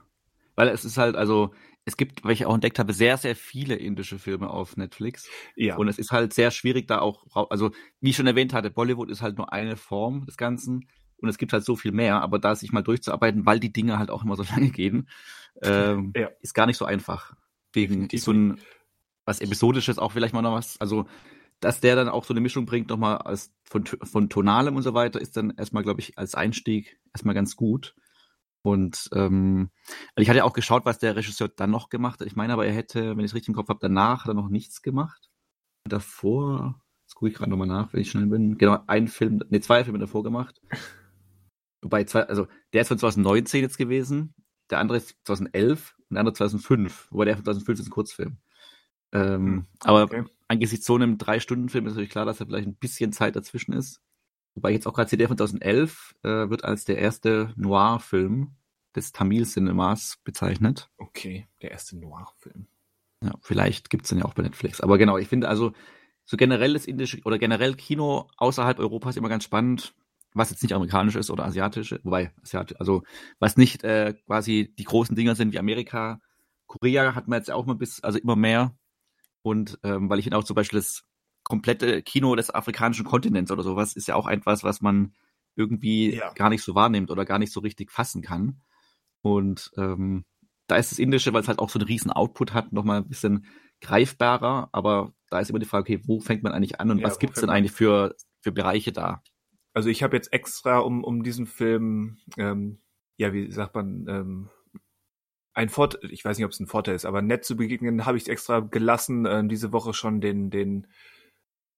[0.55, 3.75] Weil es ist halt, also, es gibt, weil ich auch entdeckt habe, sehr, sehr viele
[3.77, 5.29] indische Filme auf Netflix.
[5.57, 8.71] Ja, Und es ist halt sehr schwierig, da auch, also, wie ich schon erwähnt hatte,
[8.71, 10.89] Bollywood ist halt nur eine Form des Ganzen.
[11.17, 13.99] Und es gibt halt so viel mehr, aber da sich mal durchzuarbeiten, weil die Dinge
[13.99, 15.09] halt auch immer so lange gehen,
[15.63, 16.29] ähm, Ja.
[16.41, 17.35] ist gar nicht so einfach.
[17.73, 18.61] Wegen Definitiv so ein
[19.25, 21.07] was Episodisches auch vielleicht mal noch was, also
[21.63, 24.95] dass der dann auch so eine Mischung bringt, nochmal als von, von Tonalem und so
[24.95, 27.95] weiter, ist dann erstmal, glaube ich, als Einstieg erstmal ganz gut.
[28.63, 29.71] Und ähm,
[30.15, 32.27] also ich hatte ja auch geschaut, was der Regisseur dann noch gemacht hat.
[32.27, 34.35] Ich meine aber, er hätte, wenn ich es richtig im Kopf habe, danach hat er
[34.35, 35.31] noch nichts gemacht.
[35.85, 38.59] Davor, jetzt gucke ich gerade nochmal nach, wenn ich schnell bin.
[38.59, 40.61] Genau, ein Film, ne, zwei Filme davor gemacht.
[41.81, 44.35] Wobei zwei, also der ist von 2019 jetzt gewesen,
[44.71, 47.09] der andere ist 2011 und der andere 2005.
[47.13, 48.39] Wobei der von 2005 ist ein Kurzfilm.
[49.13, 50.25] Ähm, Hm, aber okay.
[50.53, 54.01] Angesichts so einem Drei-Stunden-Film ist natürlich klar, dass da vielleicht ein bisschen Zeit dazwischen ist.
[54.55, 58.55] Wobei ich jetzt auch gerade der von 2011 äh, wird als der erste Noir-Film
[58.95, 60.91] des Tamil-Cinemas bezeichnet.
[60.99, 62.67] Okay, der erste Noir-Film.
[63.25, 64.81] Ja, vielleicht gibt's den ja auch bei Netflix.
[64.81, 65.73] Aber genau, ich finde also,
[66.25, 69.95] so generell das indische oder generell Kino außerhalb Europas immer ganz spannend,
[70.35, 73.03] was jetzt nicht amerikanisch ist oder asiatisch, wobei asiatisch, also
[73.39, 76.21] was nicht äh, quasi die großen Dinger sind wie Amerika,
[76.67, 78.75] Korea hat man jetzt auch mal bis, also immer mehr.
[79.43, 81.05] Und ähm, weil ich finde auch zum Beispiel das
[81.43, 85.15] komplette Kino des afrikanischen Kontinents oder sowas ist ja auch etwas, was man
[85.57, 86.33] irgendwie Ja.
[86.35, 88.63] gar nicht so wahrnimmt oder gar nicht so richtig fassen kann.
[89.23, 90.25] Und ähm,
[90.67, 93.09] da ist das Indische, weil es halt auch so einen riesen Output hat, nochmal ein
[93.09, 93.47] bisschen
[93.81, 97.07] greifbarer, aber da ist immer die Frage, okay, wo fängt man eigentlich an und Ja,
[97.07, 99.23] was gibt's denn eigentlich für, für Bereiche da?
[99.75, 102.81] Also ich habe jetzt extra um, um diesen Film, ähm,
[103.17, 104.51] ja, wie sagt man, ähm,
[105.55, 108.17] ein Vorteil, ich weiß nicht, ob es ein Vorteil ist, aber nett zu begegnen, habe
[108.17, 110.87] ich extra gelassen, ähm, diese Woche schon den, den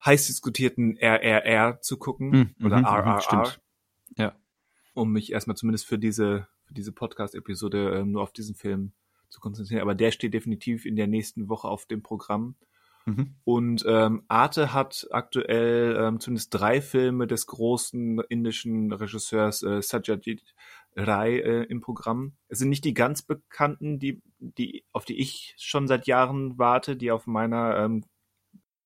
[0.04, 3.60] heiß diskutierten RRR zu gucken Hm, oder mhm, mhm, RRR, stimmt.
[4.16, 4.36] Ja.
[4.94, 8.92] um mich erstmal zumindest für diese, für diese Podcast-Episode ähm, nur auf diesen Film
[9.28, 9.82] zu konzentrieren.
[9.82, 12.54] Aber der steht definitiv in der nächsten Woche auf dem Programm.
[13.06, 13.34] Mhm.
[13.44, 20.54] Und ähm, Arte hat aktuell ähm, zumindest drei Filme des großen indischen Regisseurs äh, Satyajit
[20.96, 22.36] Ray äh, im Programm.
[22.48, 26.96] Es sind nicht die ganz bekannten, die, die, auf die ich schon seit Jahren warte,
[26.96, 28.04] die auf meiner ähm,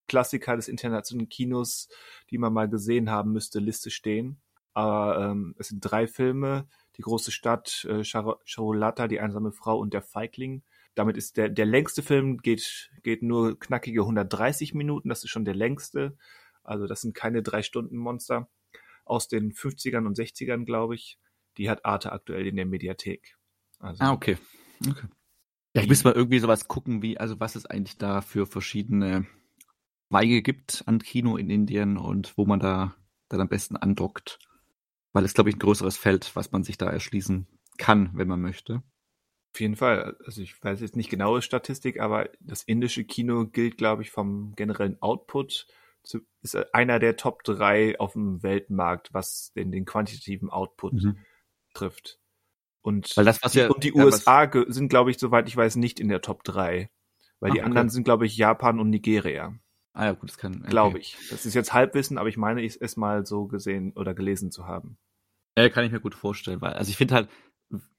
[0.09, 1.89] Klassiker des internationalen Kinos,
[2.31, 4.41] die man mal gesehen haben müsste, Liste stehen.
[4.75, 6.67] Aber ähm, es sind drei Filme.
[6.97, 10.63] Die große Stadt, äh, Char- Charolata, die einsame Frau und der Feigling.
[10.95, 15.09] Damit ist der, der längste Film geht, geht nur knackige 130 Minuten.
[15.11, 16.17] Das ist schon der längste.
[16.65, 18.49] Also das sind keine drei Stunden Monster.
[19.05, 21.19] Aus den 50ern und 60ern, glaube ich.
[21.59, 23.37] Die hat Arte aktuell in der Mediathek.
[23.79, 24.39] Also, Ah, okay.
[24.89, 25.07] okay.
[25.75, 29.27] Ja, ich müsste mal irgendwie sowas gucken, wie, also was es eigentlich da für verschiedene
[30.09, 32.95] Weige gibt an Kino in Indien und wo man da
[33.29, 34.39] dann am besten andockt.
[35.13, 37.47] Weil es, glaube ich, ein größeres Feld, was man sich da erschließen
[37.77, 38.83] kann, wenn man möchte.
[39.55, 40.17] Auf jeden Fall.
[40.25, 44.55] Also ich weiß jetzt nicht genaue Statistik, aber das indische Kino gilt, glaube ich, vom
[44.55, 45.67] generellen Output
[46.03, 50.95] zu, ist einer der Top drei auf dem Weltmarkt, was den, den quantitativen Output
[51.79, 52.19] trifft.
[52.83, 55.77] Und, Weil das, was ja- und die ja, USA sind, glaube ich, soweit ich weiß,
[55.77, 56.91] nicht in der Top drei.
[57.41, 57.67] Weil Ah, die okay.
[57.67, 59.55] anderen sind, glaube ich, Japan und Nigeria.
[59.93, 60.61] Ah ja, gut, das kann.
[60.61, 60.71] okay.
[60.71, 61.17] Glaube ich.
[61.31, 64.67] Das ist jetzt Halbwissen, aber ich meine, ich es mal so gesehen oder gelesen zu
[64.67, 64.97] haben.
[65.59, 67.29] Ja, kann ich mir gut vorstellen, weil, also ich finde halt,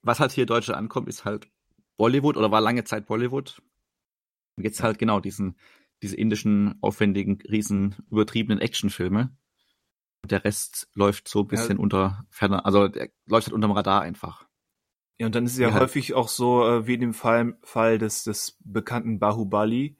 [0.02, 1.50] was halt hier in Deutschland ankommt, ist halt
[1.98, 3.62] Bollywood oder war lange Zeit Bollywood.
[4.56, 5.58] Und jetzt halt genau diesen,
[6.02, 9.36] diese indischen, aufwendigen, riesen, übertriebenen Actionfilme.
[10.26, 14.48] Der Rest läuft so ein bisschen unter ferner, also der läuft halt unterm Radar einfach.
[15.18, 15.80] Ja, und dann ist es ja, Ja.
[15.80, 19.98] häufig auch so, äh, wie in dem Fall, Fall des, des bekannten Bahubali,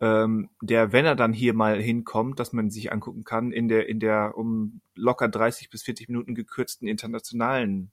[0.00, 3.88] ähm, der, wenn er dann hier mal hinkommt, dass man sich angucken kann, in der,
[3.88, 7.90] in der um locker 30 bis 40 Minuten gekürzten internationalen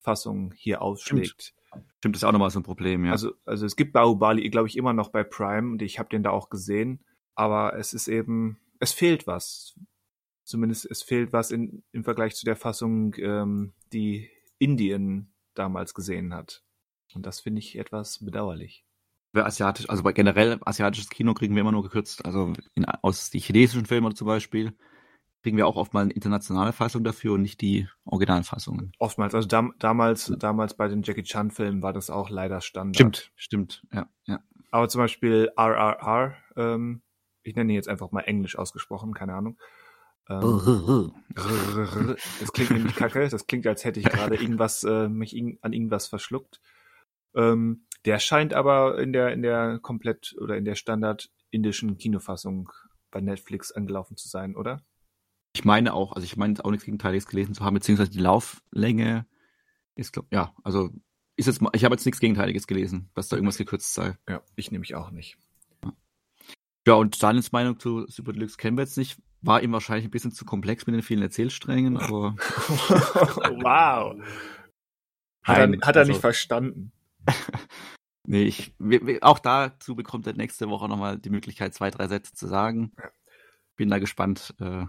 [0.00, 1.54] Fassung hier ausschlägt.
[1.98, 3.12] Stimmt, das ist auch nochmal so ein Problem, ja.
[3.12, 6.22] Also, also es gibt Bahubali, glaube ich, immer noch bei Prime und ich habe den
[6.22, 7.00] da auch gesehen,
[7.34, 9.78] aber es ist eben, es fehlt was.
[10.48, 16.32] Zumindest es fehlt was in, im Vergleich zu der Fassung, ähm, die Indien damals gesehen
[16.32, 16.62] hat.
[17.14, 18.86] Und das finde ich etwas bedauerlich.
[19.34, 23.40] Asiatisch, also bei generell asiatisches Kino kriegen wir immer nur gekürzt, also in, aus die
[23.40, 24.72] chinesischen Filme zum Beispiel
[25.42, 28.92] kriegen wir auch oft mal eine internationale Fassung dafür und nicht die Originalfassungen.
[28.98, 32.96] Oftmals, also dam damals, damals bei den Jackie Chan Filmen war das auch leider Standard.
[32.96, 34.40] Stimmt, stimmt, ja, ja.
[34.70, 37.02] Aber zum Beispiel RRR, ähm,
[37.42, 39.58] ich nenne ihn jetzt einfach mal englisch ausgesprochen, keine Ahnung.
[40.28, 41.12] Ähm,
[42.40, 43.28] Das klingt nämlich kacke.
[43.28, 46.60] Das klingt, als hätte ich gerade irgendwas, äh, mich irg- an irgendwas verschluckt.
[47.34, 52.70] Ähm, der scheint aber in der, in der komplett oder in der Standard indischen Kinofassung
[53.10, 54.82] bei Netflix angelaufen zu sein, oder?
[55.54, 59.26] Ich meine auch, also ich meine auch nichts Gegenteiliges gelesen zu haben, beziehungsweise die Lauflänge
[59.94, 60.90] ist, glaub, ja, also
[61.36, 64.16] ist jetzt, ich habe jetzt nichts Gegenteiliges gelesen, dass da irgendwas gekürzt sei.
[64.28, 65.38] Ja, ich nehme mich auch nicht.
[66.86, 69.18] Ja, und Daniels Meinung zu Super Deluxe kennen wir jetzt nicht.
[69.40, 72.34] War ihm wahrscheinlich ein bisschen zu komplex mit den vielen Erzählsträngen, aber
[73.62, 74.16] wow.
[75.42, 76.92] Hat, er, hat er also- nicht verstanden.
[78.24, 78.74] nee, ich,
[79.22, 82.92] auch dazu bekommt er nächste Woche nochmal die Möglichkeit, zwei, drei Sätze zu sagen.
[83.76, 84.54] Bin da gespannt.
[84.60, 84.86] Äh,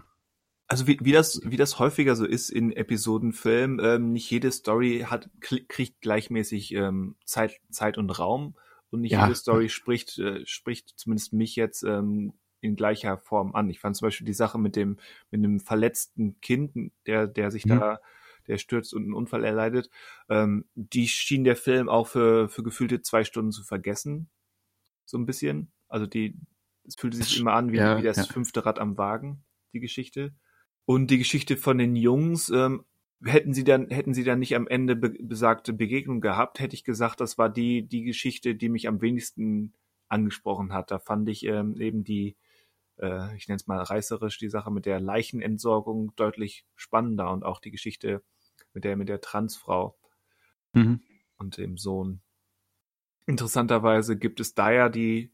[0.66, 5.06] Also wie, wie das wie das häufiger so ist in Episodenfilmen, ähm, nicht jede Story
[5.08, 8.56] hat kriegt gleichmäßig ähm, Zeit Zeit und Raum
[8.90, 9.24] und nicht Ja.
[9.24, 13.70] jede Story spricht äh, spricht zumindest mich jetzt ähm, in gleicher Form an.
[13.70, 14.98] Ich fand zum Beispiel die Sache mit dem
[15.30, 17.80] mit dem verletzten Kind, der der sich Mhm.
[17.80, 18.00] da
[18.46, 19.90] der stürzt und einen Unfall erleidet,
[20.28, 24.30] ähm, die schien der Film auch für für gefühlte zwei Stunden zu vergessen,
[25.04, 25.72] so ein bisschen.
[25.88, 26.36] Also die
[26.86, 28.24] es fühlte sich immer an wie, Ja, wie das ja.
[28.24, 30.34] fünfte Rad am Wagen, die Geschichte.
[30.86, 32.84] Und die Geschichte von den Jungs, ähm,
[33.22, 36.84] hätten sie dann, hätten sie dann nicht am Ende be besagte Begegnung gehabt, hätte ich
[36.84, 39.74] gesagt, das war die, die Geschichte, die mich am wenigsten
[40.08, 40.90] angesprochen hat.
[40.90, 42.36] Da fand ich ähm, eben die,
[43.00, 47.60] äh, ich nenne es mal reißerisch, die Sache mit der Leichenentsorgung deutlich spannender und auch
[47.60, 48.22] die Geschichte
[48.72, 49.98] mit der, mit der Transfrau
[50.72, 51.00] mhm.
[51.36, 52.20] und dem Sohn.
[53.26, 55.32] Interessanterweise gibt es da ja die,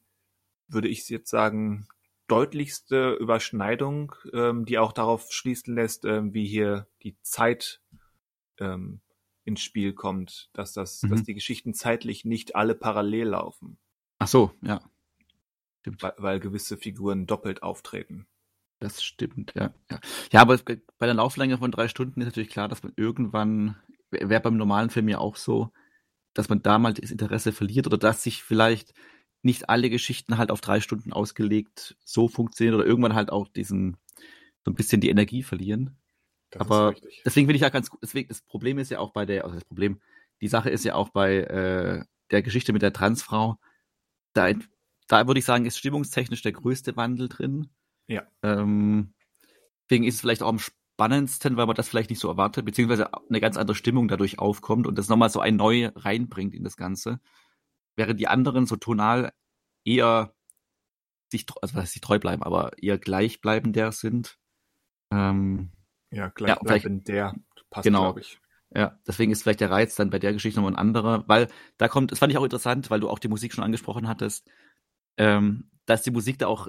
[0.69, 1.89] würde ich jetzt sagen,
[2.27, 7.81] deutlichste Überschneidung, ähm, die auch darauf schließen lässt, ähm, wie hier die Zeit
[8.59, 9.01] ähm,
[9.45, 11.11] ins Spiel kommt, dass das, Mhm.
[11.11, 13.79] dass die Geschichten zeitlich nicht alle parallel laufen,
[14.19, 14.81] Ach so, ja.
[15.87, 16.03] Stimmt.
[16.03, 18.27] weil, weil gewisse Figuren doppelt auftreten.
[18.81, 19.73] Das stimmt, ja.
[19.91, 20.01] Ja,
[20.33, 23.77] ja aber bei der Lauflänge von drei Stunden ist natürlich klar, dass man irgendwann,
[24.11, 25.71] wäre beim normalen Film ja auch so,
[26.35, 28.93] dass man da mal das Interesse verliert oder dass sich vielleicht
[29.43, 33.97] nicht alle Geschichten halt auf drei Stunden ausgelegt so funktionieren oder irgendwann halt auch diesen,
[34.65, 35.97] so ein bisschen die Energie verlieren.
[36.51, 36.95] Das Aber.
[37.25, 39.55] Deswegen will ich ja ganz, gut- deswegen, das Problem ist ja auch bei der, also
[39.55, 40.01] das Problem,
[40.41, 43.59] die Sache ist ja auch bei äh, der Geschichte mit der Transfrau,
[44.35, 44.53] da,
[45.07, 47.71] da würde ich sagen, ist stimmungstechnisch der größte Wandel drin.
[48.09, 48.23] Ja.
[48.43, 49.15] Ähm,
[49.85, 53.11] deswegen ist es vielleicht auch am spannendsten, weil man das vielleicht nicht so erwartet, beziehungsweise
[53.29, 56.77] eine ganz andere Stimmung dadurch aufkommt und das nochmal so ein neu reinbringt in das
[56.77, 57.21] Ganze.
[57.97, 59.33] Während die anderen so tonal
[59.85, 60.35] eher
[61.31, 64.39] sich, also was heißt sich treu bleiben, aber eher gleichbleibender sind.
[65.11, 65.71] Ähm,
[66.11, 66.51] Ja, gleich
[67.09, 67.35] Ja,
[67.71, 68.03] passt, Genau.
[68.03, 68.41] glaube ich.
[68.75, 71.49] ja, deswegen ist vielleicht der Reiz dann bei der Geschichte nochmal ein anderer, weil
[71.79, 74.49] da kommt, das fand ich auch interessant, weil du auch die Musik schon angesprochen hattest,
[75.17, 76.69] ähm, dass die Musik da auch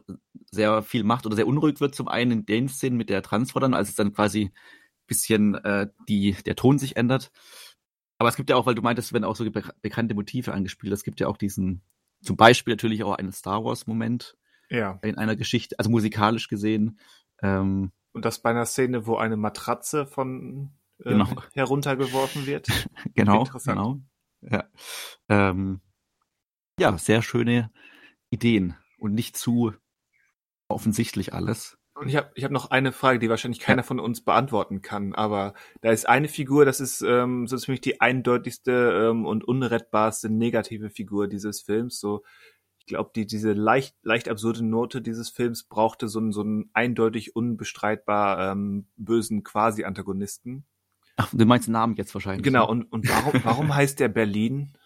[0.51, 3.59] sehr viel macht oder sehr unruhig wird, zum einen in den Szenen mit der Transfer
[3.59, 4.51] dann, als es dann quasi
[5.07, 7.31] bisschen äh, die, der Ton sich ändert.
[8.19, 10.93] Aber es gibt ja auch, weil du meintest, wenn auch so be bekannte Motive angespielt,
[10.93, 11.81] es gibt ja auch diesen,
[12.21, 14.37] zum Beispiel natürlich auch einen Star Wars-Moment
[14.69, 14.99] Ja.
[15.01, 16.99] in einer Geschichte, also musikalisch gesehen.
[17.41, 21.29] Ähm, Und das bei einer Szene, wo eine Matratze von äh, Genau.
[21.53, 22.67] heruntergeworfen wird.
[23.15, 23.99] Genau, genau.
[24.41, 24.65] Ja.
[25.29, 25.79] Ähm,
[26.79, 27.71] ja, sehr schöne
[28.37, 29.73] Ideen und nicht zu
[30.67, 31.77] offensichtlich alles.
[31.95, 35.15] Und ich habe ich hab noch eine Frage, die wahrscheinlich keiner von uns beantworten kann,
[35.15, 40.29] aber da ist eine Figur, das ist ähm, so ziemlich die eindeutigste ähm, und unrettbarste
[40.29, 41.99] negative Figur dieses Films.
[41.99, 42.23] So,
[42.77, 46.69] ich glaube, die, diese leicht, leicht absurde Note dieses Films brauchte so einen, so einen
[46.73, 50.65] eindeutig unbestreitbar ähm, bösen Quasi-Antagonisten.
[51.15, 52.43] Ach, du meinst den Namen jetzt wahrscheinlich.
[52.43, 52.67] Genau, ne?
[52.67, 54.76] und, und warum, warum heißt der Berlin?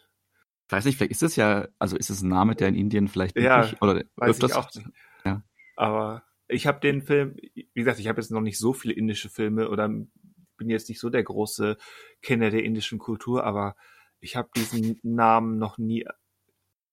[0.72, 3.10] Ich weiß nicht, vielleicht ist es ja, also ist es ein Name, der in Indien
[3.10, 4.54] vielleicht Ja, üblich oder öfters.
[4.54, 4.88] auch nicht.
[5.26, 5.44] Ja.
[5.76, 9.28] Aber ich habe den Film, wie gesagt, ich habe jetzt noch nicht so viele indische
[9.30, 11.76] Filme oder bin jetzt nicht so der große
[12.22, 13.76] Kenner der indischen Kultur, aber
[14.22, 16.06] ich habe diesen Namen noch nie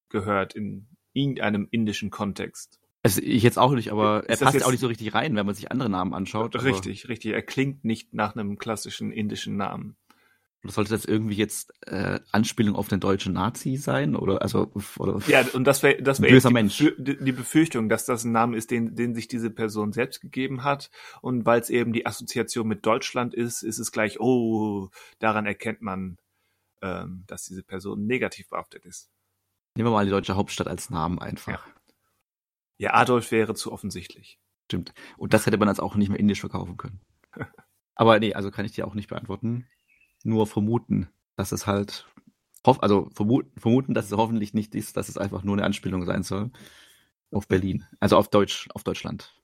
[0.09, 2.81] gehört in irgendeinem indischen Kontext.
[3.05, 4.89] Also ich jetzt auch nicht, aber er Ist das passt ja jetzt- auch nicht so
[4.89, 6.61] richtig rein, wenn man sich andere Namen anschaut.
[6.65, 7.33] richtig, richtig.
[7.33, 9.97] Er klingt nicht nach einem klassischen indischen Namen.
[10.65, 14.17] Oder sollte das irgendwie jetzt äh, Anspielung auf den deutschen Nazi sein?
[14.17, 16.85] Oder also oder Ja, und das wäre das wäre die, Mensch.
[16.99, 20.91] Die Befürchtung, dass das ein Name ist, den, den sich diese Person selbst gegeben hat.
[21.23, 24.89] Und weil es eben die Assoziation mit Deutschland ist, ist es gleich, oh,
[25.21, 26.19] daran erkennt man,
[26.83, 29.11] ähm, dass diese Person negativ behaftet ist.
[29.77, 31.67] nehmen wir mal die deutsche Hauptstadt als Namen einfach.
[32.79, 34.39] Ja, Adolf wäre zu offensichtlich.
[34.67, 34.93] Stimmt.
[35.17, 37.01] Und das hätte man als auch nicht mehr indisch verkaufen können.
[37.95, 39.67] Aber nee, also kann ich dir auch nicht beantworten.
[40.25, 42.07] Nur vermuten, dass es halt,
[42.65, 46.23] also vermuten, vermuten, dass es hoffentlich nicht ist, dass es einfach nur eine Anspielung sein
[46.23, 46.51] soll
[47.33, 47.87] auf Berlin.
[48.01, 49.35] Also auf Deutsch, auf Deutschland.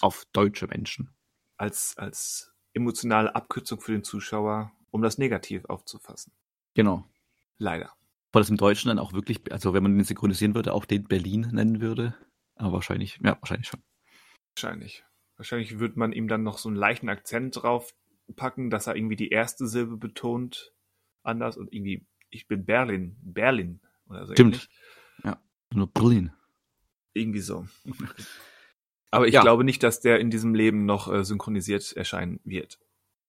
[0.00, 1.10] Auf deutsche Menschen.
[1.56, 6.32] Als, als emotionale Abkürzung für den Zuschauer, um das negativ aufzufassen.
[6.74, 7.04] Genau.
[7.58, 7.92] Leider.
[8.32, 11.04] Weil es im Deutschen dann auch wirklich, also wenn man den synchronisieren würde, auch den
[11.04, 12.14] Berlin nennen würde.
[12.54, 13.82] Aber wahrscheinlich, ja, wahrscheinlich schon.
[14.54, 15.04] Wahrscheinlich.
[15.36, 17.94] Wahrscheinlich würde man ihm dann noch so einen leichten Akzent drauf
[18.34, 20.72] packen, dass er irgendwie die erste Silbe betont
[21.22, 24.32] anders und irgendwie, ich bin Berlin, Berlin oder so.
[24.34, 24.54] Stimmt.
[24.54, 25.36] ähnlich.
[25.74, 26.32] Nur Berlin.
[27.14, 27.66] Irgendwie so.
[29.10, 29.40] Aber ich Ja.
[29.42, 32.78] glaube nicht, dass der in diesem Leben noch äh, synchronisiert erscheinen wird.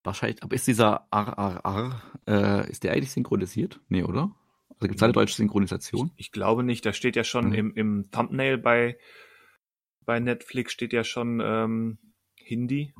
[0.05, 3.79] Wahrscheinlich, aber ist dieser RRR, äh, ist der eigentlich synchronisiert?
[3.87, 4.35] Nee, oder?
[4.69, 6.11] Also gibt es eine deutsche Synchronisation?
[6.15, 7.53] Ich, ich glaube nicht, da steht ja schon Mhm.
[7.53, 8.97] im, im Thumbnail bei,
[10.01, 11.97] bei Netflix steht ja schon ähm,
[12.35, 12.93] Hindi.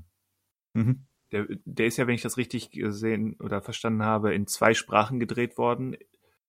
[0.74, 1.06] Mhm.
[1.34, 5.20] Der, der ist ja, wenn ich das richtig gesehen oder verstanden habe, in zwei Sprachen
[5.20, 5.98] gedreht worden.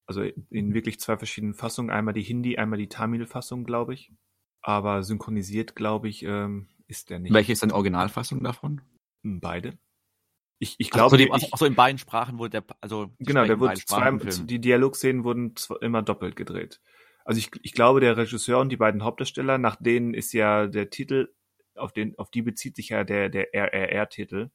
[0.06, 1.90] Also in wirklich zwei verschiedenen Fassungen.
[1.90, 4.12] Einmal die Hindi, einmal die Tamil-Fassung, glaube ich.
[4.61, 7.32] Aber synchronisiert, glaube ich, ähm, ist der nicht.
[7.32, 8.82] Welche ist denn Originalfassung davon?
[9.23, 9.78] Beide.
[10.59, 13.44] Ich, ich Glaube, glaube, also, ich, ach so in beiden Sprachen wurde der, also genau,
[13.44, 16.81] der wurde zwei, die Dialogszenen wurden immer doppelt gedreht.
[17.24, 20.90] Also ich, ich glaube, der Regisseur und die beiden Hauptdarsteller, nach denen ist ja der
[20.90, 21.35] Titel,
[21.74, 24.51] auf den, auf die bezieht sich ja der, der RRR-Titel.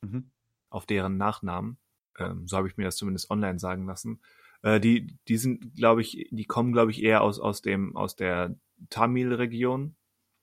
[0.00, 0.30] Mhm.
[0.70, 1.78] auf deren Nachnamen.
[2.18, 4.20] Ähm, so habe ich mir das zumindest online sagen lassen.
[4.62, 8.16] Äh, die, die sind, glaube ich, die kommen, glaube ich, eher aus, aus dem, aus
[8.16, 8.56] der
[8.90, 9.96] Tamil-Region.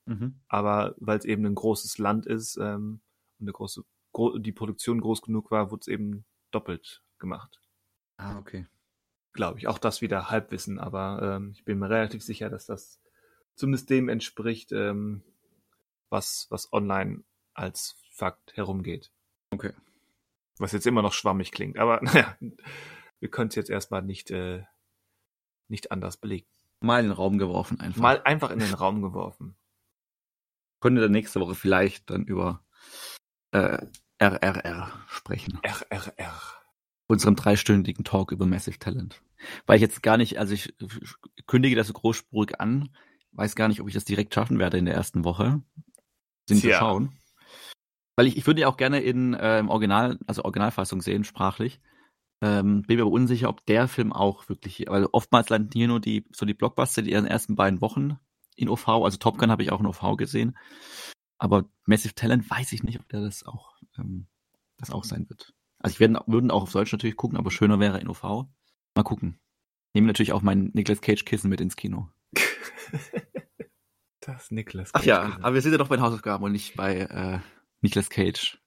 [0.05, 0.39] Mhm.
[0.47, 3.01] Aber weil es eben ein großes Land ist ähm,
[3.39, 3.83] und eine große,
[4.13, 7.59] gro die Produktion groß genug war, wurde es eben doppelt gemacht.
[8.17, 8.67] Ah, okay.
[9.33, 9.67] Glaube ich.
[9.67, 13.01] Auch das wieder Halbwissen, aber ähm, ich bin mir relativ sicher, dass das
[13.55, 15.23] zumindest dem entspricht, ähm,
[16.09, 17.23] was, was online
[17.53, 19.11] als Fakt herumgeht.
[19.55, 19.71] Okay.
[20.57, 22.37] Was jetzt immer noch schwammig klingt, aber naja,
[23.19, 24.63] wir können es jetzt erstmal nicht, äh,
[25.67, 26.47] nicht anders belegen.
[26.81, 28.01] Mal in den Raum geworfen einfach.
[28.01, 29.55] Mal einfach in den Raum geworfen.
[30.81, 32.63] Wir dann nächste Woche vielleicht dann über
[33.51, 33.79] äh,
[34.19, 35.59] RRR sprechen.
[35.63, 36.39] RRR.
[37.07, 39.23] Unserem dreistündigen Talk über Massive Talent.
[39.65, 40.75] Weil ich jetzt gar nicht, also ich
[41.47, 42.95] kündige das so großspurig an,
[43.31, 45.63] weiß gar nicht, ob ich das direkt schaffen werde in der ersten Woche.
[46.47, 47.17] Sind wir schauen.
[48.15, 51.81] Weil ich, ich würde ja auch gerne in äh, im Original, also Originalfassung sehen, sprachlich.
[52.41, 55.99] Ähm, bin mir aber unsicher, ob der Film auch wirklich, weil oftmals landen hier nur
[55.99, 58.17] die, so die Blockbuster, die ersten beiden Wochen
[58.55, 60.57] in OV, also Top Gun habe ich auch in OV gesehen.
[61.37, 64.27] Aber Massive Talent weiß ich nicht, ob der das auch, ähm,
[64.77, 65.53] das auch sein wird.
[65.79, 68.23] Also ich werden, würden auch auf Deutsch natürlich gucken, aber schöner wäre in OV.
[68.23, 69.39] Mal gucken.
[69.93, 72.09] Nehme natürlich auch mein Nicolas Cage Kissen mit ins Kino.
[74.25, 74.89] Das Niklas.
[74.93, 77.39] Ach ja, aber wir sind ja doch bei den Hausaufgaben und nicht bei äh,
[77.85, 78.57] Nicolas Cage.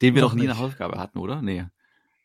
[0.00, 0.50] Den wir Noch nie nicht.
[0.50, 1.42] eine Hausaufgabe hatten, oder?
[1.42, 1.66] Nee.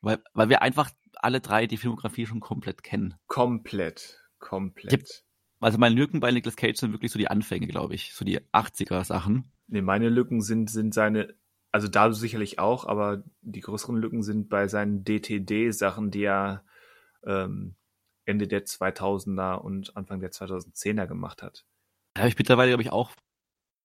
[0.01, 3.15] Weil, weil wir einfach alle drei die Filmografie schon komplett kennen.
[3.27, 4.19] Komplett.
[4.39, 5.23] Komplett.
[5.59, 8.13] Also meine Lücken bei Nicolas Cage sind wirklich so die Anfänge, glaube ich.
[8.13, 9.51] So die 80er Sachen.
[9.67, 11.34] Nee, meine Lücken sind, sind seine,
[11.71, 16.65] also da sicherlich auch, aber die größeren Lücken sind bei seinen DTD-Sachen, die er
[17.25, 17.75] ähm,
[18.25, 21.65] Ende der 2000er und Anfang der 2010er gemacht hat.
[22.13, 23.11] Da habe ich mittlerweile, glaube ich, auch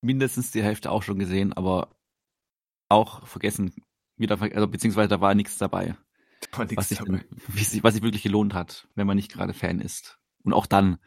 [0.00, 1.96] mindestens die Hälfte auch schon gesehen, aber
[2.88, 3.72] auch vergessen.
[4.16, 5.96] Wieder, also beziehungsweise da war nichts dabei.
[6.40, 7.24] Da war nichts was sich, dabei.
[7.54, 10.18] sich, was sich wirklich gelohnt hat, wenn man nicht gerade Fan ist.
[10.42, 10.98] Und auch dann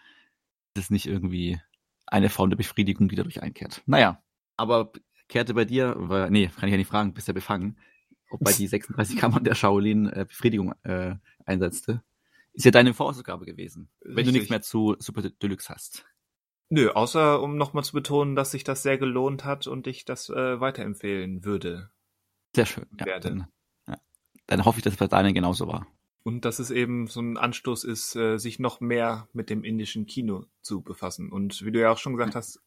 [0.74, 1.60] ist es nicht irgendwie
[2.08, 3.82] eine Form der Befriedigung, die dadurch einkehrt.
[3.86, 4.22] Naja,
[4.58, 4.92] aber
[5.28, 7.78] kehrte bei dir, war, nee, kann ich ja nicht fragen, bist ja befangen,
[8.30, 12.04] ob bei die 36 Kammern der Shaolin äh, Befriedigung äh, einsetzte.
[12.54, 14.34] Ist ja deine Vorausgabe gewesen, wenn du Richtig.
[14.34, 16.06] nichts mehr zu Super Deluxe hast.
[16.72, 20.30] Nö, außer um nochmal zu betonen, dass sich das sehr gelohnt hat und ich das
[20.30, 21.92] äh, weiterempfehlen würde.
[22.56, 22.86] Sehr schön.
[23.00, 23.30] Ja, Werde.
[23.30, 23.48] dann,
[23.88, 23.98] ja.
[24.48, 25.86] dann hoffe ich, dass es bei deinen genauso war.
[26.24, 30.06] Und dass es eben so ein Anstoß ist, äh, sich noch mehr mit dem indischen
[30.06, 31.30] Kino zu befassen.
[31.32, 32.62] Und wie du ja auch schon gesagt hast,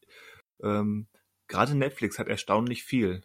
[0.63, 1.07] ähm,
[1.49, 3.25] gerade Netflix hat erstaunlich viel.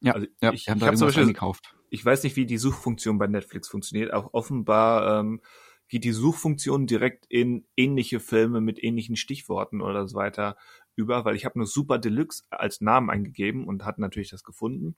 [0.00, 1.72] Ja, Also ja ich- ich da hab zum Beispiel- eingekauft.
[1.88, 4.12] Ich weiß nicht, wie die Suchfunktion bei Netflix funktioniert.
[4.12, 5.40] Auch offenbar ähm,
[5.88, 10.56] geht die Suchfunktion direkt in ähnliche Filme mit ähnlichen Stichworten oder so weiter
[10.96, 14.96] über, weil ich habe nur Super Deluxe als Namen eingegeben und hat natürlich das gefunden.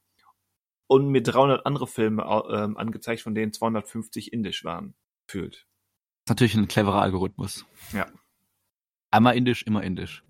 [0.86, 4.94] Und mir 300 andere Filme ähm, angezeigt, von denen 250 indisch waren.
[5.27, 5.66] Fühlt.
[6.24, 7.66] ist natürlich ein cleverer Algorithmus.
[7.93, 8.06] Ja.
[9.10, 10.24] Einmal indisch, immer indisch.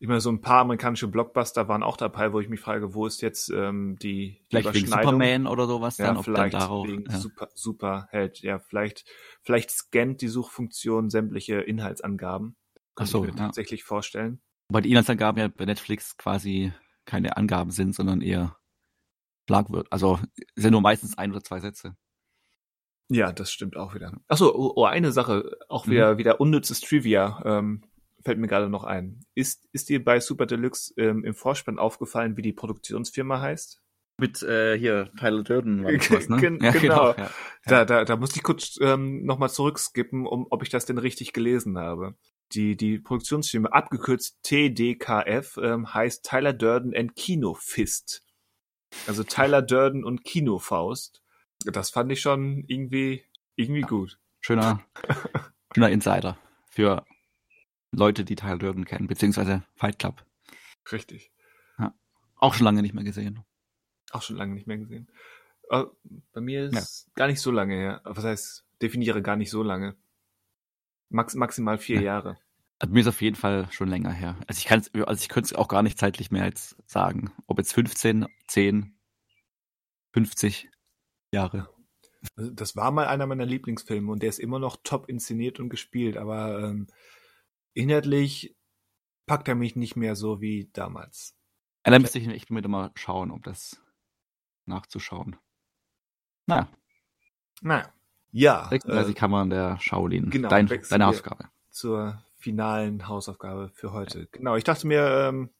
[0.00, 3.06] Ich meine, so ein paar amerikanische Blockbuster waren auch dabei, wo ich mich frage, wo
[3.06, 4.86] ist jetzt ähm, die Vielleicht wegen?
[4.86, 6.86] Superman oder sowas Ja, dann, dann vielleicht darauf.
[6.86, 7.18] wegen ja.
[7.18, 8.38] Super, Superheld.
[8.40, 9.04] Ja, vielleicht,
[9.42, 12.56] vielleicht scannt die Suchfunktion sämtliche Inhaltsangaben.
[12.76, 13.46] Ach Könnte so, ich mir ja.
[13.46, 14.40] tatsächlich vorstellen.
[14.68, 16.72] Weil die Inhaltsangaben ja bei Netflix quasi
[17.04, 18.56] keine Angaben sind, sondern eher
[19.48, 19.88] Schlagwörter.
[19.90, 20.20] Also
[20.54, 21.96] sind nur meistens ein oder zwei Sätze.
[23.10, 24.12] Ja, das stimmt auch wieder.
[24.28, 25.90] Achso, oh, oh, eine Sache, auch Mhm.
[25.90, 27.82] wieder, wieder unnützes Trivia, ähm,
[28.28, 29.24] fällt mir gerade noch ein.
[29.34, 33.80] Ist, ist dir bei Super Deluxe ähm, im Vorspann aufgefallen, wie die Produktionsfirma heißt?
[34.20, 36.36] Mit äh, hier Tyler Durden war das was, ne?
[36.36, 37.14] Gen- genau.
[37.14, 37.30] Ja.
[37.64, 41.32] Da, da, da musste ich kurz ähm, nochmal zurückskippen, um, ob ich das denn richtig
[41.32, 42.16] gelesen habe.
[42.52, 48.24] Die, die Produktionsfirma, abgekürzt TDKF, ähm, heißt Tyler Durden and Kino Fist.
[49.06, 51.22] Also Tyler Durden und Kinofaust.
[51.64, 53.24] Das fand ich schon irgendwie,
[53.56, 54.18] irgendwie gut.
[54.40, 54.84] Schöner,
[55.74, 56.36] schöner Insider
[56.70, 57.06] für
[57.92, 60.24] Leute, die Tyler Durden kennen, beziehungsweise Fight Club.
[60.92, 61.32] Richtig.
[62.40, 63.44] Auch schon lange nicht mehr gesehen.
[64.12, 65.10] Auch schon lange nicht mehr gesehen.
[65.70, 65.84] Äh,
[66.32, 68.00] bei mir ist gar nicht so lange her.
[68.04, 69.96] Was heißt, definiere gar nicht so lange.
[71.08, 72.02] Max, maximal vier Ja.
[72.02, 72.38] Jahre.
[72.78, 74.36] Also mir ist auf jeden Fall schon länger her.
[74.46, 77.32] Also ich kann also ich könnte es auch gar nicht zeitlich mehr jetzt sagen.
[77.48, 78.96] Ob jetzt 15, 10,
[80.12, 80.70] 50
[81.32, 81.68] Jahre.
[82.36, 85.70] Also Das war mal einer meiner Lieblingsfilme und der ist immer noch top inszeniert und
[85.70, 86.86] gespielt, aber ähm,
[87.78, 88.56] inhaltlich
[89.26, 91.36] packt er mich nicht mehr so wie damals.
[91.86, 93.80] Ja, da müsste ich echt wieder mal schauen, um das
[94.66, 95.36] nachzuschauen.
[96.46, 96.68] Naja,
[97.60, 97.92] Naja.
[98.30, 100.28] Ja, 36 äh, Kammern der Shaolin.
[100.28, 101.06] genau, Dein, deine.
[101.06, 101.48] Aufgabe.
[101.70, 104.26] zur finalen Hausaufgabe für heute.
[104.32, 105.50] Genau, ich dachte mir, ähm,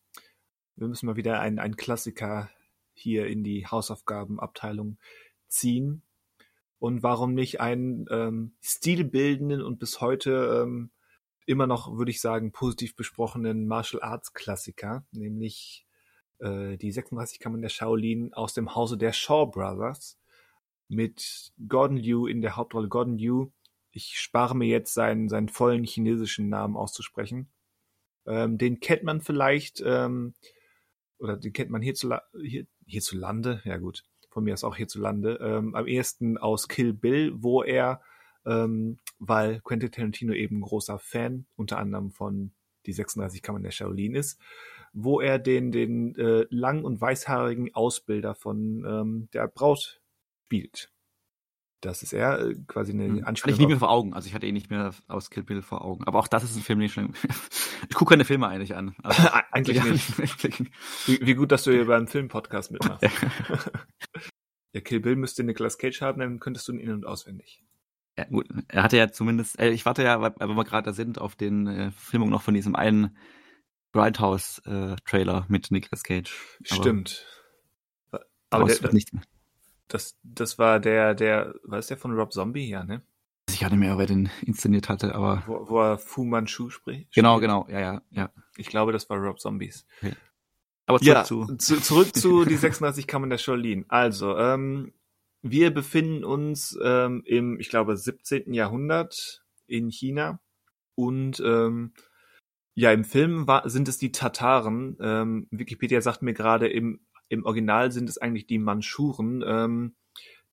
[0.77, 2.51] wir müssen mal wieder einen, einen Klassiker
[2.93, 4.99] hier in die Hausaufgabenabteilung
[5.49, 6.03] ziehen.
[6.78, 10.90] Und warum nicht einen ähm, stilbildenden und bis heute ähm,
[11.48, 15.86] immer noch, würde ich sagen, positiv besprochenen Martial Arts Klassiker, nämlich
[16.38, 20.18] äh, die 36 Kammern der Shaolin aus dem Hause der Shaw Brothers
[20.88, 22.88] mit Gordon Liu in der Hauptrolle.
[22.88, 23.50] Gordon Liu
[23.98, 27.48] ich spare mir jetzt seinen, seinen vollen chinesischen Namen auszusprechen.
[28.26, 30.34] Ähm, den kennt man vielleicht, ähm,
[31.18, 35.74] oder den kennt man hierzula hier, hierzulande, ja gut, von mir aus auch hierzulande, ähm,
[35.74, 38.00] am ehesten aus Kill Bill, wo er,
[38.48, 42.52] ähm, weil Quentin Tarantino eben großer Fan unter anderem von
[42.86, 44.40] die 36 Kammern der Shaolin ist,
[44.92, 50.00] wo er den, den äh, lang- und weißhaarigen Ausbilder von ähm, der Braut
[50.46, 50.90] spielt.
[51.80, 53.16] Das ist er äh, quasi eine Hm.
[53.18, 53.54] Hatte Anspielung.
[53.54, 54.14] ich nie mehr vor Augen.
[54.14, 56.04] Also ich hatte ihn nicht mehr aus Kill Bill vor Augen.
[56.04, 57.14] Aber auch das ist ein Film, den ich schon.
[57.88, 58.96] ich gucke keine Filme eigentlich an.
[59.02, 59.84] Aber Eigentlich
[60.18, 60.58] nicht.
[61.06, 63.04] Wie, wie gut, dass du hier beim Filmpodcast mitmachst.
[64.72, 67.62] ja, Kill Bill müsste Nicolas Cage haben, dann könntest du ihn in- und auswendig.
[68.19, 68.47] Ja, gut.
[68.69, 71.66] Er hatte ja zumindest, äh, ich warte ja, weil wir gerade da sind, auf den
[71.69, 73.16] äh, Filmung noch von diesem einen
[73.93, 76.35] Grindhouse-Trailer mit Nicolas Cage.
[76.70, 77.24] Aber- Stimmt.
[78.51, 79.11] Aber, der, wird nicht.
[79.89, 83.03] das, das war der, der, war es der von Rob Zombie, ja, ne?
[83.51, 85.43] Ich nicht mehr, wer den inszeniert hatte, aber.
[85.47, 87.12] Wo, wo er Fu Manchu spricht.
[87.15, 88.31] Genau, genau, ja, ja, ja.
[88.57, 89.86] Ich glaube, das war Rob Zombies.
[90.86, 91.45] Aber zurück Ja, zu.
[91.57, 93.85] zu, zurück zu die 36 Kammern der Shaolin.
[93.89, 94.93] Also, ähm,
[95.43, 98.52] wir befinden uns ähm, im, ich glaube, 17.
[98.52, 100.40] Jahrhundert in China
[100.94, 101.93] und ähm,
[102.74, 104.97] ja, im Film war, sind es die Tataren.
[105.01, 109.97] Ähm, Wikipedia sagt mir gerade, im, im Original sind es eigentlich die Manschuren, ähm,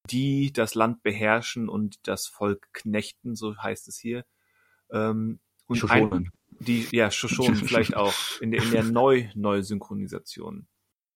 [0.10, 4.26] die das Land beherrschen und das Volk knechten, so heißt es hier.
[4.92, 6.32] Ähm, und ein, Shoshonen.
[6.60, 10.68] die, ja, schon vielleicht auch in der, in der Neu Neusynchronisation.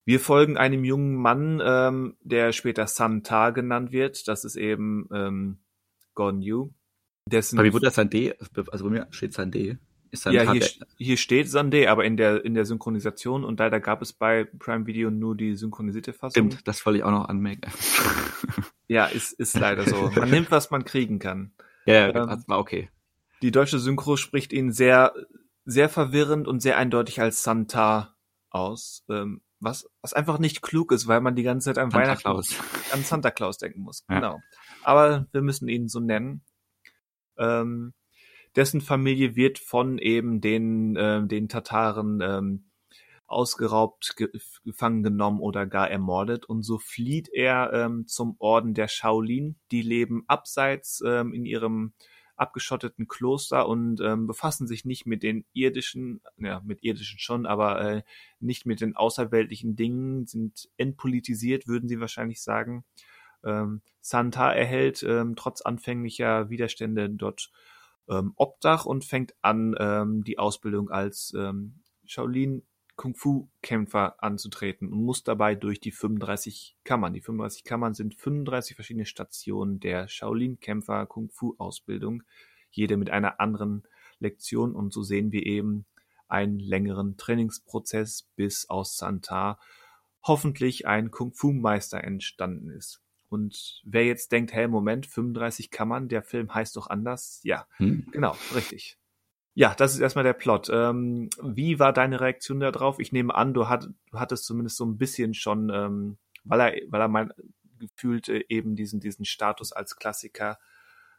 [0.09, 4.27] Wir folgen einem jungen Mann, ähm, der später Sun Ta genannt wird.
[4.27, 5.59] Das ist eben ähm,
[6.15, 6.71] Gone Yu.
[7.27, 8.33] Dessen, Aber wie wurde das Sandé?
[8.71, 9.77] Also bei mir steht Sandé.
[10.09, 10.67] Ist dann ja, hier,
[10.97, 14.87] hier steht Sandé, aber in der, in der Synchronisation und leider gab es bei Prime
[14.87, 16.49] Video nur die synchronisierte Fassung.
[16.49, 17.71] Stimmt, das wollte ich auch noch anmerken.
[18.91, 20.09] Ja, ist, ist leider so.
[20.15, 21.51] Man nimmt, was man kriegen kann.
[21.85, 22.89] ja, ja, Ähm, das war okay.
[23.43, 25.13] Die deutsche Synchro spricht ihn sehr,
[25.65, 28.15] sehr verwirrend und sehr eindeutig als Santa
[28.49, 29.05] aus.
[29.07, 32.23] Ähm, was, was einfach nicht klug ist, weil man die ganze Zeit an Santa Weihnachten
[32.23, 32.55] Claus.
[32.91, 34.05] an Santa Claus denken muss.
[34.09, 34.15] Ja.
[34.15, 34.39] Genau.
[34.83, 36.41] Aber wir müssen ihn so nennen.
[37.37, 37.93] Ähm,
[38.55, 42.69] dessen Familie wird von eben den, ähm, den Tataren ähm,
[43.27, 44.29] ausgeraubt, ge
[44.65, 46.45] gefangen genommen oder gar ermordet.
[46.45, 49.55] Und so flieht er ähm, zum Orden der Shaolin.
[49.71, 51.93] Die leben abseits ähm, in ihrem
[52.39, 57.81] abgeschotteten Kloster und ähm, befassen sich nicht mit den irdischen, ja, mit irdischen schon, aber
[57.81, 58.03] äh,
[58.39, 62.85] nicht mit den außerweltlichen Dingen, sind entpolitisiert, würden sie wahrscheinlich sagen.
[63.43, 67.51] Ähm, Santa erhält ähm, trotz anfänglicher Widerstände dort
[68.09, 72.63] ähm, Obdach und fängt an, ähm, die Ausbildung als ähm, Shaolin
[72.99, 77.13] Kung Fu Kämpfer anzutreten und muss dabei durch die 35 Kammern.
[77.13, 82.23] Die 35 Kammern sind 35 verschiedene Stationen der Shaolin Kämpfer Kung Fu Ausbildung,
[82.71, 83.83] jede mit einer anderen
[84.19, 85.85] Lektion und so sehen wir eben
[86.27, 89.59] einen längeren Trainingsprozess, bis aus Santa
[90.21, 93.01] hoffentlich ein Kung Fu Meister entstanden ist.
[93.29, 97.39] Und wer jetzt denkt, hey, Moment, 35 Kammern, der Film heißt doch anders.
[97.43, 98.07] Ja, Hm.
[98.11, 98.98] genau, richtig.
[99.59, 100.69] Ja, das ist erstmal der Plot.
[100.71, 102.97] Ähm, wie war deine Reaktion darauf?
[102.97, 106.81] Ich nehme an, du, hat, du hattest zumindest so ein bisschen schon, ähm, weil er,
[106.87, 107.33] weil er mein
[107.77, 110.59] gefühlt äh, eben diesen, diesen Status als Klassiker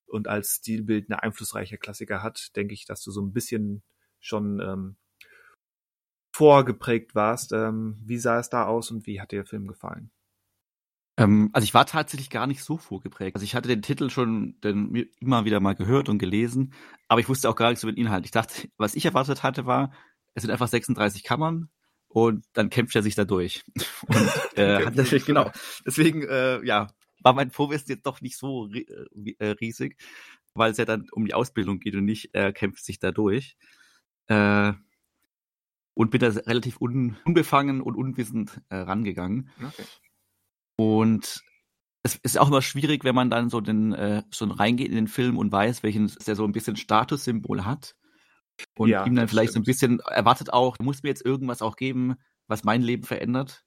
[0.07, 3.83] und als stilbildender, einflussreicher Klassiker hat, denke ich, dass du so ein bisschen
[4.21, 4.97] schon ähm,
[6.33, 7.53] vorgeprägt warst.
[7.53, 10.11] Ähm, wie sah es da aus und wie hat dir der Film gefallen?
[11.21, 13.37] Ähm, also ich war tatsächlich gar nicht so vorgeprägt.
[13.37, 16.73] Also ich hatte den Titel schon den, immer wieder mal gehört und gelesen,
[17.09, 18.25] aber ich wusste auch gar nichts über den Inhalt.
[18.25, 19.93] Ich dachte, was ich erwartet hatte, war,
[20.35, 21.69] es sind einfach 36 Kammern
[22.09, 23.63] und dann kämpft er sich da durch.
[24.09, 24.17] Und
[24.57, 25.51] äh, hat natürlich, genau.
[25.87, 26.89] Deswegen, äh, ja,
[27.23, 29.97] war mein Vorwissen jetzt doch nicht so äh, äh, riesig,
[30.55, 33.57] weil es ja dann um die Ausbildung geht und nicht, er kämpft sich da durch.
[34.27, 34.73] Äh,
[35.95, 39.51] und bin da relativ un unbefangen und unwissend äh, rangegangen.
[39.59, 39.85] Okay.
[40.81, 41.43] Und
[42.03, 45.09] es ist auch immer schwierig, wenn man dann so den äh, schon reingeht in den
[45.09, 47.97] Film und weiß, welchen der so ein bisschen Statussymbol hat.
[48.77, 49.67] Und Ja, ihm dann vielleicht so ein stimmt.
[49.67, 52.17] bisschen erwartet auch, du musst mir jetzt irgendwas auch geben,
[52.47, 53.65] was mein Leben verändert.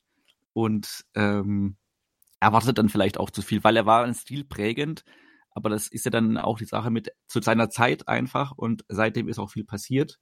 [0.54, 1.78] Und ähm,
[2.40, 5.04] erwartet dann vielleicht auch zu viel, weil er war ein Stil prägend,
[5.52, 9.30] aber das ist ja dann auch die Sache mit zu seiner Zeit einfach und seitdem
[9.30, 10.20] ist auch viel passiert.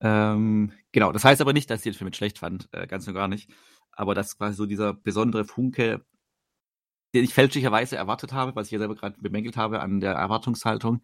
[0.00, 3.14] Ähm, genau, das heißt aber nicht, dass ich den Film schlecht fand, äh, ganz und
[3.14, 3.50] gar nicht.
[3.92, 6.04] Aber das quasi so dieser besondere Funke,
[7.14, 11.02] den ich fälschlicherweise erwartet habe, was ich ja selber gerade bemängelt habe an der Erwartungshaltung,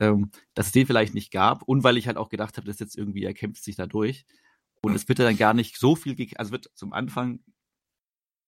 [0.00, 2.78] ähm, dass es den vielleicht nicht gab und weil ich halt auch gedacht habe, dass
[2.78, 4.24] jetzt irgendwie er kämpft sich da durch.
[4.82, 7.40] Und es wird ja dann gar nicht so viel, also wird zum Anfang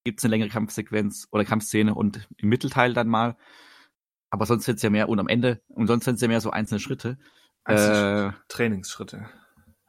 [0.04, 3.36] gibt es eine längere Kampfsequenz oder Kampfszene und im Mittelteil dann mal.
[4.30, 6.40] Aber sonst sind es ja mehr, und am Ende, und sonst sind es ja mehr
[6.40, 7.18] so einzelne Schritte.
[7.64, 9.28] Einzelne Äh, Trainingsschritte.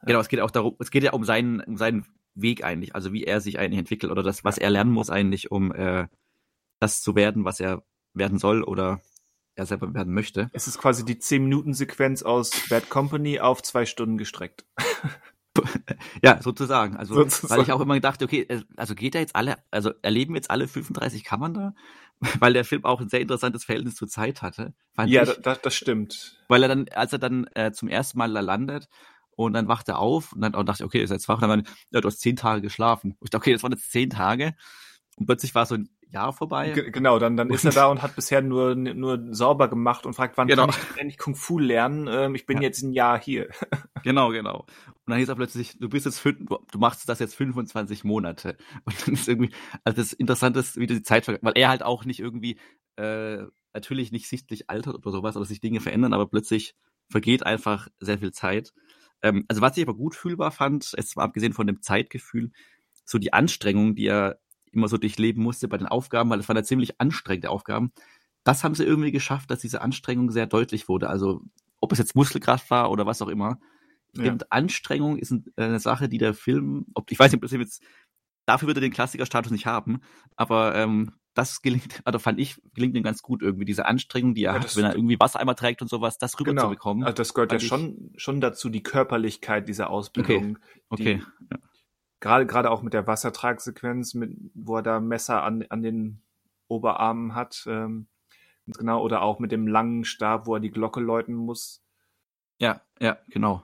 [0.02, 3.12] Genau, es geht auch darum, es geht ja um seinen, um seinen Weg eigentlich, also
[3.12, 6.08] wie er sich eigentlich entwickelt oder das, was er lernen muss eigentlich, um äh,
[6.80, 7.82] das zu werden, was er
[8.14, 9.00] werden soll oder
[9.54, 10.50] er selber werden möchte.
[10.52, 14.64] Es ist quasi die 10-Minuten-Sequenz aus Bad Company auf zwei Stunden gestreckt.
[16.22, 16.96] ja, sozusagen.
[16.96, 17.50] Also, Sozusagen.
[17.50, 18.46] weil ich auch immer gedacht, okay,
[18.76, 21.74] also geht er jetzt alle, also erleben jetzt alle 35 Kammern da?
[22.40, 24.74] Weil der Film auch ein sehr interessantes Verhältnis zur Zeit hatte.
[25.06, 26.36] Ja, ich, da, da, das stimmt.
[26.48, 28.88] weil er dann, als er dann äh, zum ersten Mal da landet
[29.36, 31.36] und dann wacht er auf und dann auch dachte ich, okay, ist jetzt wach?
[31.36, 33.12] Und dann war, ja, du hast zehn Tage geschlafen.
[33.12, 34.56] Und ich dachte, okay, das waren jetzt zehn Tage.
[35.16, 36.70] Und plötzlich war so ein Jahr vorbei.
[36.70, 40.14] Ge- Genau, dann, dann ist er da und hat bisher nur, nur sauber gemacht und
[40.14, 40.66] fragt, wann Genau.
[40.66, 42.08] kann ich endlich Kung Fu lernen?
[42.10, 42.62] Ähm, ich bin Ja.
[42.64, 43.48] jetzt ein Jahr hier.
[44.04, 44.60] Genau, genau.
[44.60, 48.04] Und dann hieß er plötzlich, du bist jetzt fün- du du machst das jetzt 25
[48.04, 48.56] Monate.
[48.84, 49.52] Und dann ist irgendwie,
[49.84, 52.58] also das Interessante ist, wie die Zeit vergeht, weil er halt auch nicht irgendwie,
[52.96, 53.38] äh,
[53.74, 56.74] natürlich nicht sichtlich altert oder sowas, oder sich Dinge verändern, aber plötzlich
[57.10, 58.72] vergeht einfach sehr viel Zeit.
[59.20, 62.52] Ähm, also was ich aber gut fühlbar fand, jetzt mal abgesehen von dem Zeitgefühl,
[63.04, 64.38] so die Anstrengung, die er
[64.72, 67.92] immer so durchleben musste bei den Aufgaben, weil es waren ja ziemlich anstrengende Aufgaben.
[68.44, 71.08] Das haben sie irgendwie geschafft, dass diese Anstrengung sehr deutlich wurde.
[71.10, 71.42] Also
[71.80, 73.58] ob es jetzt Muskelkraft war oder was auch immer.
[74.12, 74.26] Ich Ja.
[74.30, 77.52] finde, Anstrengung ist äh, eine Sache, die der Film, ob, ich weiß nicht, ob das
[77.52, 77.82] jetzt,
[78.46, 80.00] dafür würde er den Klassikerstatus nicht haben,
[80.36, 84.42] aber ähm, das gelingt, also fand ich, gelingt ihm ganz gut irgendwie, diese Anstrengung, die
[84.44, 86.50] er Ja, hat, das- wenn er irgendwie Wassereimer trägt und sowas, das Genau.
[86.52, 87.04] rüberzubekommen.
[87.04, 90.58] Also das gehört ja ich- schon, schon dazu, die Körperlichkeit dieser Ausbildung.
[90.88, 91.22] okay.
[92.20, 96.22] Gerade, gerade auch mit der Wassertragsequenz, mit, wo er da Messer an, an den
[96.66, 98.08] Oberarmen hat, ähm,
[98.66, 101.82] ganz genau, oder auch mit dem langen Stab, wo er die Glocke läuten muss.
[102.58, 103.62] Ja, ja, genau.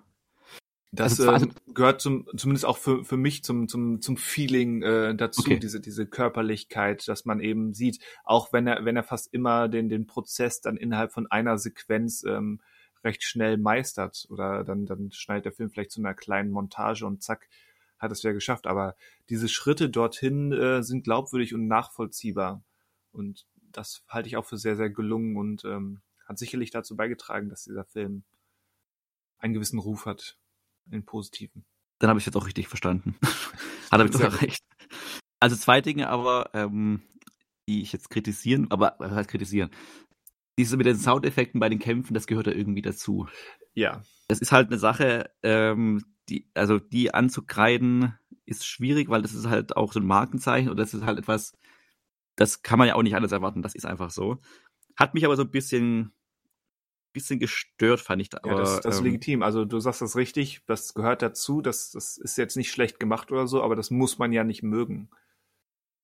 [0.92, 4.82] Das Also, also- ähm, gehört zum, zumindest auch für, für mich zum, zum, zum Feeling
[4.82, 5.58] äh, dazu, Okay.
[5.58, 9.88] diese, diese Körperlichkeit, dass man eben sieht, auch wenn er, wenn er fast immer den,
[9.88, 12.60] den Prozess dann innerhalb von einer Sequenz ähm,
[13.02, 17.24] recht schnell meistert oder dann, dann schneidet der Film vielleicht zu einer kleinen Montage und
[17.24, 17.48] zack,
[18.04, 18.66] hat es wieder geschafft.
[18.66, 18.96] Aber
[19.28, 22.62] diese Schritte dorthin äh, sind glaubwürdig und nachvollziehbar.
[23.12, 27.48] Und das halte ich auch für sehr, sehr gelungen und ähm, hat sicherlich dazu beigetragen,
[27.48, 28.24] dass dieser Film
[29.38, 30.38] einen gewissen Ruf hat,
[30.90, 31.64] einen positiven.
[31.98, 33.16] Dann habe ich jetzt auch richtig verstanden.
[33.90, 34.64] Hat er Sehr doch recht.
[35.40, 37.02] Also zwei Dinge aber, ähm,
[37.68, 39.70] die ich jetzt kritisieren, aber was heißt kritisieren?
[40.58, 43.28] Diese mit den Soundeffekten bei den Kämpfen, das gehört ja irgendwie dazu.
[43.74, 49.34] Ja, Das ist halt eine Sache, ähm, die, also die anzukreiden ist schwierig, weil das
[49.34, 51.56] ist halt auch so ein Markenzeichen oder das ist halt etwas,
[52.36, 54.38] das kann man ja auch nicht anders erwarten, das ist einfach so.
[54.96, 56.12] Hat mich aber so ein bisschen,
[57.12, 58.40] bisschen gestört, fand ich da.
[58.44, 59.42] ja Aber, das, das ist ähm, legitim.
[59.42, 61.62] Also du sagst das richtig, das gehört dazu.
[61.62, 64.62] Das, das ist jetzt nicht schlecht gemacht oder so, aber das muss man ja nicht
[64.62, 65.08] mögen.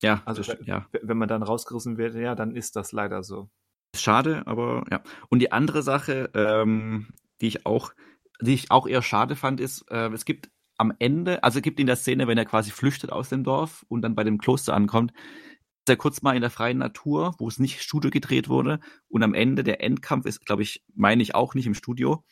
[0.03, 0.89] ja, Also das, ja.
[1.03, 3.51] wenn man dann rausgerissen wird, ja, dann ist das leider so.
[3.95, 5.03] Schade, aber ja.
[5.29, 7.09] Und die andere Sache, ähm,
[7.41, 7.93] die ich auch,
[8.41, 11.79] die ich auch eher schade fand, ist, äh, es gibt am Ende, also es gibt
[11.79, 14.75] in der Szene, wenn er quasi flüchtet aus dem Dorf und dann bei dem Kloster
[14.75, 18.81] ankommt, ist er kurz mal in der freien Natur, wo es nicht Studio gedreht wurde.
[19.09, 22.25] Und am Ende der Endkampf ist, glaube ich, meine ich auch nicht im Studio.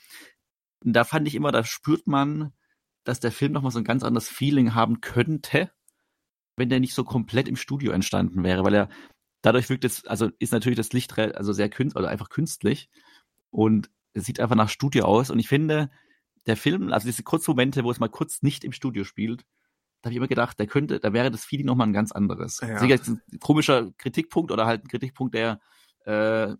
[0.84, 2.52] Und da fand ich immer, da spürt man,
[3.04, 5.70] dass der Film nochmal so ein ganz anderes Feeling haben könnte,
[6.56, 8.88] wenn der nicht so komplett im Studio entstanden wäre, weil er
[9.42, 12.88] dadurch wirkt es, also ist natürlich das Licht also sehr künstlich, oder einfach künstlich
[13.50, 15.90] und es sieht einfach nach Studio aus und ich finde,
[16.46, 19.44] der Film, also diese kurzen Momente, wo es mal kurz nicht im Studio spielt,
[20.00, 22.60] da habe ich immer gedacht, da könnte, da wäre das Feeling nochmal ein ganz anderes.
[22.60, 22.78] Ja.
[22.78, 25.60] Sicher jetzt ein komischer Kritikpunkt oder halt ein Kritikpunkt, der
[26.04, 26.54] äh,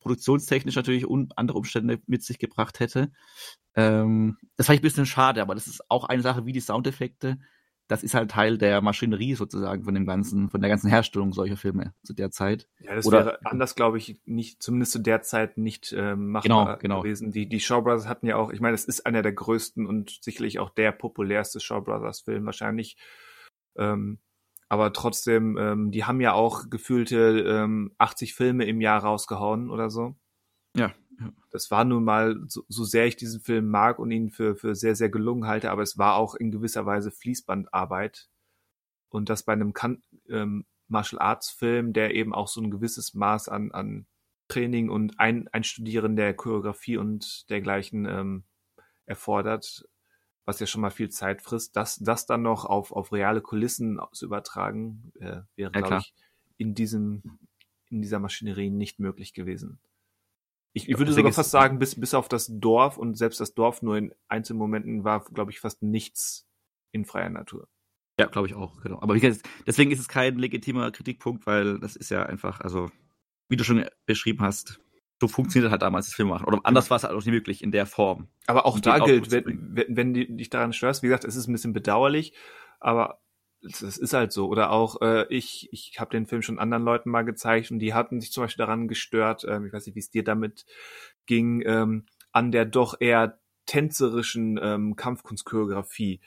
[0.00, 3.10] produktionstechnisch natürlich un andere Umstände mit sich gebracht hätte.
[3.74, 6.60] Ähm, das fand ich ein bisschen schade, aber das ist auch eine Sache wie die
[6.60, 7.38] Soundeffekte.
[7.86, 11.56] Das ist halt Teil der Maschinerie sozusagen von dem ganzen, von der ganzen Herstellung solcher
[11.58, 12.66] Filme zu der Zeit.
[12.80, 16.64] Ja, das Oder- wäre anders, glaube ich, nicht, zumindest zu der Zeit nicht ähm, machbar
[16.66, 17.02] Genau, genau.
[17.02, 17.30] gewesen.
[17.30, 20.18] Die, die Shaw Brothers hatten ja auch, ich meine, es ist einer der größten und
[20.22, 22.96] sicherlich auch der populärste Shaw Brothers Film wahrscheinlich.
[23.76, 24.18] Ähm,
[24.70, 29.90] aber trotzdem, ähm, die haben ja auch gefühlte ähm, 80 Filme im Jahr rausgehauen oder
[29.90, 30.16] so.
[30.76, 30.92] Ja.
[31.54, 34.74] Das war nun mal, so, so sehr ich diesen Film mag und ihn für, für
[34.74, 38.28] sehr, sehr gelungen halte, aber es war auch in gewisser Weise Fließbandarbeit.
[39.08, 43.14] Und das bei einem kan ähm, Martial Arts Film, der eben auch so ein gewisses
[43.14, 44.06] Maß an, an
[44.48, 48.42] Training und ein, Einstudieren der Choreografie und dergleichen ähm,
[49.06, 49.86] erfordert,
[50.44, 54.00] was ja schon mal viel Zeit frisst, das, das dann noch auf, auf reale Kulissen
[54.10, 56.00] zu übertragen, äh, wäre, glaube klar.
[56.00, 56.14] ich,
[56.56, 57.38] in diesem,
[57.90, 59.78] in dieser Maschinerie nicht möglich gewesen.
[60.76, 63.80] Ich, ich würde sogar fast sagen, bis, bis auf das Dorf und selbst das Dorf
[63.80, 66.48] nur in Einzelmomenten war, glaube ich, fast nichts
[66.90, 67.68] in freier Natur.
[68.18, 69.00] Ja, glaube ich auch, genau.
[69.00, 72.90] Aber wie gesagt, deswegen ist es kein legitimer Kritikpunkt, weil das ist ja einfach, also,
[73.48, 74.80] wie du schon beschrieben hast,
[75.20, 76.46] so funktioniert halt damals das Filmemachen.
[76.46, 78.28] Oder anders war es halt auch nicht möglich in der Form.
[78.46, 81.48] Aber auch da gilt, wenn, wenn, wenn du dich daran störst, wie gesagt, es ist
[81.48, 82.34] ein bisschen bedauerlich,
[82.80, 83.20] aber
[83.64, 84.48] das ist halt so.
[84.48, 87.94] Oder auch, äh, ich, ich habe den Film schon anderen Leuten mal gezeigt und die
[87.94, 90.66] hatten sich zum Beispiel daran gestört, ähm, ich weiß nicht, wie es dir damit
[91.26, 96.20] ging, ähm, an der doch eher tänzerischen ähm, Kampfkunstchoreografie.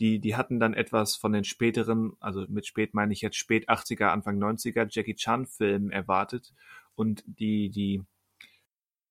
[0.00, 3.68] Die, die hatten dann etwas von den späteren, also mit spät meine ich jetzt spät
[3.68, 6.52] 80er, Anfang 90er Jackie Chan Filmen erwartet
[6.94, 8.02] und die, die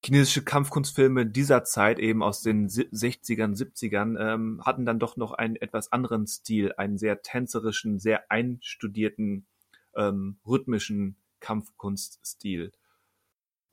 [0.03, 5.55] chinesische Kampfkunstfilme dieser Zeit, eben aus den 60ern, 70ern, ähm, hatten dann doch noch einen
[5.55, 9.45] etwas anderen Stil, einen sehr tänzerischen, sehr einstudierten,
[9.95, 12.71] ähm, rhythmischen Kampfkunststil.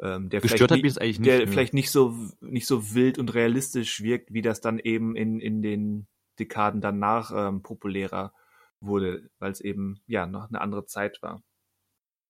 [0.00, 1.26] Ähm, der Gestört vielleicht, hat mich nicht.
[1.26, 1.46] der nö.
[1.46, 5.62] vielleicht nicht so nicht so wild und realistisch wirkt, wie das dann eben in in
[5.62, 6.06] den
[6.38, 8.32] Dekaden danach ähm, populärer
[8.80, 11.42] wurde, weil es eben ja noch eine andere Zeit war.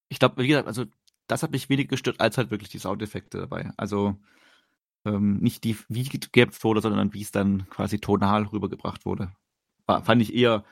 [0.08, 0.84] ich glaube, wie gesagt, also
[1.30, 3.70] das hat mich wenig gestört, als halt wirklich die Soundeffekte dabei.
[3.76, 4.16] Also
[5.04, 9.32] ähm, nicht die, wie gekämpft wurde, sondern wie es dann quasi tonal rübergebracht wurde.
[9.86, 10.64] War, fand ich eher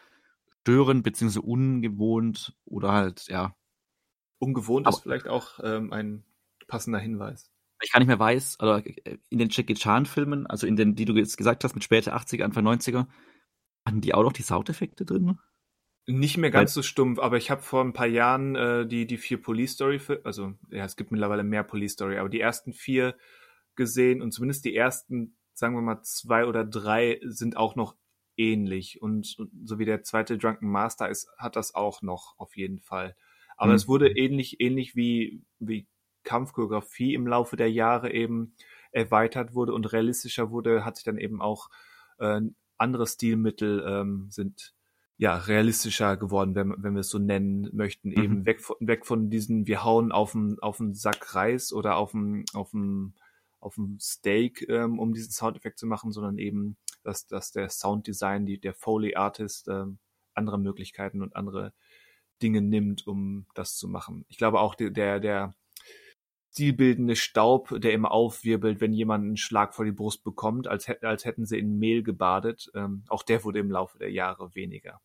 [0.63, 3.55] störend beziehungsweise ungewohnt oder halt, ja,
[4.39, 6.25] Ungewohnt Aber- ist vielleicht auch ähm, ein
[6.69, 7.51] passender Hinweis.
[7.83, 8.85] ich gar nicht mehr weiß, also
[9.31, 12.15] in den Jackie Chan Filmen, also in den, die du jetzt gesagt hast, mit später
[12.15, 13.07] 80er, Anfang 90er,
[13.85, 15.39] hatten die auch noch die Soundeffekte drin?
[16.11, 19.19] Nicht mehr ganz so stumpf, aber ich habe vor ein paar Jahren äh, die die
[19.19, 23.15] vier Police Story, also ja, es gibt mittlerweile mehr Police Story, aber die ersten vier
[23.77, 27.95] gesehen und zumindest die ersten, sagen wir mal zwei oder drei sind auch noch
[28.39, 32.57] ähnlich und, und so wie der zweite Drunken Master ist, hat das auch noch auf
[32.57, 33.15] jeden Fall.
[33.59, 33.75] Aber Mhm.
[33.75, 35.89] es wurde ähnlich ähnlich wie wie
[36.25, 38.55] Kampfchoreografie im Laufe der Jahre eben
[38.93, 41.69] erweitert wurde und realistischer wurde, hat sich dann eben auch
[42.19, 42.41] äh,
[42.79, 44.75] andere Stilmittel ähm, sind
[45.19, 48.23] ja realistischer geworden, wenn, wenn wir es so nennen möchten, Mhm.
[48.23, 52.15] eben weg von, weg von diesen wir hauen auf einen auf Sack Reis oder auf
[52.15, 52.73] einen auf
[53.61, 58.61] auf Steak, ähm, um diesen Soundeffekt zu machen, sondern eben dass dass der Sounddesign, die
[58.61, 59.99] der Foley Artist ähm,
[60.35, 61.73] andere Möglichkeiten und andere
[62.43, 64.25] Dinge nimmt, um das zu machen.
[64.29, 65.55] Ich glaube auch der der der
[66.53, 71.25] stilbildende Staub, der immer aufwirbelt, wenn jemand einen Schlag vor die Brust bekommt, als, als
[71.25, 72.71] hätten sie in Mehl gebadet.
[72.75, 75.01] Ähm, auch der wurde im Laufe der Jahre weniger.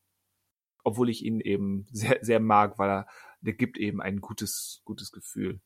[0.83, 3.07] Obwohl ich ihn eben sehr, sehr mag, weil er,
[3.41, 5.61] der gibt eben ein gutes, gutes Gefühl.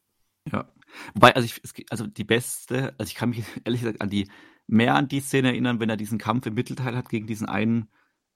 [0.51, 0.71] Ja.
[1.13, 4.29] Wobei, also ich, es, also die beste, also ich kann mich ehrlich gesagt an die,
[4.67, 7.89] mehr an die Szene erinnern, wenn er diesen Kampf im Mittelteil hat gegen diesen einen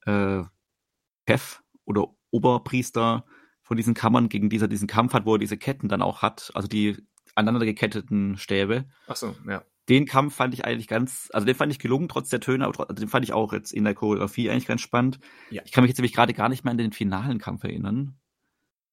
[0.05, 0.43] äh,
[1.27, 3.25] Chef oder Oberpriester
[3.61, 6.51] von diesen Kammern, gegen dieser diesen Kampf hat, wo er diese Ketten dann auch hat,
[6.53, 6.97] also die
[7.35, 8.85] aneinander geketteten Stäbe.
[9.07, 9.63] Ach so, ja.
[9.89, 12.73] Den Kampf fand ich eigentlich ganz, also den fand ich gelungen, trotz der Töne, aber
[12.73, 15.19] tro- also den fand ich auch jetzt in der Choreografie eigentlich ganz spannend.
[15.49, 15.61] Ja.
[15.65, 18.15] Ich kann mich jetzt nämlich gerade gar nicht mehr an den finalen Kampf erinnern.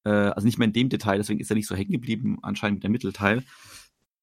[0.05, 2.77] Äh, also nicht mehr in dem Detail, deswegen ist er nicht so hängen geblieben, anscheinend
[2.79, 3.45] mit dem Mittelteil.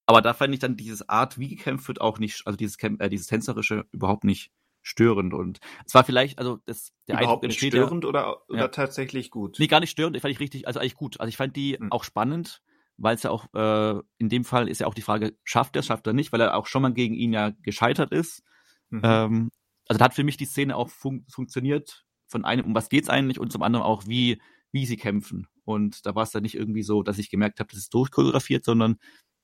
[0.08, 3.10] Aber da fand ich dann dieses Art, wie gekämpft wird, auch nicht, also dieses, äh,
[3.10, 4.52] dieses Tänzerische überhaupt nicht
[4.82, 5.34] störend.
[5.34, 8.60] Und es war vielleicht, also das, der Überhaupt Eindruck nicht entsteht ja- störend oder, oder
[8.60, 8.68] Ja.
[8.68, 9.58] tatsächlich gut?
[9.60, 11.20] Nee, gar nicht störend, fand ich richtig, also eigentlich gut.
[11.20, 11.92] Also ich fand die Hm.
[11.92, 12.62] auch spannend,
[12.98, 15.82] weil es ja auch, äh, in dem Fall ist ja auch die Frage, schafft er
[15.82, 18.44] es, schafft er nicht, weil er auch schon mal gegen ihn ja gescheitert ist.
[18.90, 19.02] Mhm.
[19.04, 19.52] Ähm,
[19.88, 22.06] also da hat für mich die Szene auch fun funktioniert.
[22.28, 24.42] Von einem, um was geht's eigentlich und zum anderen auch, wie,
[24.72, 25.48] wie sie kämpfen.
[25.64, 28.66] Und da war es dann nicht irgendwie so, dass ich gemerkt habe, das ist durchchoreografiert,
[28.66, 28.98] sondern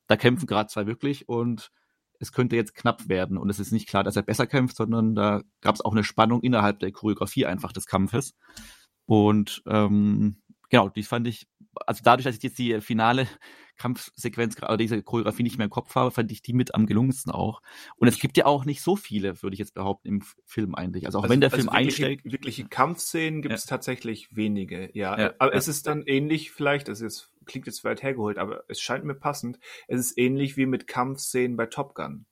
[0.08, 1.72] da kämpfen gerade zwei wirklich und
[2.20, 3.38] es könnte jetzt knapp werden.
[3.38, 6.04] Und es ist nicht klar, dass er besser kämpft, sondern da gab es auch eine
[6.04, 8.36] Spannung innerhalb der Choreografie einfach des Kampfes.
[9.06, 10.42] Und ähm,
[10.72, 11.48] genau, die fand ich,
[11.86, 13.28] also dadurch, dass ich jetzt die finale
[13.78, 17.32] Kampfsequenz, oder diese Choreografie nicht mehr im Kopf habe, fand ich die mit am gelungensten
[17.32, 17.62] auch.
[17.98, 21.06] Und es gibt ja auch nicht so viele, würde ich jetzt behaupten, im Film eigentlich.
[21.06, 22.26] Also auch wenn der Film wirkliche, einsteigt.
[22.26, 25.20] Wirkliche Kampfszenen gibt es tatsächlich wenige, ja.
[25.20, 25.58] Ja, aber ja.
[25.58, 29.16] es ist dann ähnlich, vielleicht, das ist, klingt jetzt weit hergeholt, aber es scheint mir
[29.16, 29.60] passend.
[29.88, 32.26] Es ist ähnlich wie mit Kampfszenen bei Top Gun.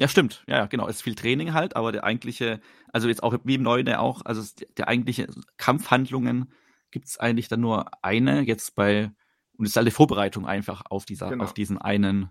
[0.00, 0.44] Ja, stimmt.
[0.46, 0.88] Ja, ja, genau.
[0.88, 2.60] Es ist viel Training halt, aber der eigentliche,
[2.92, 4.42] also jetzt auch wie im Neuen ja auch, also
[4.76, 6.52] der eigentliche Kampfhandlungen
[6.90, 9.10] gibt es eigentlich dann nur eine jetzt bei,
[9.56, 11.44] und es ist alle Vorbereitung einfach auf dieser, Genau.
[11.44, 12.30] auf diesen einen,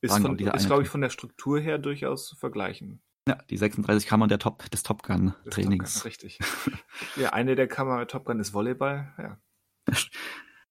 [0.00, 3.02] Ist, Sagen von, ist glaube ich, von der Struktur her durchaus zu vergleichen.
[3.28, 5.94] ja, die 36 Kammern der Top, des Top Gun Trainings.
[5.94, 6.38] Top Gun, richtig.
[7.16, 9.38] ja, eine der Kammer bei Top Gun ist Volleyball, ja.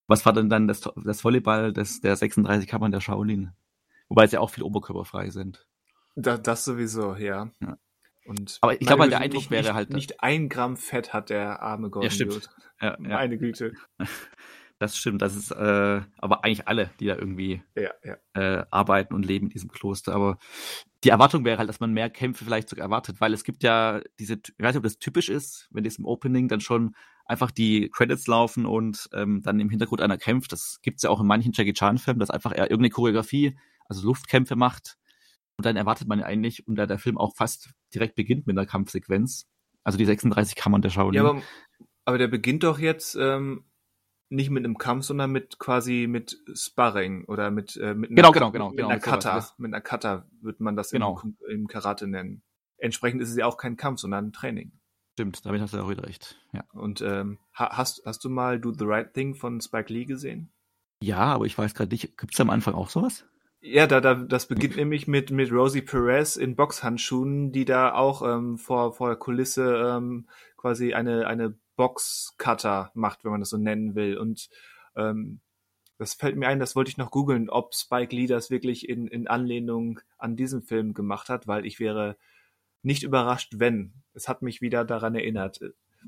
[0.06, 3.50] Was war denn dann das, das Volleyball des, der 36 Kammern der Shaolin?
[4.08, 5.66] Wobei es ja auch viel oberkörperfrei sind.
[6.14, 7.50] Da, das sowieso, ja.
[7.60, 7.76] Ja.
[8.26, 11.30] Und Aber ich glaube, halt, der Eindruck wäre nicht, halt- Nicht ein Gramm Fett hat
[11.30, 12.50] der arme Gordon Ja, stimmt.
[12.80, 13.72] Ja, ja, Meine Güte.
[14.78, 15.22] das stimmt.
[15.22, 18.16] Das ist äh, aber eigentlich alle, die da irgendwie Ja, ja.
[18.34, 20.14] äh, arbeiten und leben in diesem Kloster.
[20.14, 20.38] Aber
[21.02, 24.02] die Erwartung wäre halt, dass man mehr Kämpfe vielleicht sogar erwartet, weil es gibt ja
[24.18, 26.94] diese, ich weiß nicht, ob das typisch ist, wenn jetzt im Opening dann schon
[27.24, 30.52] einfach die Credits laufen und ähm, dann im Hintergrund einer kämpft.
[30.52, 33.56] Das gibt's ja auch in manchen Jackie Chan-Filmen, dass einfach er irgendeine Choreografie,
[33.88, 34.98] also Luftkämpfe macht.
[35.58, 38.56] Und dann erwartet man ja eigentlich, und da der Film auch fast direkt beginnt mit
[38.58, 39.46] einer Kampfsequenz,
[39.84, 41.14] Also die 36 Kammern der Shaolin.
[41.22, 41.42] Ja, aber,
[42.04, 43.64] aber der beginnt doch jetzt ähm,
[44.28, 48.32] nicht mit einem Kampf, sondern mit quasi mit Sparring oder mit, äh, mit einer, Genau,
[48.32, 49.00] genau, genau, mit genau, einer.
[49.00, 49.36] Kata.
[49.36, 51.20] Das- Mit einer Kata wird man das Genau.
[51.22, 52.42] im, im Karate nennen.
[52.78, 54.72] Entsprechend ist es ja auch kein Kampf, sondern ein Training.
[55.14, 56.38] Stimmt, damit hast du auch wieder recht.
[56.52, 56.64] Ja.
[56.72, 60.50] Und ähm, ha- hast, hast du mal Do the Right Thing von Spike Lee gesehen?
[61.02, 63.24] ja, aber ich weiß gerade nicht, gibt's am Anfang auch sowas?
[63.68, 68.22] Ja, da, da, das beginnt nämlich mit, mit Rosie Perez in Boxhandschuhen, die da auch
[68.22, 73.56] ähm, vor, vor der Kulisse ähm, quasi eine, eine Boxcutter macht, wenn man das so
[73.56, 74.18] nennen will.
[74.18, 74.50] Und
[74.94, 75.40] ähm,
[75.98, 79.08] das fällt mir ein, das wollte ich noch googeln, ob Spike Lee das wirklich in,
[79.08, 82.16] in Anlehnung an diesen Film gemacht hat, weil ich wäre
[82.82, 83.94] nicht überrascht, wenn.
[84.14, 85.58] Es hat mich wieder daran erinnert,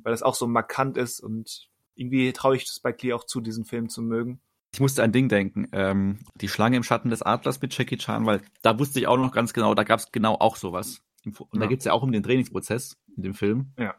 [0.01, 3.65] weil das auch so markant ist und irgendwie traue ich Spike Lee auch zu, diesen
[3.65, 4.41] Film zu mögen.
[4.75, 7.97] Ich musste an ein Ding denken, ähm, die Schlange im Schatten des Adlers mit Jackie
[7.97, 11.03] Chan, weil da wusste ich auch noch ganz genau, da gab's genau auch sowas.
[11.25, 11.67] Und da Ja.
[11.67, 13.73] geht's ja auch um den Trainingsprozess in dem Film.
[13.79, 13.95] Ja.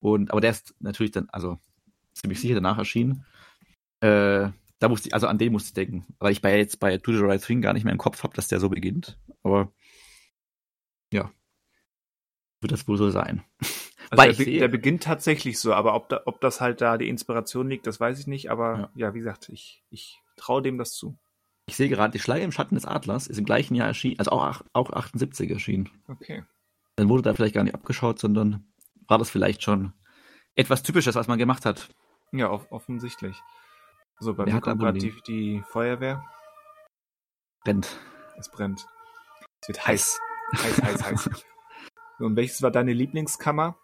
[0.00, 1.58] Und, aber der ist natürlich dann, also
[2.12, 3.24] ziemlich sicher danach erschienen.
[4.00, 4.50] Äh,
[4.80, 7.12] da musste ich, also an den musste ich denken, weil ich bei jetzt bei Do
[7.12, 9.18] the Right Thing gar nicht mehr im Kopf habe, dass der so beginnt.
[9.42, 9.72] Aber
[11.12, 11.30] ja,
[12.64, 13.42] wird das wohl so sein.
[14.10, 16.82] Also Weil der, ich sehe- der beginnt tatsächlich so, aber ob, da, ob das halt
[16.82, 18.50] da die Inspiration liegt, das weiß ich nicht.
[18.50, 18.90] Aber Ja.
[18.94, 21.18] ja, wie gesagt, ich, ich traue dem das zu.
[21.66, 24.30] Ich sehe gerade, die Schlange im Schatten des Adlers ist im gleichen Jahr erschienen, also
[24.32, 25.88] auch, auch 78 erschienen.
[26.06, 26.44] Okay.
[26.96, 28.66] Dann wurde da vielleicht gar nicht abgeschaut, sondern
[29.08, 29.94] war das vielleicht schon
[30.54, 31.88] etwas Typisches, was man gemacht hat.
[32.30, 33.42] Ja, off offensichtlich.
[34.20, 36.22] So, bei Wer mir kommt gerade die, die Feuerwehr.
[37.64, 37.96] Brennt.
[38.38, 38.86] Es brennt.
[39.62, 40.20] Es wird heiß.
[40.62, 41.30] Heiß, heiß, heiß.
[42.18, 43.76] Und welches war deine Lieblingskammer?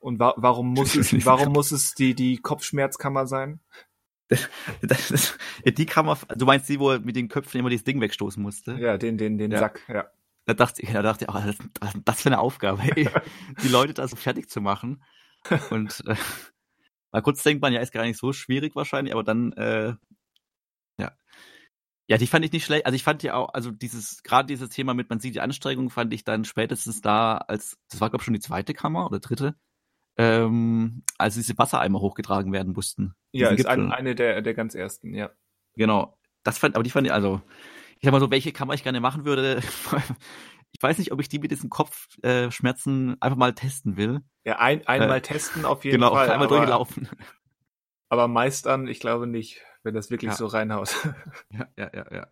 [0.00, 3.60] Und wa warum muss es, warum muss es die, die Kopfschmerzkammer sein?
[4.82, 7.84] Das, das, ja, die Kammer, du meinst die, wo er mit den Köpfen immer dieses
[7.84, 8.74] Ding wegstoßen musste?
[8.74, 9.58] Ja, den, den, den Ja.
[9.58, 10.06] Sack, ja.
[10.44, 13.08] Da dachte ich, da dachte ich, oh, das, das, das für eine Aufgabe, ey,
[13.62, 15.02] die Leute da so fertig zu machen.
[15.70, 16.16] Und äh,
[17.12, 19.94] mal kurz denkt man, ja, ist gar nicht so schwierig wahrscheinlich, aber dann, äh,
[20.98, 21.12] ja.
[22.08, 22.86] Ja, die fand ich nicht schlecht.
[22.86, 25.90] Also ich fand ja auch, also dieses, gerade dieses Thema mit, man sieht die Anstrengung,
[25.90, 29.20] fand ich dann spätestens da, als, das war glaube ich schon die zweite Kammer oder
[29.20, 29.54] dritte,
[30.16, 33.14] ähm, als diese Wassereimer hochgetragen werden mussten.
[33.32, 35.30] Ja, ist ein, eine der, der ganz ersten, ja.
[35.74, 36.18] Genau.
[36.44, 37.42] Das fand, aber die fand ich, also,
[37.98, 39.60] ich sag mal so, welche Kammer ich gerne machen würde.
[40.70, 44.20] Ich weiß nicht, ob ich die mit diesen Kopfschmerzen äh, einfach mal testen will.
[44.44, 46.28] Ja, ein, einmal Äh, testen auf jeden genau, Fall.
[46.30, 47.08] einmal aber, durchlaufen.
[48.10, 50.36] aber meistern, ich glaube nicht, wenn das wirklich Ja.
[50.36, 50.94] so reinhaut.
[51.50, 52.26] Ja, ja, ja, ja.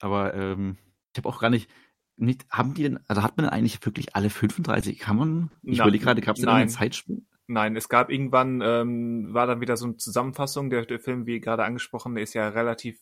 [0.00, 0.78] Aber ähm,
[1.12, 1.70] ich habe auch gar nicht,
[2.16, 5.50] nicht, haben die denn, also hat man eigentlich wirklich alle 35 Kammern?
[5.62, 7.26] Ich Na, überlege gerade, gab es denn einen Zeitsprung?
[7.46, 10.70] Nein, es gab irgendwann, ähm, war dann wieder so eine Zusammenfassung.
[10.70, 12.98] Der, der Film, wie gerade angesprochen, ist ja relativ,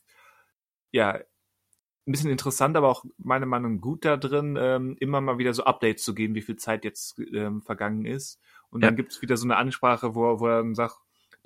[0.91, 1.13] ja,
[2.07, 5.55] ein bisschen interessant, aber auch meiner Meinung nach gut da drin, ähm, immer mal wieder
[5.55, 8.41] so Updates zu geben, wie viel Zeit jetzt ähm, vergangen ist.
[8.71, 8.97] Und dann Ja.
[8.97, 10.97] gibt's wieder so eine Ansprache, wo, wo er dann sagt,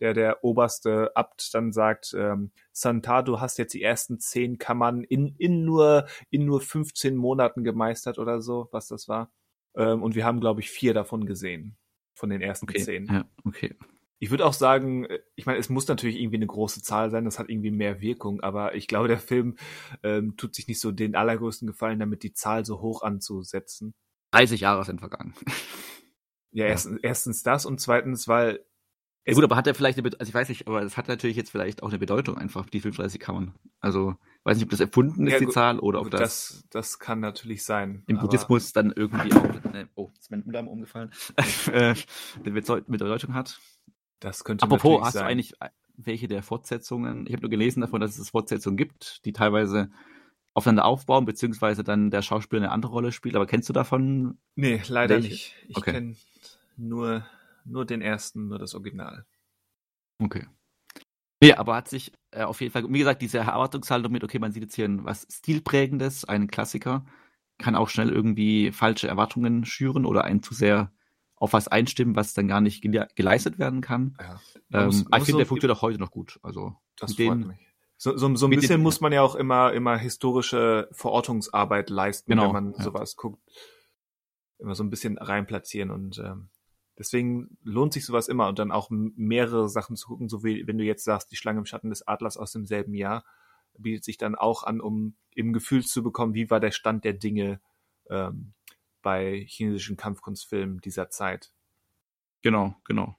[0.01, 5.05] der, der oberste Abt dann sagt, ähm, Santa, du hast jetzt die ersten zehn Kammern
[5.05, 9.33] in, in nur, in nur 15 Monaten gemeistert oder so, was das war.
[9.77, 11.77] Ähm, und wir haben, glaube ich, vier davon gesehen.
[12.15, 12.79] Von den ersten Okay.
[12.79, 13.07] zehn.
[13.07, 13.75] Ja, okay.
[14.21, 17.25] Ich würde auch sagen, äh, ich meine, es muss natürlich irgendwie eine große Zahl sein,
[17.25, 19.57] das hat irgendwie mehr Wirkung, aber ich glaube, der Film
[20.03, 23.95] ähm, tut sich nicht so den allergrößten Gefallen, damit die Zahl so hoch anzusetzen.
[24.33, 25.35] 30 Jahre sind vergangen.
[26.53, 26.71] Ja, Ja.
[26.71, 28.65] Erstens, erstens das und zweitens, weil
[29.27, 31.37] Ja, gut, aber hat er vielleicht eine, also ich weiß nicht, aber es hat natürlich
[31.37, 33.55] jetzt vielleicht auch eine Bedeutung einfach, die 35 Kammern.
[33.81, 36.21] Also, weiß nicht, ob das erfunden ist, Ja, die gut, Zahl, oder ob gut, das,
[36.21, 38.03] das, das kann natürlich sein.
[38.07, 41.11] im Buddhismus dann irgendwie auch, ne, oh, ist mein Umlamm umgefallen,
[41.73, 41.97] äh, eine
[42.45, 43.59] Bedeu- Bedeutung hat.
[44.21, 45.25] Das könnte Apropos, hast sein.
[45.25, 47.27] du eigentlich äh, welche der Fortsetzungen?
[47.27, 49.91] Ich habe nur gelesen davon, dass es Fortsetzungen gibt, die teilweise
[50.53, 53.37] aufeinander aufbauen, beziehungsweise dann der Schauspieler eine andere Rolle spielt.
[53.37, 54.39] Aber kennst du davon?
[54.55, 55.29] Nee, leider Welche?
[55.31, 55.55] nicht.
[55.69, 55.93] Ich Okay.
[55.93, 56.17] kenne
[56.77, 57.25] nur,
[57.65, 59.27] nur den ersten, nur das Original.
[60.23, 60.47] Okay.
[61.43, 64.53] Nee, aber hat sich äh, auf jeden Fall, wie gesagt, diese Erwartungshaltung mit, okay, man
[64.53, 67.05] sieht jetzt hier ein, was Stilprägendes, einen Klassiker,
[67.59, 70.93] kann auch schnell irgendwie falsche Erwartungen schüren oder einen zu sehr
[71.37, 74.17] auf was einstimmen, was dann gar nicht gele geleistet werden kann.
[74.21, 74.41] Ja.
[74.73, 76.39] Ähm, muss- aber ich finde, so- der funktioniert auch heute noch gut.
[76.43, 77.59] Also, Das freut den- mich.
[77.97, 82.31] So, so, so ein bisschen den- muss man ja auch immer, immer historische Verortungsarbeit leisten,
[82.31, 82.83] Genau, wenn man ja.
[82.83, 83.41] sowas guckt.
[84.59, 86.49] Immer so ein bisschen reinplatzieren und ähm,
[86.99, 90.79] deswegen lohnt sich sowas immer und dann auch mehrere Sachen zu gucken, so wie wenn
[90.79, 93.25] du jetzt sagst, die Schlange im Schatten des Adlers aus demselben Jahr,
[93.77, 97.15] bietet sich dann auch an, um eben Gefühl zu bekommen, wie war der Stand der
[97.15, 97.61] Dinge
[98.09, 98.55] ähm,
[99.03, 101.53] bei chinesischen Kampfkunstfilmen dieser Zeit.
[102.43, 103.17] Genau, genau.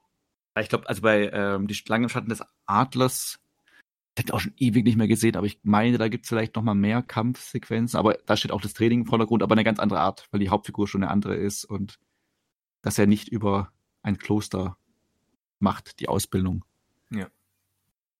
[0.57, 3.39] Ich glaube, also bei ähm, die Schlange im Schatten des Adlers,
[4.17, 6.63] hätte auch schon ewig nicht mehr gesehen, aber ich meine, da gibt es vielleicht noch
[6.63, 9.99] mal mehr Kampfsequenzen, aber da steht auch das Training im Vordergrund, aber eine ganz andere
[9.99, 11.99] Art, weil die Hauptfigur schon eine andere ist und
[12.85, 14.77] dass er nicht über ein Kloster
[15.57, 16.63] macht die Ausbildung.
[17.09, 17.31] Ja.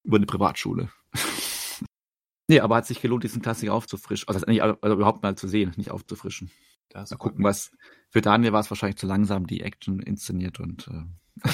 [0.04, 0.90] Über eine Privatschule.
[2.48, 4.28] nee, aber hat sich gelohnt, diesen Klassiker aufzufrischen.
[4.28, 6.50] Also, also, überhaupt mal zu sehen, nicht aufzufrischen.
[6.90, 7.72] Das Mal gucken, was.
[8.10, 10.88] Für Daniel war es wahrscheinlich zu langsam, die Action inszeniert und.
[10.88, 11.52] Äh,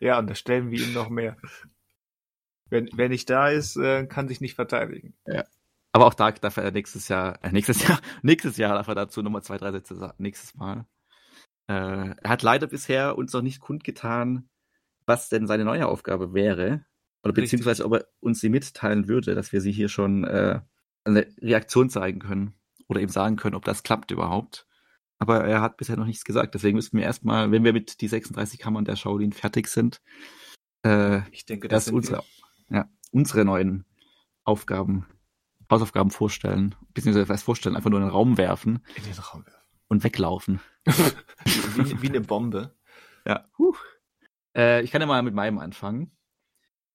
[0.00, 1.36] ja, und da stellen wir ihm noch mehr.
[2.70, 5.14] Wenn, wenn nicht da ist, äh, kann sich nicht verteidigen.
[5.26, 5.44] Ja.
[5.92, 9.22] Aber auch da darf er nächstes Jahr, äh, nächstes Jahr, nächstes Jahr darf er dazu
[9.22, 10.86] nochmal zwei, drei Sätze sagen, nächstes Mal.
[11.68, 14.48] Äh, er hat leider bisher uns noch nicht kundgetan,
[15.06, 16.84] was denn seine neue Aufgabe wäre.
[17.24, 20.60] Oder beziehungsweise ob er uns sie mitteilen würde, dass wir sie hier schon äh,
[21.04, 22.54] eine Reaktion zeigen können.
[22.88, 24.66] Oder eben sagen können, ob das klappt überhaupt.
[25.18, 26.54] Aber er hat bisher noch nichts gesagt.
[26.54, 30.00] Deswegen müssten wir erstmal, wenn wir mit die 36 Kammern der Shaolin fertig sind,
[30.84, 32.22] äh, ich denke, das sind unsere,
[32.70, 33.84] ja, unsere neuen
[34.44, 35.06] Aufgaben,
[35.70, 38.84] Hausaufgaben vorstellen, beziehungsweise was vorstellen, einfach nur in den Raum werfen.
[38.96, 39.58] In den Raum werfen.
[39.88, 40.60] Und weglaufen.
[40.84, 42.74] wie, wie eine Bombe.
[43.26, 43.46] Ja.
[43.58, 43.74] Huh.
[44.56, 46.12] Äh, ich kann ja mal mit meinem anfangen.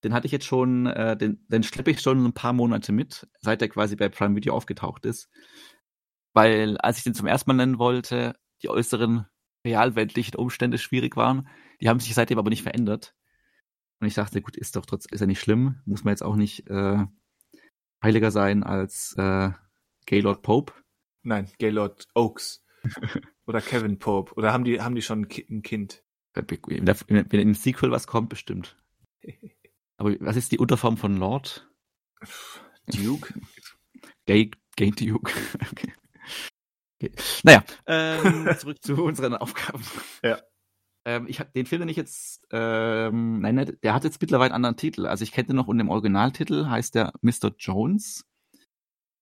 [0.02, 3.26] Den hatte ich jetzt schon, äh, den, den schleppe ich schon ein paar Monate mit,
[3.40, 5.30] seit er quasi bei Prime Video aufgetaucht ist.
[6.34, 9.26] Weil, als ich den zum ersten Mal nennen wollte, die äußeren
[9.64, 11.48] realweltlichen Umstände schwierig waren.
[11.80, 13.14] Die haben sich seitdem aber nicht verändert.
[14.00, 16.36] Und ich dachte, gut, ist doch trotz, ist ja nicht schlimm, muss man jetzt auch
[16.36, 17.04] nicht äh,
[18.04, 19.50] heiliger sein als äh,
[20.06, 20.72] Gaylord Pope.
[21.22, 22.64] Nein, Gaylord Oaks.
[23.46, 24.34] Oder Kevin Pope.
[24.34, 26.04] Oder haben die, haben die schon ein Kind?
[26.34, 28.76] Wenn, wenn im Sequel was kommt, bestimmt.
[29.96, 31.68] Aber was ist die Unterform von Lord?
[32.86, 33.34] Duke?
[34.26, 35.32] Gay, Gay Duke.
[35.72, 35.92] Okay.
[37.00, 37.12] okay.
[37.42, 39.82] Naja, ähm, zurück zu unseren Aufgaben.
[40.22, 40.38] Ja.
[41.04, 44.64] Ähm, ich den Film, den ich jetzt, ähm, nein, nein, der hat jetzt mittlerweile einen
[44.64, 45.06] anderen Titel.
[45.06, 47.52] Also ich kenne den noch unter dem Originaltitel, heißt der Mr.
[47.58, 48.24] Jones.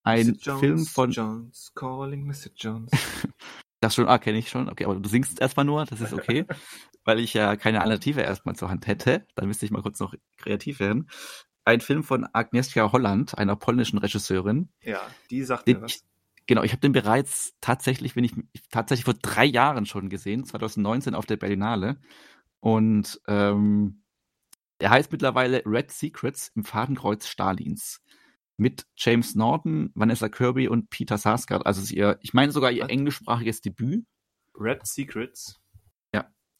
[0.05, 0.35] Ein Mr.
[0.35, 2.51] Jones, Film von Jones, calling Mr.
[2.57, 2.91] Jones.
[3.81, 4.69] das schon, ah, kenne ich schon.
[4.69, 6.47] Okay, aber du singst erstmal nur, das ist okay,
[7.05, 9.27] weil ich ja keine Alternative erstmal zur Hand hätte.
[9.35, 11.09] Dann müsste ich mal kurz noch kreativ werden.
[11.65, 14.69] Ein Film von Agnieszka Holland, einer polnischen Regisseurin.
[14.81, 15.01] Ja,
[15.31, 16.05] die sagt Den mir was.
[16.47, 18.35] Genau, ich habe den bereits tatsächlich, wenn ich
[18.71, 22.01] tatsächlich vor drei Jahren schon gesehen, 2019 auf der Berlinale.
[22.61, 24.03] Und ähm,
[24.79, 28.03] er heißt mittlerweile Red Secrets im Fadenkreuz Stalins.
[28.59, 31.67] Mit James Norton, Vanessa Kirby und Peter Sarsgaard.
[31.67, 34.05] Also ihr, ich meine sogar ihr englischsprachiges Debüt
[34.55, 35.61] Red Secrets.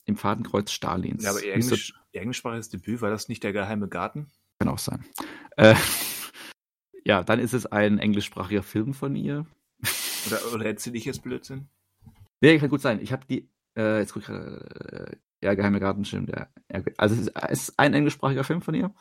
[0.05, 1.23] im Fadenkreuz Stalins.
[1.23, 1.55] Ja, aber ihr.
[1.55, 4.29] Englisch, ihr englischsprachiges Debüt, war das nicht der geheime Garten?
[4.59, 5.05] Kann auch sein.
[5.57, 5.75] Äh,
[7.05, 9.47] ja, dann ist es ein englischsprachiger Film von ihr.
[10.27, 11.69] Oder, oder erzähle ich jetzt Blödsinn?
[12.41, 13.01] Nee, kann gut sein.
[13.01, 16.51] Ich habe die, äh, jetzt guck ich äh, ja, Geheime Gartenschirm, der,
[16.97, 18.95] also es ist, es ist ein englischsprachiger Film von ihr.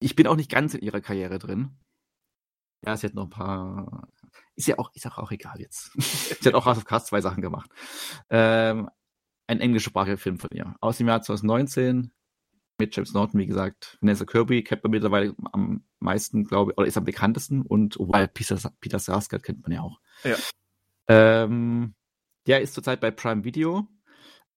[0.00, 1.76] Ich bin auch nicht ganz in ihrer Karriere drin.
[2.84, 4.08] Ja, sie hat noch ein paar,
[4.56, 5.92] ist ja auch, ist auch, auch egal jetzt.
[6.40, 7.70] sie hat auch House of Cards zwei Sachen gemacht.
[8.30, 8.90] Ähm,
[9.46, 10.74] ein englischsprachiger Film von ihr.
[10.80, 12.12] Aus dem Jahr 2019
[12.82, 13.96] mit James Norton, wie gesagt.
[14.00, 17.62] Vanessa Kirby kennt man mittlerweile am meisten, glaube ich, oder ist am bekanntesten.
[17.62, 20.00] Und wobei Peter, Peter Sarsgaard kennt man ja auch.
[20.24, 20.36] Ja.
[21.06, 21.94] Ähm,
[22.46, 23.86] der ist zurzeit bei Prime Video.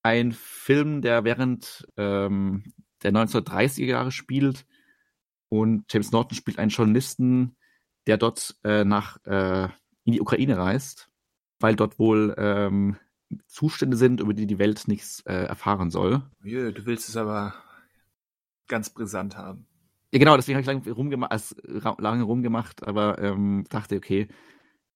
[0.01, 2.63] Ein Film, der während ähm,
[3.03, 4.65] der 1930er Jahre spielt.
[5.49, 7.55] Und James Norton spielt einen Journalisten,
[8.07, 9.69] der dort äh, nach äh,
[10.03, 11.09] in die Ukraine reist,
[11.59, 12.97] weil dort wohl ähm,
[13.45, 16.23] Zustände sind, über die die Welt nichts äh, erfahren soll.
[16.43, 17.53] Jö, du willst es aber
[18.67, 19.67] ganz brisant haben.
[20.11, 24.27] Ja, genau, deswegen habe ich lange rumgemacht, als, ra- lange rumgemacht, aber ähm, dachte, okay,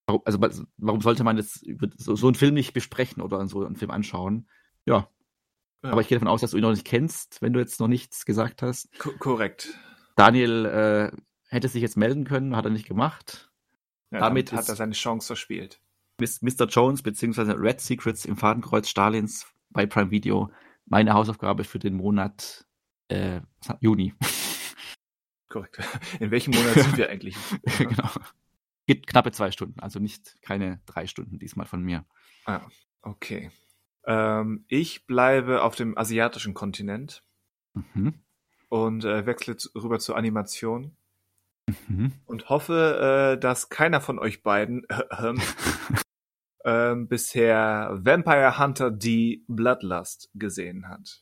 [0.07, 0.39] warum, also
[0.77, 1.65] warum sollte man jetzt
[1.97, 4.47] so, so einen Film nicht besprechen oder so einen Film anschauen?
[4.85, 5.09] Ja,
[5.83, 5.91] Ja.
[5.91, 7.87] aber ich gehe davon aus, dass du ihn noch nicht kennst, wenn du jetzt noch
[7.87, 8.97] nichts gesagt hast.
[8.99, 9.77] Ko korrekt.
[10.15, 11.17] Daniel äh,
[11.49, 13.51] hätte sich jetzt melden können, hat er nicht gemacht.
[14.11, 15.81] Ja, Damit damit hat er seine Chance verspielt.
[16.19, 16.65] Mr.
[16.67, 17.51] Jones bzw.
[17.57, 20.49] Red Secrets im Fadenkreuz Stalins bei Prime Video.
[20.85, 22.65] Meine Hausaufgabe für den Monat
[23.09, 23.41] äh,
[23.81, 24.13] Juni.
[25.49, 25.79] Korrekt.
[26.19, 27.35] In welchem Monat sind wir eigentlich?
[27.77, 28.09] genau.
[28.87, 32.05] Geht knappe zwei Stunden, also nicht keine drei Stunden diesmal von mir.
[33.01, 33.51] Okay.
[34.05, 37.23] Ähm, ich bleibe auf dem asiatischen Kontinent
[37.93, 38.15] Mhm.
[38.69, 40.95] und äh, wechsle zu, rüber zur Animation
[41.87, 42.13] Mhm.
[42.25, 44.87] und hoffe, äh, dass keiner von euch beiden
[45.19, 45.39] ähm,
[46.65, 51.21] ähm, bisher Vampire Hunter D Bloodlust gesehen hat.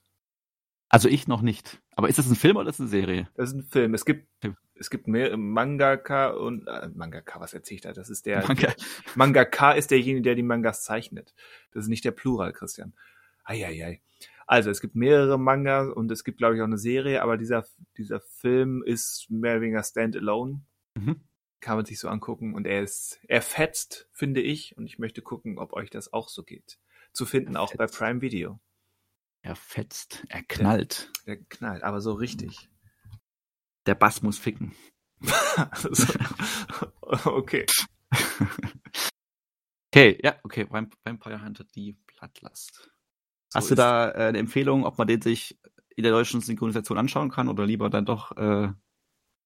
[0.90, 1.82] Also ich noch nicht.
[1.96, 3.30] Aber ist das ein Film oder ist das eine Serie?
[3.36, 3.94] Das ist ein Film.
[3.94, 4.56] Es gibt Film.
[4.76, 7.94] es gibt mehr Mangaka und äh, Mangaka, was erzähle ich da?
[7.94, 8.74] Das ist der Manga.
[9.16, 11.34] Mangaka ist derjenige, der die Mangas zeichnet.
[11.72, 12.94] Das ist nicht der Plural, Christian.
[13.44, 14.02] Eieiei.
[14.46, 17.66] Also, es gibt mehrere Mangas und es gibt, glaube ich, auch eine Serie, aber dieser,
[17.98, 20.62] dieser Film ist mehr oder weniger standalone.
[20.96, 21.22] Mhm.
[21.60, 25.22] Kann man sich so angucken und er ist, er fetzt, finde ich, und ich möchte
[25.22, 26.80] gucken, ob euch das auch so geht.
[27.12, 28.60] zu finden, auch bei Prime Video.
[29.48, 31.10] Er fetzt, er knallt.
[31.26, 32.70] Der knallt, aber so richtig.
[33.86, 34.76] Der Bass muss ficken.
[35.56, 36.06] also,
[37.24, 37.66] okay.
[39.88, 40.68] okay, ja, okay.
[40.70, 42.92] Vampire Hunter, die Blattlast.
[43.48, 45.58] So Hast du da äh, eine Empfehlung, ob man den sich
[45.96, 48.68] in der deutschen Synchronisation anschauen kann oder lieber dann doch äh,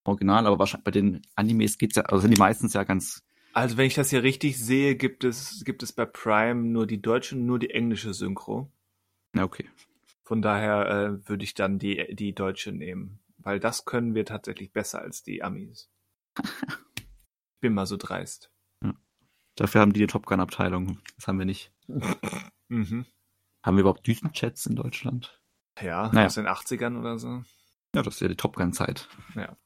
[0.04, 0.48] original?
[0.48, 3.24] Aber wahrscheinlich bei den Animes geht's ja, also sind die meistens ja ganz.
[3.54, 7.04] Also wenn ich das hier richtig sehe, gibt es, gibt es bei Prime nur die
[7.04, 8.72] deutsche und nur die englische Synchro.
[9.36, 9.70] Ja, okay.
[10.32, 13.20] Von daher äh, würde ich dann die, die deutsche nehmen.
[13.40, 15.92] Weil das können wir tatsächlich besser als die Amis.
[17.60, 18.50] Bin mal so dreist.
[18.82, 18.94] Ja.
[19.58, 21.02] Dafür haben die die Top Gun-Abteilung.
[21.18, 21.74] Das haben wir nicht.
[22.70, 23.06] mhm.
[23.62, 25.42] Haben wir überhaupt Düsenchats in Deutschland?
[25.82, 26.28] Ja, naja.
[26.28, 27.44] aus den 80ern oder so.
[27.94, 29.10] Ja, das ist ja die Top Gun-Zeit.
[29.36, 29.58] Ja.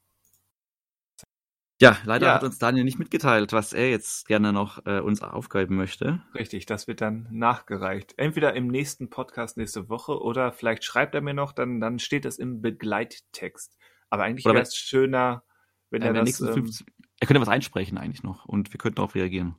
[1.80, 2.34] Ja, leider ja.
[2.34, 6.22] hat uns Daniel nicht mitgeteilt, was er jetzt gerne noch äh, uns aufgeben möchte.
[6.34, 8.14] Richtig, das wird dann nachgereicht.
[8.16, 12.24] Entweder im nächsten Podcast nächste Woche oder vielleicht schreibt er mir noch, dann, dann steht
[12.24, 13.76] das im Begleittext.
[14.08, 15.42] Aber eigentlich wäre es schöner,
[15.90, 16.40] wenn äh, er das...
[16.40, 16.72] Ähm,
[17.20, 19.56] er könnte was einsprechen eigentlich noch und wir könnten darauf reagieren.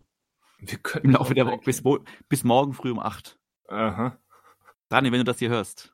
[0.59, 1.83] Wir könnten auch wieder bis,
[2.29, 3.37] bis morgen früh um acht.
[3.67, 4.17] Aha.
[4.89, 5.93] Daniel, wenn du das hier hörst.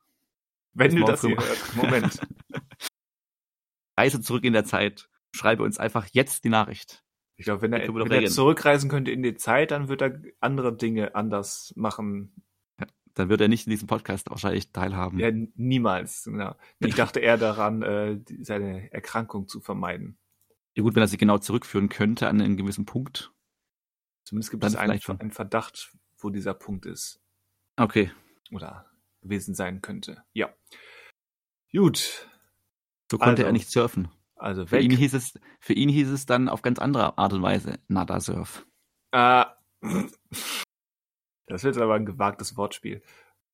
[0.74, 2.22] Wenn du das hier hörst, Moment.
[3.98, 7.04] Reise zurück in der Zeit schreibe uns einfach jetzt die Nachricht.
[7.36, 10.76] Ich glaube, wenn, er, wenn er zurückreisen könnte in die Zeit, dann wird er andere
[10.76, 12.44] Dinge anders machen.
[12.80, 12.86] Ja,
[13.16, 15.20] dann wird er nicht in diesem Podcast wahrscheinlich teilhaben.
[15.20, 16.24] Ja, niemals.
[16.26, 16.56] Genau.
[16.80, 20.18] Ich dachte eher daran, äh, seine Erkrankung zu vermeiden.
[20.76, 23.32] Ja gut, wenn er sie genau zurückführen könnte an einen gewissen Punkt.
[24.26, 27.22] Zumindest gibt es einen, einen Verdacht, wo dieser Punkt ist.
[27.78, 28.12] Okay.
[28.52, 28.86] Oder
[29.22, 30.24] gewesen sein könnte.
[30.34, 30.54] Ja.
[31.72, 32.30] Gut.
[33.12, 34.10] So konnte also, er nicht surfen.
[34.44, 37.42] Also für ihn, hieß es, für ihn hieß es dann auf ganz andere Art und
[37.42, 38.68] Weise Nada Surf.
[39.12, 39.46] Äh,
[41.48, 43.02] das wird aber ein gewagtes Wortspiel.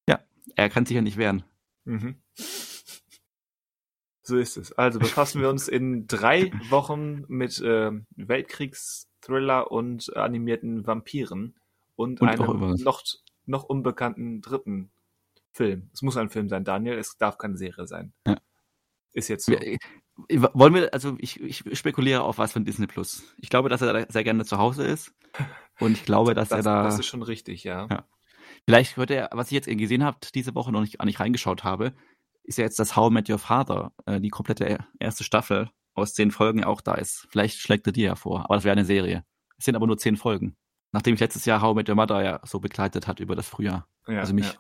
[0.07, 0.20] Ja,
[0.56, 1.44] er kann sich ja nicht wehren.
[1.86, 2.16] Mhm.
[4.24, 4.72] So ist es.
[4.74, 11.56] Also befassen wir uns in drei Wochen mit äh, Weltkriegsthriller und animierten Vampiren
[11.95, 13.03] und, und einem noch,
[13.45, 14.90] noch unbekannten dritten
[15.52, 15.91] Film.
[15.94, 16.98] Es muss ein Film sein, Daniel.
[16.98, 18.11] Es darf keine Serie sein.
[18.26, 18.40] Ja.
[19.14, 19.53] Ist jetzt so.
[20.53, 23.23] Wollen wir, also ich, ich spekuliere auf was von Disney Plus.
[23.37, 25.13] Ich glaube, dass er da sehr gerne zu Hause ist.
[25.79, 26.83] Und ich glaube, dass das, er da.
[26.83, 27.87] Das ist schon richtig, ja.
[27.89, 28.05] ja.
[28.65, 31.93] Vielleicht hört er, was ich jetzt gesehen habe, diese Woche noch nicht, nicht reingeschaut habe,
[32.43, 36.13] ist ja jetzt das How I Met Your Father, äh, die komplette erste Staffel aus
[36.13, 37.27] zehn Folgen auch da ist.
[37.29, 38.45] Vielleicht schlägt er die ja vor.
[38.45, 39.23] Aber das wäre eine Serie.
[39.57, 40.55] Es sind aber nur zehn Folgen.
[40.91, 43.47] Nachdem ich letztes Jahr How I Met Your Mother ja so begleitet hat über das
[43.47, 43.87] Frühjahr.
[44.07, 44.47] Ja, also mich.
[44.47, 44.59] Ja.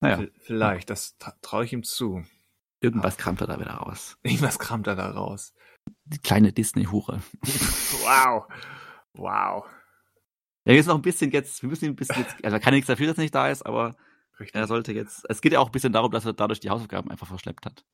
[0.00, 0.26] Naja.
[0.38, 2.24] Vielleicht, das traue ich ihm zu.
[2.80, 4.18] Irgendwas kramt er da wieder raus.
[4.22, 5.54] Irgendwas kramt er da raus.
[6.04, 7.20] Die kleine Disney-Hure.
[7.42, 8.46] wow.
[9.14, 9.66] Wow.
[10.64, 12.74] Ja, jetzt noch ein bisschen jetzt, wir müssen ihn ein bisschen jetzt, also er kann
[12.74, 13.96] nichts dafür, dass er nicht da ist, aber
[14.38, 14.54] Richtig.
[14.54, 17.10] er sollte jetzt, es geht ja auch ein bisschen darum, dass er dadurch die Hausaufgaben
[17.10, 17.84] einfach verschleppt hat.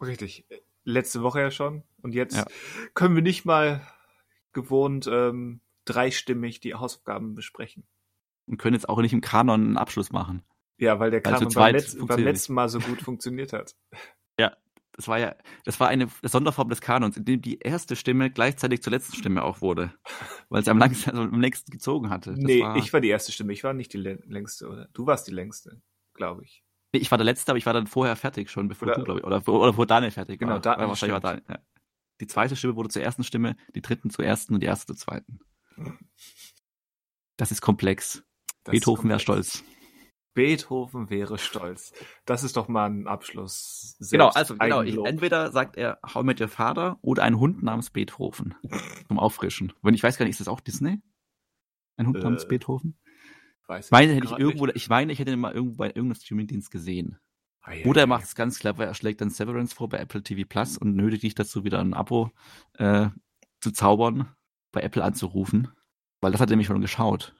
[0.00, 0.46] Richtig.
[0.84, 1.82] Letzte Woche ja schon.
[2.02, 2.46] Und jetzt ja.
[2.94, 3.86] können wir nicht mal
[4.52, 7.86] gewohnt ähm, dreistimmig die Hausaufgaben besprechen.
[8.46, 10.42] Und können jetzt auch nicht im Kanon einen Abschluss machen.
[10.80, 13.76] Ja, weil der Kanon beim, Letz-, beim letzten Mal so gut funktioniert hat.
[14.38, 14.56] Ja,
[14.92, 15.34] das war ja,
[15.64, 19.42] das war eine Sonderform des Kanons, in dem die erste Stimme gleichzeitig zur letzten Stimme
[19.42, 19.92] auch wurde.
[20.48, 22.30] Weil sie am, langsten, also am längsten gezogen hatte.
[22.30, 24.88] Das nee, war, ich war die erste Stimme, ich war nicht die längste, oder?
[24.94, 25.82] Du warst die längste,
[26.14, 26.64] glaube ich.
[26.92, 29.04] Nee, ich war der Letzte, aber ich war dann vorher fertig schon, bevor oder, du,
[29.04, 30.60] glaube ich, oder, oder vor Daniel fertig genau, war.
[30.60, 31.44] Genau, wahrscheinlich war Daniel.
[31.50, 31.58] Ja.
[32.20, 34.96] Die zweite Stimme wurde zur ersten Stimme, die dritten zur ersten und die erste zur
[34.96, 35.40] zweiten.
[37.36, 38.22] Das ist komplex.
[38.64, 39.64] Das Beethoven wäre stolz.
[40.34, 41.92] Beethoven wäre stolz.
[42.24, 43.96] Das ist doch mal ein Abschluss.
[44.10, 47.90] Genau, also genau, ich, entweder sagt er Hau mit Your Vater oder ein Hund namens
[47.90, 48.54] Beethoven
[49.08, 49.72] zum Auffrischen.
[49.82, 51.00] Wenn ich weiß gar nicht, ist das auch Disney?
[51.96, 52.96] Ein Hund äh, namens Beethoven?
[53.66, 54.76] Weiß ich meine, hätte ich irgendwo, nicht.
[54.76, 57.18] ich meine, ich hätte ihn mal irgendwo bei irgendeinem Streamingdienst gesehen.
[57.62, 60.22] Ah, ja, oder er macht es ganz clever, er schlägt dann Severance vor bei Apple
[60.22, 62.30] TV Plus und nötigt dich dazu, wieder ein Abo
[62.78, 63.10] äh,
[63.60, 64.34] zu zaubern,
[64.72, 65.68] bei Apple anzurufen.
[66.20, 67.34] Weil das hat er nämlich schon geschaut.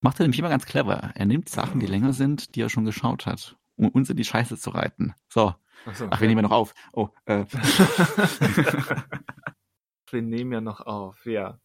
[0.00, 1.10] Macht er nämlich immer ganz clever.
[1.14, 4.24] Er nimmt Sachen, die länger sind, die er schon geschaut hat, um uns in die
[4.24, 5.14] Scheiße zu reiten.
[5.28, 5.54] So.
[5.86, 6.74] Ach, so, Ach wir nehmen ja noch auf.
[6.92, 7.44] Oh, äh.
[10.10, 11.60] wir nehmen ja noch auf, ja.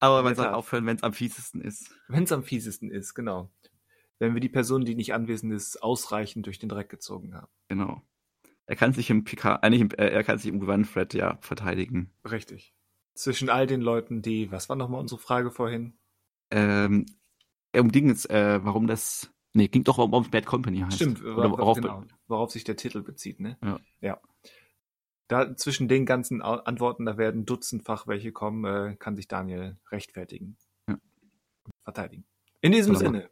[0.00, 1.94] Aber man soll aufhören, wenn es am fiesesten ist.
[2.08, 3.50] Wenn es am fiesesten ist, genau.
[4.18, 7.48] Wenn wir die Person, die nicht anwesend ist, ausreichend durch den Dreck gezogen haben.
[7.68, 8.02] Genau.
[8.66, 12.12] Er kann sich im PK, äh, im, äh, er kann sich im Gewandthread ja verteidigen.
[12.30, 12.74] Richtig.
[13.14, 15.98] Zwischen all den Leuten, die, was war nochmal unsere Frage vorhin?
[16.50, 17.06] Ähm,
[17.76, 20.96] um Dingens, äh, warum das, nee, ging doch, warum Bad Company heißt.
[20.96, 23.58] Stimmt, Oder worauf, genau, worauf sich der Titel bezieht, ne?
[23.62, 23.80] Ja.
[24.00, 24.20] ja.
[25.28, 30.58] Da zwischen den ganzen Antworten, da werden dutzendfach welche kommen, äh, kann sich Daniel rechtfertigen.
[30.88, 30.98] Ja.
[31.82, 32.26] Verteidigen.
[32.60, 33.30] In diesem Sinne.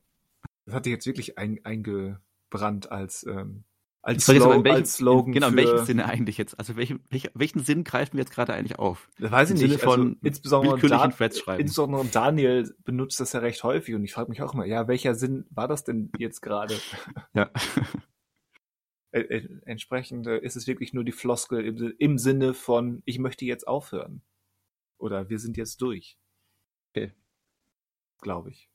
[0.64, 3.64] Das hat sich jetzt wirklich ein, eingebrannt als, ähm,
[4.02, 5.32] als, jetzt aber, in welchem, als Slogan.
[5.32, 6.58] genau, in welchem Sinne eigentlich jetzt?
[6.58, 9.08] Also welchen, welchen, welchen Sinn greifen wir jetzt gerade eigentlich auf?
[9.18, 9.80] Das weiß ich Im nicht.
[9.80, 11.12] Sinne von also, insbesondere, Dan,
[11.58, 15.14] insbesondere Daniel benutzt das ja recht häufig und ich frage mich auch immer, ja, welcher
[15.14, 16.74] Sinn war das denn jetzt gerade?
[17.34, 17.50] Ja.
[19.12, 23.18] Äh, äh, entsprechend äh, ist es wirklich nur die Floskel im, im Sinne von, ich
[23.18, 24.22] möchte jetzt aufhören.
[24.98, 26.16] Oder wir sind jetzt durch.
[26.90, 27.12] Okay.
[28.22, 28.70] Glaube ich.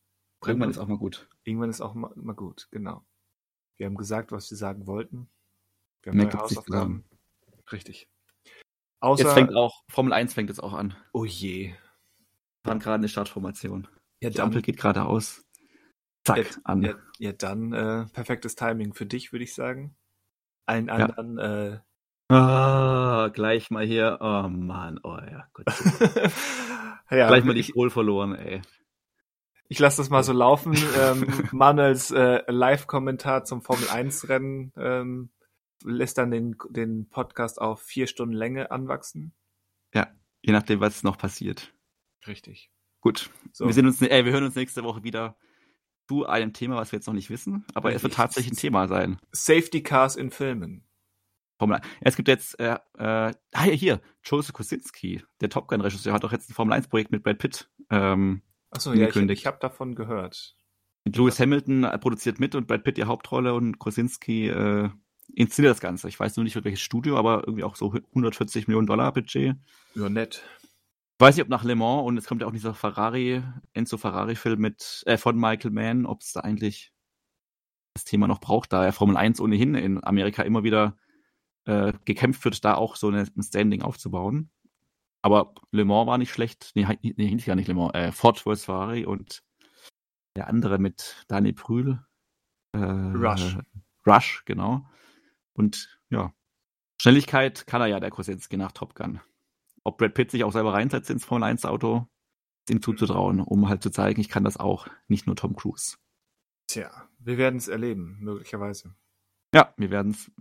[0.46, 1.28] Irgendwann ist auch mal gut.
[1.44, 3.04] Irgendwann ist auch mal, mal gut, genau.
[3.78, 5.30] Wir haben gesagt, was wir sagen wollten.
[6.04, 7.06] Wir haben Mehr neue Hausaufgaben.
[7.72, 8.10] Richtig.
[9.00, 10.96] Außer, Jetzt fängt auch, Formel 1 fängt jetzt auch an.
[11.14, 11.68] oh je.
[11.70, 11.76] Wir
[12.66, 13.88] fahren gerade eine Startformation.
[14.22, 15.46] Ja, Die Ampel geht gerade aus.
[16.26, 16.82] Zack, ja, an.
[16.82, 19.96] ja, ja, dann äh, perfektes Timing für dich, würde ich sagen.
[20.66, 20.94] Allen Ja.
[20.96, 21.80] anderen, äh,
[22.30, 24.18] Ah, gleich mal hier.
[24.20, 25.66] Oh Mann, oh ja, gut.
[27.10, 28.62] ja, gleich mal die Kohl verloren, ey.
[29.70, 30.76] Ich lasse das mal so laufen.
[31.00, 35.30] ähm, Manuels äh, Live-Kommentar zum Formel-1-Rennen ähm,
[35.84, 39.34] lässt dann den, den Podcast auf vier Stunden Länge anwachsen.
[39.94, 40.08] Ja,
[40.42, 41.74] je nachdem, was noch passiert.
[42.26, 42.72] Richtig.
[43.02, 43.30] Gut.
[43.54, 43.66] So.
[43.66, 45.38] Wir, sehen uns, äh, wir hören uns nächste Woche wieder
[46.08, 48.16] zu einem Thema, was wir jetzt noch nicht wissen, aber es wird Richtig.
[48.16, 49.20] tatsächlich ein Thema sein.
[49.32, 50.84] Safety Cars in Filmen.
[51.60, 51.88] Formel 1.
[52.02, 56.32] Es gibt jetzt, äh, äh, ah ja, hier, Joseph Kosinski, der Top Gun-Regisseur, hat doch
[56.32, 57.70] jetzt ein Formel 1-Projekt mit Brad Pitt.
[57.90, 59.42] Ähm, Achso, ja, ich, Angekündigt.
[59.42, 60.56] ich habe davon gehört.
[61.06, 64.90] Lewis Hamilton äh, produziert mit und Brad Pitt die Hauptrolle und Kosinski äh,
[65.34, 66.10] inszeniert das Ganze.
[66.10, 69.56] Ich weiß nur nicht, welches Studio, aber irgendwie auch so 140 Millionen Dollar Budget.
[69.96, 70.44] Ja, nett.
[71.20, 73.42] Ich weiß nicht, ob nach Le Mans und es kommt ja auch dieser Ferrari,
[73.74, 76.94] Enzo Ferrari-Film mit äh, von Michael Mann, ob es da eigentlich
[77.96, 80.96] das Thema noch braucht, da ja Formel 1 ohnehin in Amerika immer wieder
[81.66, 84.52] äh, gekämpft wird, da auch so eine, ein Standing aufzubauen.
[85.28, 86.72] Aber Le Mans war nicht schlecht.
[86.74, 87.94] Nee, hieß ja nicht Le Mans.
[87.94, 88.40] Äh, Ford.
[88.40, 89.44] Ferrari und
[90.38, 92.02] der andere mit Daniel Brühl.
[92.72, 93.58] Äh, Rush.
[94.06, 94.90] Rush, genau.
[95.52, 96.34] Und ja,
[97.02, 99.20] Schnelligkeit kann er ja, der Kosinski nach Top Gun.
[99.84, 102.08] Ob Brad Pitt sich auch selber reinsetzt ins Formel 1 Auto,
[102.64, 105.98] ist ihm zuzutrauen, um halt zu zeigen, ich kann das auch, nicht nur Tom Cruise.
[106.68, 108.96] Tja, wir werden es erleben, möglicherweise.
[109.54, 110.32] Ja, wir werden es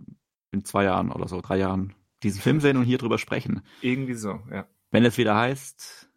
[0.52, 1.92] in zwei Jahren oder so, drei Jahren
[2.22, 3.62] diesen Film sehen und hier drüber sprechen.
[3.80, 4.68] Irgendwie so, ja.
[4.90, 6.08] Wenn es wieder heißt,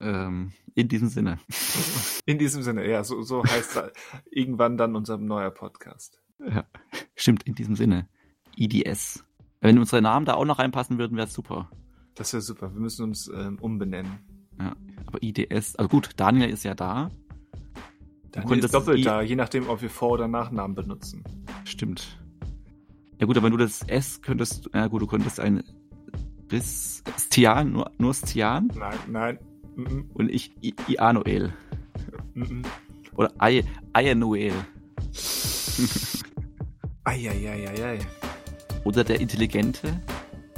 [0.00, 1.38] ähm, in diesem Sinne.
[2.26, 3.80] In diesem Sinne, ja, so, so heißt
[4.30, 6.20] irgendwann dann unser neuer Podcast.
[6.44, 6.64] Ja,
[7.14, 8.08] stimmt, in diesem Sinne.
[8.56, 9.24] IDS.
[9.60, 11.70] Wenn unsere Namen da auch noch reinpassen würden, wäre es super.
[12.16, 12.74] Das wäre super.
[12.74, 14.18] Wir müssen uns ähm, umbenennen.
[14.58, 14.74] Ja,
[15.06, 17.10] aber IDS, also gut, Daniel ist ja da.
[18.32, 21.22] Dann könntest ist doppelt I- da, je nachdem, ob wir Vor- oder Nachnamen benutzen.
[21.64, 22.18] Stimmt.
[23.20, 25.62] Ja gut, aber wenn du das S könntest, ja gut, du könntest ein
[26.50, 29.38] Ris, Stian, nur, nur Stian Nein, nein.
[29.76, 31.52] Mm und ich I, Ianoel.
[32.34, 32.66] -mm, mm -mm.
[33.16, 33.32] Oder
[33.94, 34.54] Ianoel.
[37.04, 37.98] Eieieiei.
[38.84, 40.00] Oder der Intelligente,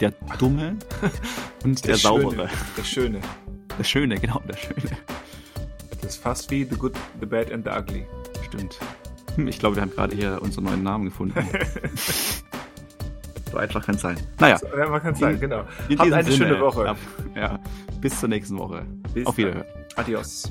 [0.01, 0.77] der Dumme
[1.65, 2.49] und der, Der Saubere.
[2.49, 2.51] Schöne.
[2.77, 3.21] Der Schöne.
[3.79, 4.97] Der Schöne, genau, der Schöne.
[6.01, 8.07] Das ist fast wie The Good, The Bad and The Ugly.
[8.47, 8.79] Stimmt.
[9.37, 11.35] Ich glaube, wir haben gerade hier unseren neuen Namen gefunden.
[13.51, 14.17] so einfach kann es sein.
[14.39, 15.65] Naja, Ja, man kann sagen, In- genau.
[15.99, 16.89] Habt eine Sinne, schöne Woche.
[16.89, 16.99] ab-
[17.35, 17.59] Ja,
[18.01, 18.87] bis zur nächsten Woche.
[19.15, 19.45] Bis Auf dann.
[19.47, 19.67] Wiederhören.
[19.97, 20.51] Adios.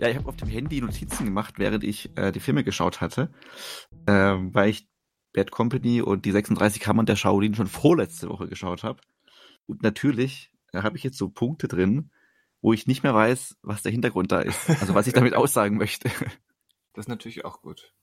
[0.00, 3.30] Ja, ich habe auf dem Handy Notizen gemacht, während ich äh, die Filme geschaut hatte,
[4.06, 4.88] ähm, weil ich
[5.34, 9.00] Bad Company und die 36 Kammern der Shaolin schon vorletzte Woche geschaut habe.
[9.66, 12.10] Und natürlich habe ich jetzt so Punkte drin,
[12.60, 14.68] wo ich nicht mehr weiß, was der Hintergrund da ist.
[14.68, 16.08] Also was ich damit aussagen möchte.
[16.92, 17.94] Das ist natürlich auch gut.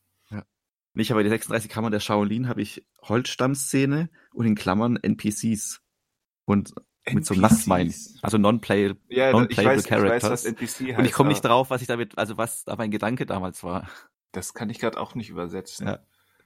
[0.93, 5.81] Nicht, aber die 36 Kammern der Shaolin habe ich Holzstammszene und in Klammern NPCs.
[6.45, 6.73] Und
[7.11, 7.93] mit so einem Nasswein.
[8.23, 8.95] Also non-play.
[9.09, 10.31] Ja, non- ich weiß, ich weiß, Characters.
[10.31, 10.97] was NPC heißt.
[10.97, 13.87] Und ich komme nicht drauf, was ich damit, also was da mein Gedanke damals war.
[14.31, 15.85] Das kann ich gerade auch nicht übersetzen.
[15.85, 15.99] Ja.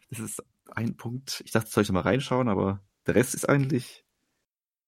[0.10, 1.42] Das ist ein Punkt.
[1.46, 4.04] Ich dachte, soll ich mal reinschauen, aber der Rest ist eigentlich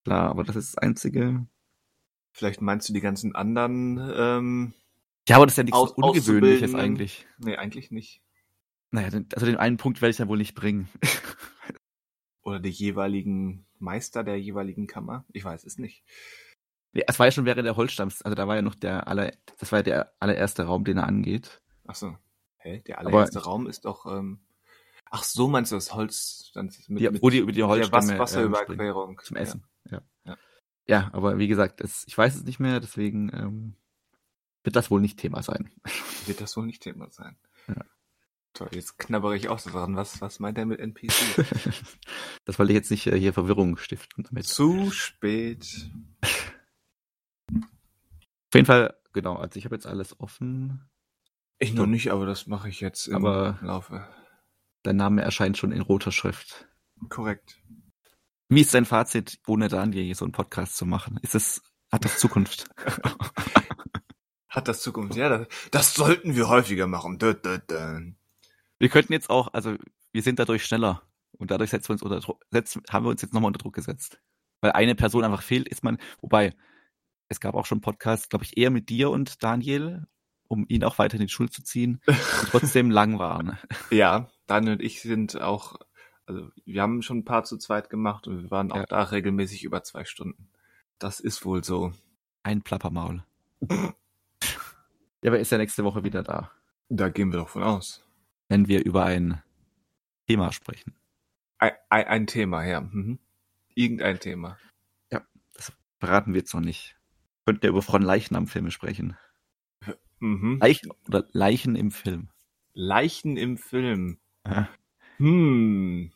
[0.03, 1.45] klar, aber das ist das einzige.
[2.31, 4.73] Vielleicht meinst du die ganzen anderen, ähm,
[5.27, 7.27] Ja, aber das ist ja nichts Aus- Ungewöhnliches eigentlich.
[7.37, 8.21] nee, eigentlich nicht.
[8.91, 10.87] Naja, also den einen Punkt werde ich ja wohl nicht bringen.
[12.43, 15.25] Oder die jeweiligen Meister der jeweiligen Kammer.
[15.31, 16.03] Ich weiß es nicht.
[16.91, 19.31] Nee, Es war ja schon während der Holzstamms, also da war ja noch der aller,
[19.57, 21.61] das war ja der allererste Raum, den er angeht.
[21.87, 22.17] Ach so.
[22.57, 22.81] Hä?
[22.87, 24.41] Der Aber allererste ich- Raum ist doch, ähm,
[25.09, 28.19] ach so meinst du das Holz, dann mit, Die, wo die über die der Holzstämme
[28.19, 28.51] Was ähm.
[28.51, 29.19] Wasserüberquerung.
[29.23, 29.63] zum Essen.
[30.87, 31.09] Ja.
[31.13, 33.75] Aber wie gesagt, es, ich weiß es nicht mehr, deswegen ähm,
[34.63, 35.69] wird das wohl nicht Thema sein.
[36.25, 37.35] Wird das wohl nicht Thema sein.
[37.67, 37.83] Ja.
[38.57, 39.95] So, jetzt knabbere ich auch so dran.
[39.95, 41.11] Was, was meint er mit NPC?
[42.45, 44.45] das wollte ich jetzt nicht äh, hier Verwirrung stiften damit.
[44.45, 45.89] Zu spät.
[47.51, 50.87] Auf jeden Fall, genau, also ich habe jetzt alles offen.
[51.59, 54.07] Ich noch nicht, aber das mache ich jetzt im Aber- Laufe.
[54.83, 56.67] Dein Name erscheint schon in roter Schrift.
[57.09, 57.59] Korrekt.
[58.55, 61.17] Wie ist dein Fazit, ohne Daniel hier so einen Podcast zu machen?
[61.23, 62.69] Ist es, hat das Zukunft?
[64.47, 65.15] Hat das Zukunft?
[65.15, 67.17] Ja, das, das sollten wir häufiger machen.
[67.17, 68.11] Dö, dö, dö.
[68.77, 69.75] wir könnten jetzt auch, also
[70.11, 71.01] wir sind dadurch schneller
[71.31, 73.73] und dadurch setzen wir uns unter Druck, setzen, haben wir uns jetzt nochmal unter Druck
[73.73, 74.21] gesetzt.
[74.61, 76.53] Weil eine Person einfach fehlt, ist man, wobei,
[77.29, 80.05] es gab auch schon Podcasts, glaube ich, eher mit dir und Daniel,
[80.47, 83.57] um ihn auch weiter in die Schule zu ziehen, die trotzdem lang waren.
[83.89, 85.79] Ja, Daniel und ich sind auch,
[86.25, 88.85] also wir haben schon ein paar zu zweit gemacht und wir waren auch Ja.
[88.85, 90.49] da regelmäßig über zwei Stunden.
[90.99, 91.91] Das ist wohl so.
[92.43, 93.23] Ein Plappermaul.
[95.23, 96.51] Ja, aber ist ja nächste Woche wieder da,
[96.89, 98.05] Da gehen wir doch von aus.
[98.49, 99.41] wenn wir über ein
[100.27, 100.93] Thema sprechen.
[101.59, 102.81] Ein, ein, ein Thema, ja.
[102.81, 103.19] Mhm.
[103.73, 104.57] Irgendein Thema.
[105.99, 106.97] Verraten wir jetzt noch nicht.
[107.45, 109.15] Könnten ja über von Leichnam-Filme sprechen.
[110.19, 110.57] Mhm.
[110.59, 112.27] Leichen oder Leichen im Film.
[112.73, 114.19] Leichen im Film.
[114.45, 114.67] Ja.
[115.23, 116.11] Hm.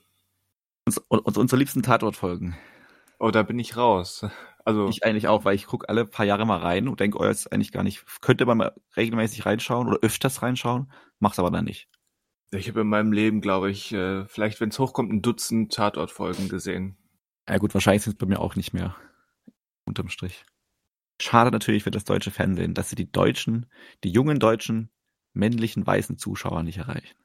[0.85, 2.57] Uns, uns, unsere liebsten Tatortfolgen.
[3.19, 4.25] Oh, da bin ich raus.
[4.65, 7.23] Also, Ich eigentlich auch, weil ich gucke alle paar Jahre mal rein und denke, oh,
[7.23, 11.63] ist eigentlich gar nicht, könnte man mal regelmäßig reinschauen oder öfters reinschauen, mach's aber dann
[11.63, 11.87] nicht.
[12.51, 16.49] ich habe in meinem Leben, glaube ich, äh, vielleicht, wenn es hochkommt, ein Dutzend Tatortfolgen
[16.49, 16.97] gesehen.
[17.47, 18.97] Ja gut, wahrscheinlich sind es bei mir auch nicht mehr.
[19.85, 20.43] Unterm Strich.
[21.21, 23.67] Schade natürlich für das deutsche Fernsehen, dass sie die deutschen,
[24.03, 24.89] die jungen deutschen,
[25.31, 27.15] männlichen, weißen Zuschauer nicht erreichen.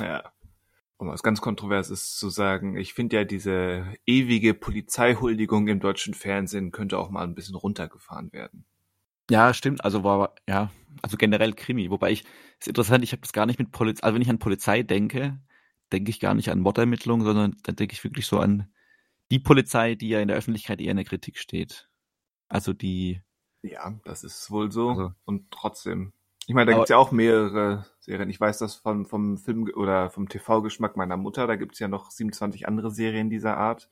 [0.00, 0.32] ja.
[0.98, 6.72] Um was ganz Kontroverses zu sagen, ich finde ja diese ewige Polizeihuldigung im deutschen Fernsehen
[6.72, 8.64] könnte auch mal ein bisschen runtergefahren werden.
[9.30, 9.84] Ja, stimmt.
[9.84, 10.72] Also war ja,
[11.02, 11.90] also generell Krimi.
[11.90, 12.24] Wobei ich,
[12.58, 15.38] ist interessant, ich habe das gar nicht mit Polizei, also wenn ich an Polizei denke,
[15.92, 18.68] denke ich gar nicht an Mordermittlungen, sondern dann denke ich wirklich so an
[19.30, 21.88] die Polizei, die ja in der Öffentlichkeit eher in der Kritik steht.
[22.48, 23.22] Also die,
[23.62, 24.90] Ja, das ist wohl so.
[24.90, 26.12] Also- und trotzdem.
[26.48, 28.30] Ich meine, da Aber- gibt's ja auch mehrere Serien.
[28.30, 31.46] Ich weiß das vom, vom Film oder vom TV-Geschmack meiner Mutter.
[31.46, 33.90] Da gibt's ja noch 27 andere Serien dieser Art.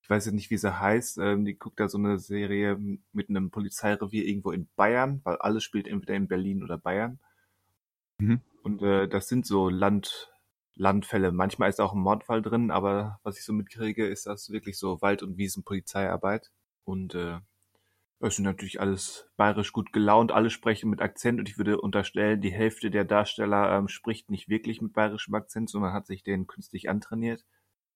[0.00, 1.18] Ich weiß jetzt nicht, wie sie heißt.
[1.18, 2.78] Ähm, die guckt da so eine Serie
[3.12, 7.20] mit einem Polizeirevier irgendwo in Bayern, weil alles spielt entweder in Berlin oder Bayern.
[8.16, 8.40] Mhm.
[8.62, 10.32] Und äh, das sind so Land,
[10.74, 11.30] Landfälle.
[11.30, 15.02] Manchmal ist auch ein Mordfall drin, aber was ich so mitkriege, ist das wirklich so
[15.02, 16.52] Wald- und Wiesen-Polizeiarbeit.
[16.84, 17.38] Und äh,
[18.28, 22.40] es sind natürlich alles bayerisch gut gelaunt, alle sprechen mit Akzent und ich würde unterstellen,
[22.40, 26.46] die Hälfte der Darsteller ähm, spricht nicht wirklich mit bayerischem Akzent, sondern hat sich den
[26.46, 27.44] künstlich antrainiert.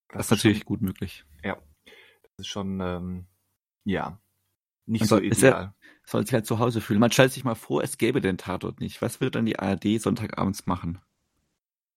[0.09, 1.25] das ist natürlich gut möglich.
[1.43, 1.55] Schon,
[2.23, 3.25] das ist schon, ähm,
[3.85, 4.19] ja,
[4.85, 5.73] nicht Also, so ja- ideal.
[6.05, 7.01] Soll sich halt zu Hause fühlen.
[7.01, 9.01] Man stellt sich mal vor, es gäbe den Tatort nicht.
[9.01, 10.99] Was würde dann die ARD Sonntagabends machen?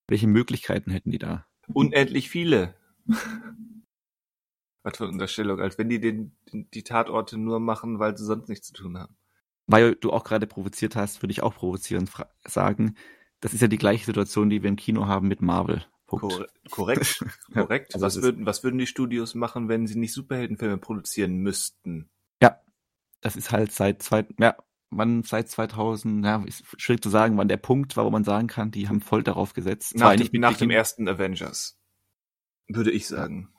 [0.08, 1.46] Welche Möglichkeiten hätten die da?
[1.72, 2.74] Unendlich viele.
[4.82, 8.48] Was für eine Unterstellung, als wenn die den, die Tatorte nur machen, weil sie sonst
[8.48, 9.14] nichts zu tun haben.
[9.66, 12.96] Weil du auch gerade provoziert hast, würde ich auch provozieren fra- sagen,
[13.40, 15.84] das ist ja die gleiche Situation, die wir im Kino haben mit Marvel.
[16.06, 16.22] Punkt.
[16.22, 17.24] Korre korrekt,
[17.54, 17.94] Ja, korrekt.
[17.94, 22.08] also was, würden, was würden die Studios machen, wenn sie nicht Superheldenfilme produzieren müssten?
[23.22, 24.56] Das ist halt seit zwei, ja,
[24.88, 28.46] wann seit 2000, ja, ist schwierig zu sagen, wann der Punkt war, wo man sagen
[28.48, 29.94] kann, die haben voll darauf gesetzt.
[29.96, 31.78] Nach, nicht dem, mit nach dem ersten Avengers.
[32.66, 33.52] Würde ich sagen.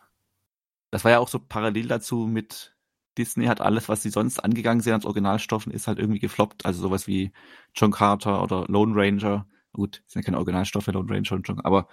[0.92, 2.76] Das war ja auch so parallel dazu mit
[3.18, 6.66] Disney hat alles, was sie sonst angegangen sind als Originalstoffen, ist halt irgendwie gefloppt.
[6.66, 7.32] Also sowas wie
[7.76, 9.48] John Carter oder Lone Ranger.
[9.74, 11.88] Gut, sind ja keine Originalstoffe, Lone Ranger und John, aber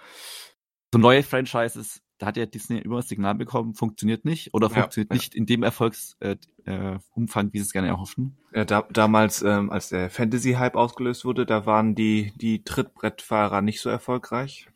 [0.93, 4.73] so neue Franchises, da hat ja Disney immer das Signal bekommen, funktioniert nicht oder Ja,
[4.73, 5.15] funktioniert ja.
[5.15, 8.37] nicht in dem Erfolgsumfang, äh, Umfang, wie sie es gerne erhoffen.
[8.53, 13.81] Ja, da, damals, ähm, als der Fantasy-Hype ausgelöst wurde, da waren die, die Trittbrettfahrer nicht
[13.81, 14.67] so erfolgreich.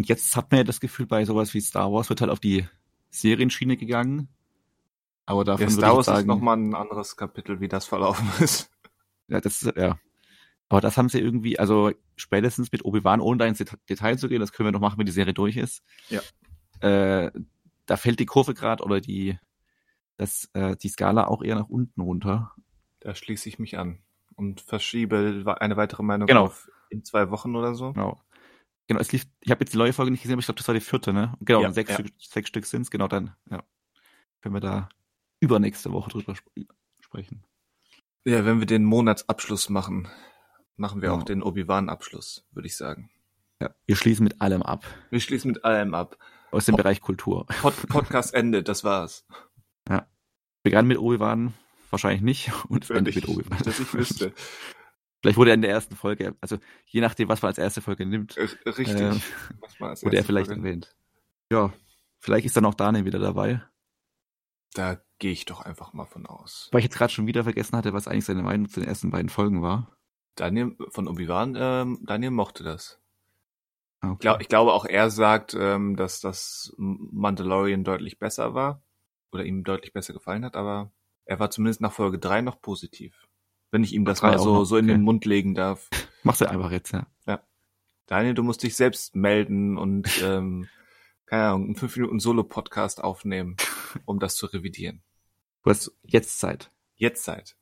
[0.00, 2.40] Und jetzt hat man ja das Gefühl, bei sowas wie Star Wars wird halt auf
[2.40, 2.66] die
[3.10, 4.28] Serienschiene gegangen.
[5.26, 7.86] Aber davon würde Star ich Wars jetzt ist sagen, nochmal ein anderes Kapitel, wie das
[7.86, 8.70] verlaufen ist.
[9.28, 9.98] Ja, das ist, ja.
[10.68, 14.28] Aber das haben sie irgendwie, also spätestens mit Obi-Wan, ohne da ins Deta- Detail zu
[14.28, 15.82] gehen, das können wir noch machen, wenn die Serie durch ist.
[16.08, 16.20] Ja.
[16.80, 17.30] Äh,
[17.86, 19.36] da fällt die Kurve gerade oder die,
[20.16, 22.52] das, äh, die Skala auch eher nach unten runter.
[23.00, 23.98] Da schließe ich mich an
[24.36, 26.44] und verschiebe eine weitere Meinung Genau.
[26.44, 27.92] auf in zwei Wochen oder so.
[27.92, 28.20] Genau.
[28.90, 30.66] Genau, es lief, ich habe jetzt die neue Folge nicht gesehen, aber ich glaube, das
[30.66, 31.32] war die vierte, ne?
[31.38, 31.94] Genau, Ja, sechs, ja.
[31.94, 33.62] Stück, sechs Stück sind's, genau dann, ja.
[34.40, 34.88] Können wir da
[35.38, 36.50] übernächste Woche drüber sp
[36.98, 37.44] sprechen.
[38.24, 40.08] Ja, wenn wir den Monatsabschluss machen,
[40.76, 41.14] machen wir Ja.
[41.14, 43.10] auch den Obi-Wan-Abschluss, würde ich sagen.
[43.62, 43.70] Ja.
[43.86, 44.84] Wir schließen mit allem ab.
[45.10, 46.16] Wir schließen mit allem ab.
[46.50, 46.78] Aus dem Oh.
[46.78, 47.46] Bereich Kultur.
[47.46, 49.24] Pod Podcast Ende, das war's.
[50.64, 51.54] Begann mit Obi-Wan,
[51.90, 53.58] wahrscheinlich nicht, und endet mit Obi-Wan.
[53.64, 54.32] dass ich wüsste.
[55.20, 58.06] Vielleicht wurde er in der ersten Folge, also je nachdem, was man als erste Folge
[58.06, 58.88] nimmt, Richtig.
[59.60, 60.96] Was man als wurde er vielleicht Folge- erwähnt.
[61.52, 61.72] Ja,
[62.20, 63.62] vielleicht ist dann auch Daniel wieder dabei.
[64.72, 66.68] Da gehe ich doch einfach mal von aus.
[66.72, 69.10] Weil ich jetzt gerade schon wieder vergessen hatte, was eigentlich seine Meinung zu den ersten
[69.10, 69.94] beiden Folgen war.
[70.36, 72.98] Daniel von Obi-Wan, ähm, Daniel mochte das.
[74.00, 78.82] Ah, Ich, glaub, ich glaube auch er sagt, ähm, dass das Mandalorian deutlich besser war
[79.32, 80.92] oder ihm deutlich besser gefallen hat, aber
[81.26, 83.26] er war zumindest nach Folge 3 noch positiv.
[83.70, 84.94] Wenn ich ihm das mal so, noch, so in okay.
[84.94, 85.88] den Mund legen darf.
[86.22, 87.06] Mach's ja einfach jetzt, ja.
[88.10, 90.68] Daniel, du musst dich selbst melden und ähm,
[91.26, 93.56] keine Ahnung, einen 5 Minuten Solo-Podcast aufnehmen,
[94.04, 95.02] um das zu revidieren.
[95.62, 96.72] Du hast jetzt Zeit.
[96.96, 97.56] Jetzt Zeit.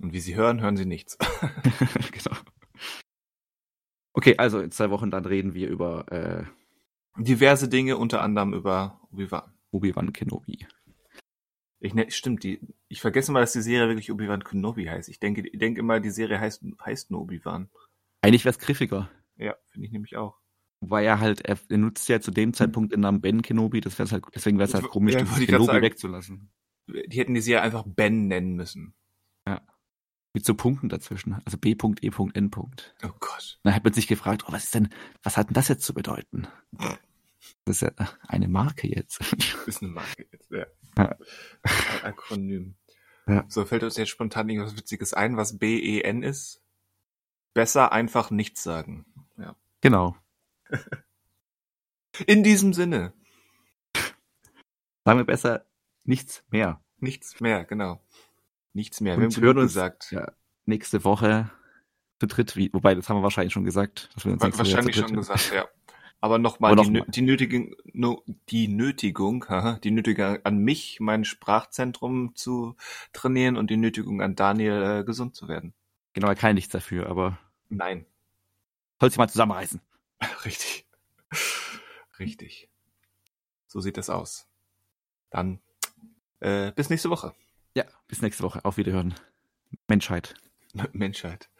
[0.00, 1.16] Und wie Sie hören, hören Sie nichts.
[2.10, 2.36] genau.
[4.14, 6.44] Okay, also in zwei Wochen dann reden wir über äh,
[7.22, 9.52] Diverse Dinge, unter anderem über Obi-Wan.
[9.70, 10.66] Obi-Wan Kenobi.
[11.84, 15.08] Ich ne, stimmt, die, ich vergesse mal, dass die Serie wirklich Obi-Wan Kenobi heißt.
[15.08, 17.68] Ich denke, ich denke immer, die Serie heißt, heißt nur Obi-Wan.
[18.20, 19.10] Eigentlich wär's griffiger.
[19.36, 20.38] Ja, finde ich nämlich auch.
[20.80, 24.12] Wobei er halt, er, nutzt ja zu dem Zeitpunkt den Namen Ben Kenobi, das wär's
[24.12, 25.82] halt, deswegen wär's halt Ich- komisch, ja, grad Kenobi sagen.
[25.82, 26.52] wegzulassen.
[26.88, 28.94] Die hätten die Serie einfach Ben nennen müssen.
[30.34, 31.34] Mit so Punkten dazwischen.
[31.44, 32.50] Also B.E.N.
[32.56, 33.60] Oh Gott.
[33.64, 34.88] Dann hat man sich gefragt, oh, was ist denn,
[35.22, 36.46] was hat denn das jetzt zu bedeuten?
[37.64, 39.20] Das ist ja eine Marke jetzt.
[39.66, 40.66] Ist eine Marke jetzt, ja.
[40.96, 41.16] Ja.
[41.62, 42.74] Ein Akronym.
[43.26, 43.44] Ja.
[43.48, 46.60] So, fällt uns jetzt spontan irgendwas Witziges ein, was B-E-N ist?
[47.54, 49.06] Besser einfach nichts sagen.
[49.38, 49.54] Ja.
[49.80, 50.16] Genau.
[52.26, 53.12] In diesem Sinne.
[55.04, 55.64] Sagen wir besser
[56.04, 56.80] nichts mehr.
[56.98, 58.00] Nichts mehr, genau.
[58.72, 59.14] Nichts mehr.
[59.16, 60.10] Und Wir haben hören uns- gesagt.
[60.12, 60.32] Ja,
[60.66, 61.50] nächste Woche
[62.20, 64.10] zu dritt, wie, wobei, das haben wir wahrscheinlich schon gesagt.
[64.14, 65.66] Dass wir uns Wahrscheinlich schon gesagt, ja.
[66.22, 67.06] Aber nochmal die, noch nö- mal.
[67.10, 69.44] die Nötigung, no, die Nötigung,
[69.82, 72.76] die Nötigung an mich, mein Sprachzentrum zu
[73.12, 75.74] trainieren und die Nötigung an Daniel, äh, gesund zu werden.
[76.12, 77.38] Genau, er kann nichts dafür, aber
[77.70, 78.06] Nein.
[79.00, 79.80] soll sich mal zusammenreißen.
[80.44, 80.86] Richtig.
[82.20, 82.68] Richtig.
[83.66, 84.46] So sieht das aus.
[85.30, 85.58] Dann
[86.38, 87.34] äh, bis nächste Woche.
[87.74, 88.64] Ja, bis nächste Woche.
[88.64, 89.14] Auf Wiederhören.
[89.88, 90.34] Menschheit.
[90.92, 91.50] Menschheit.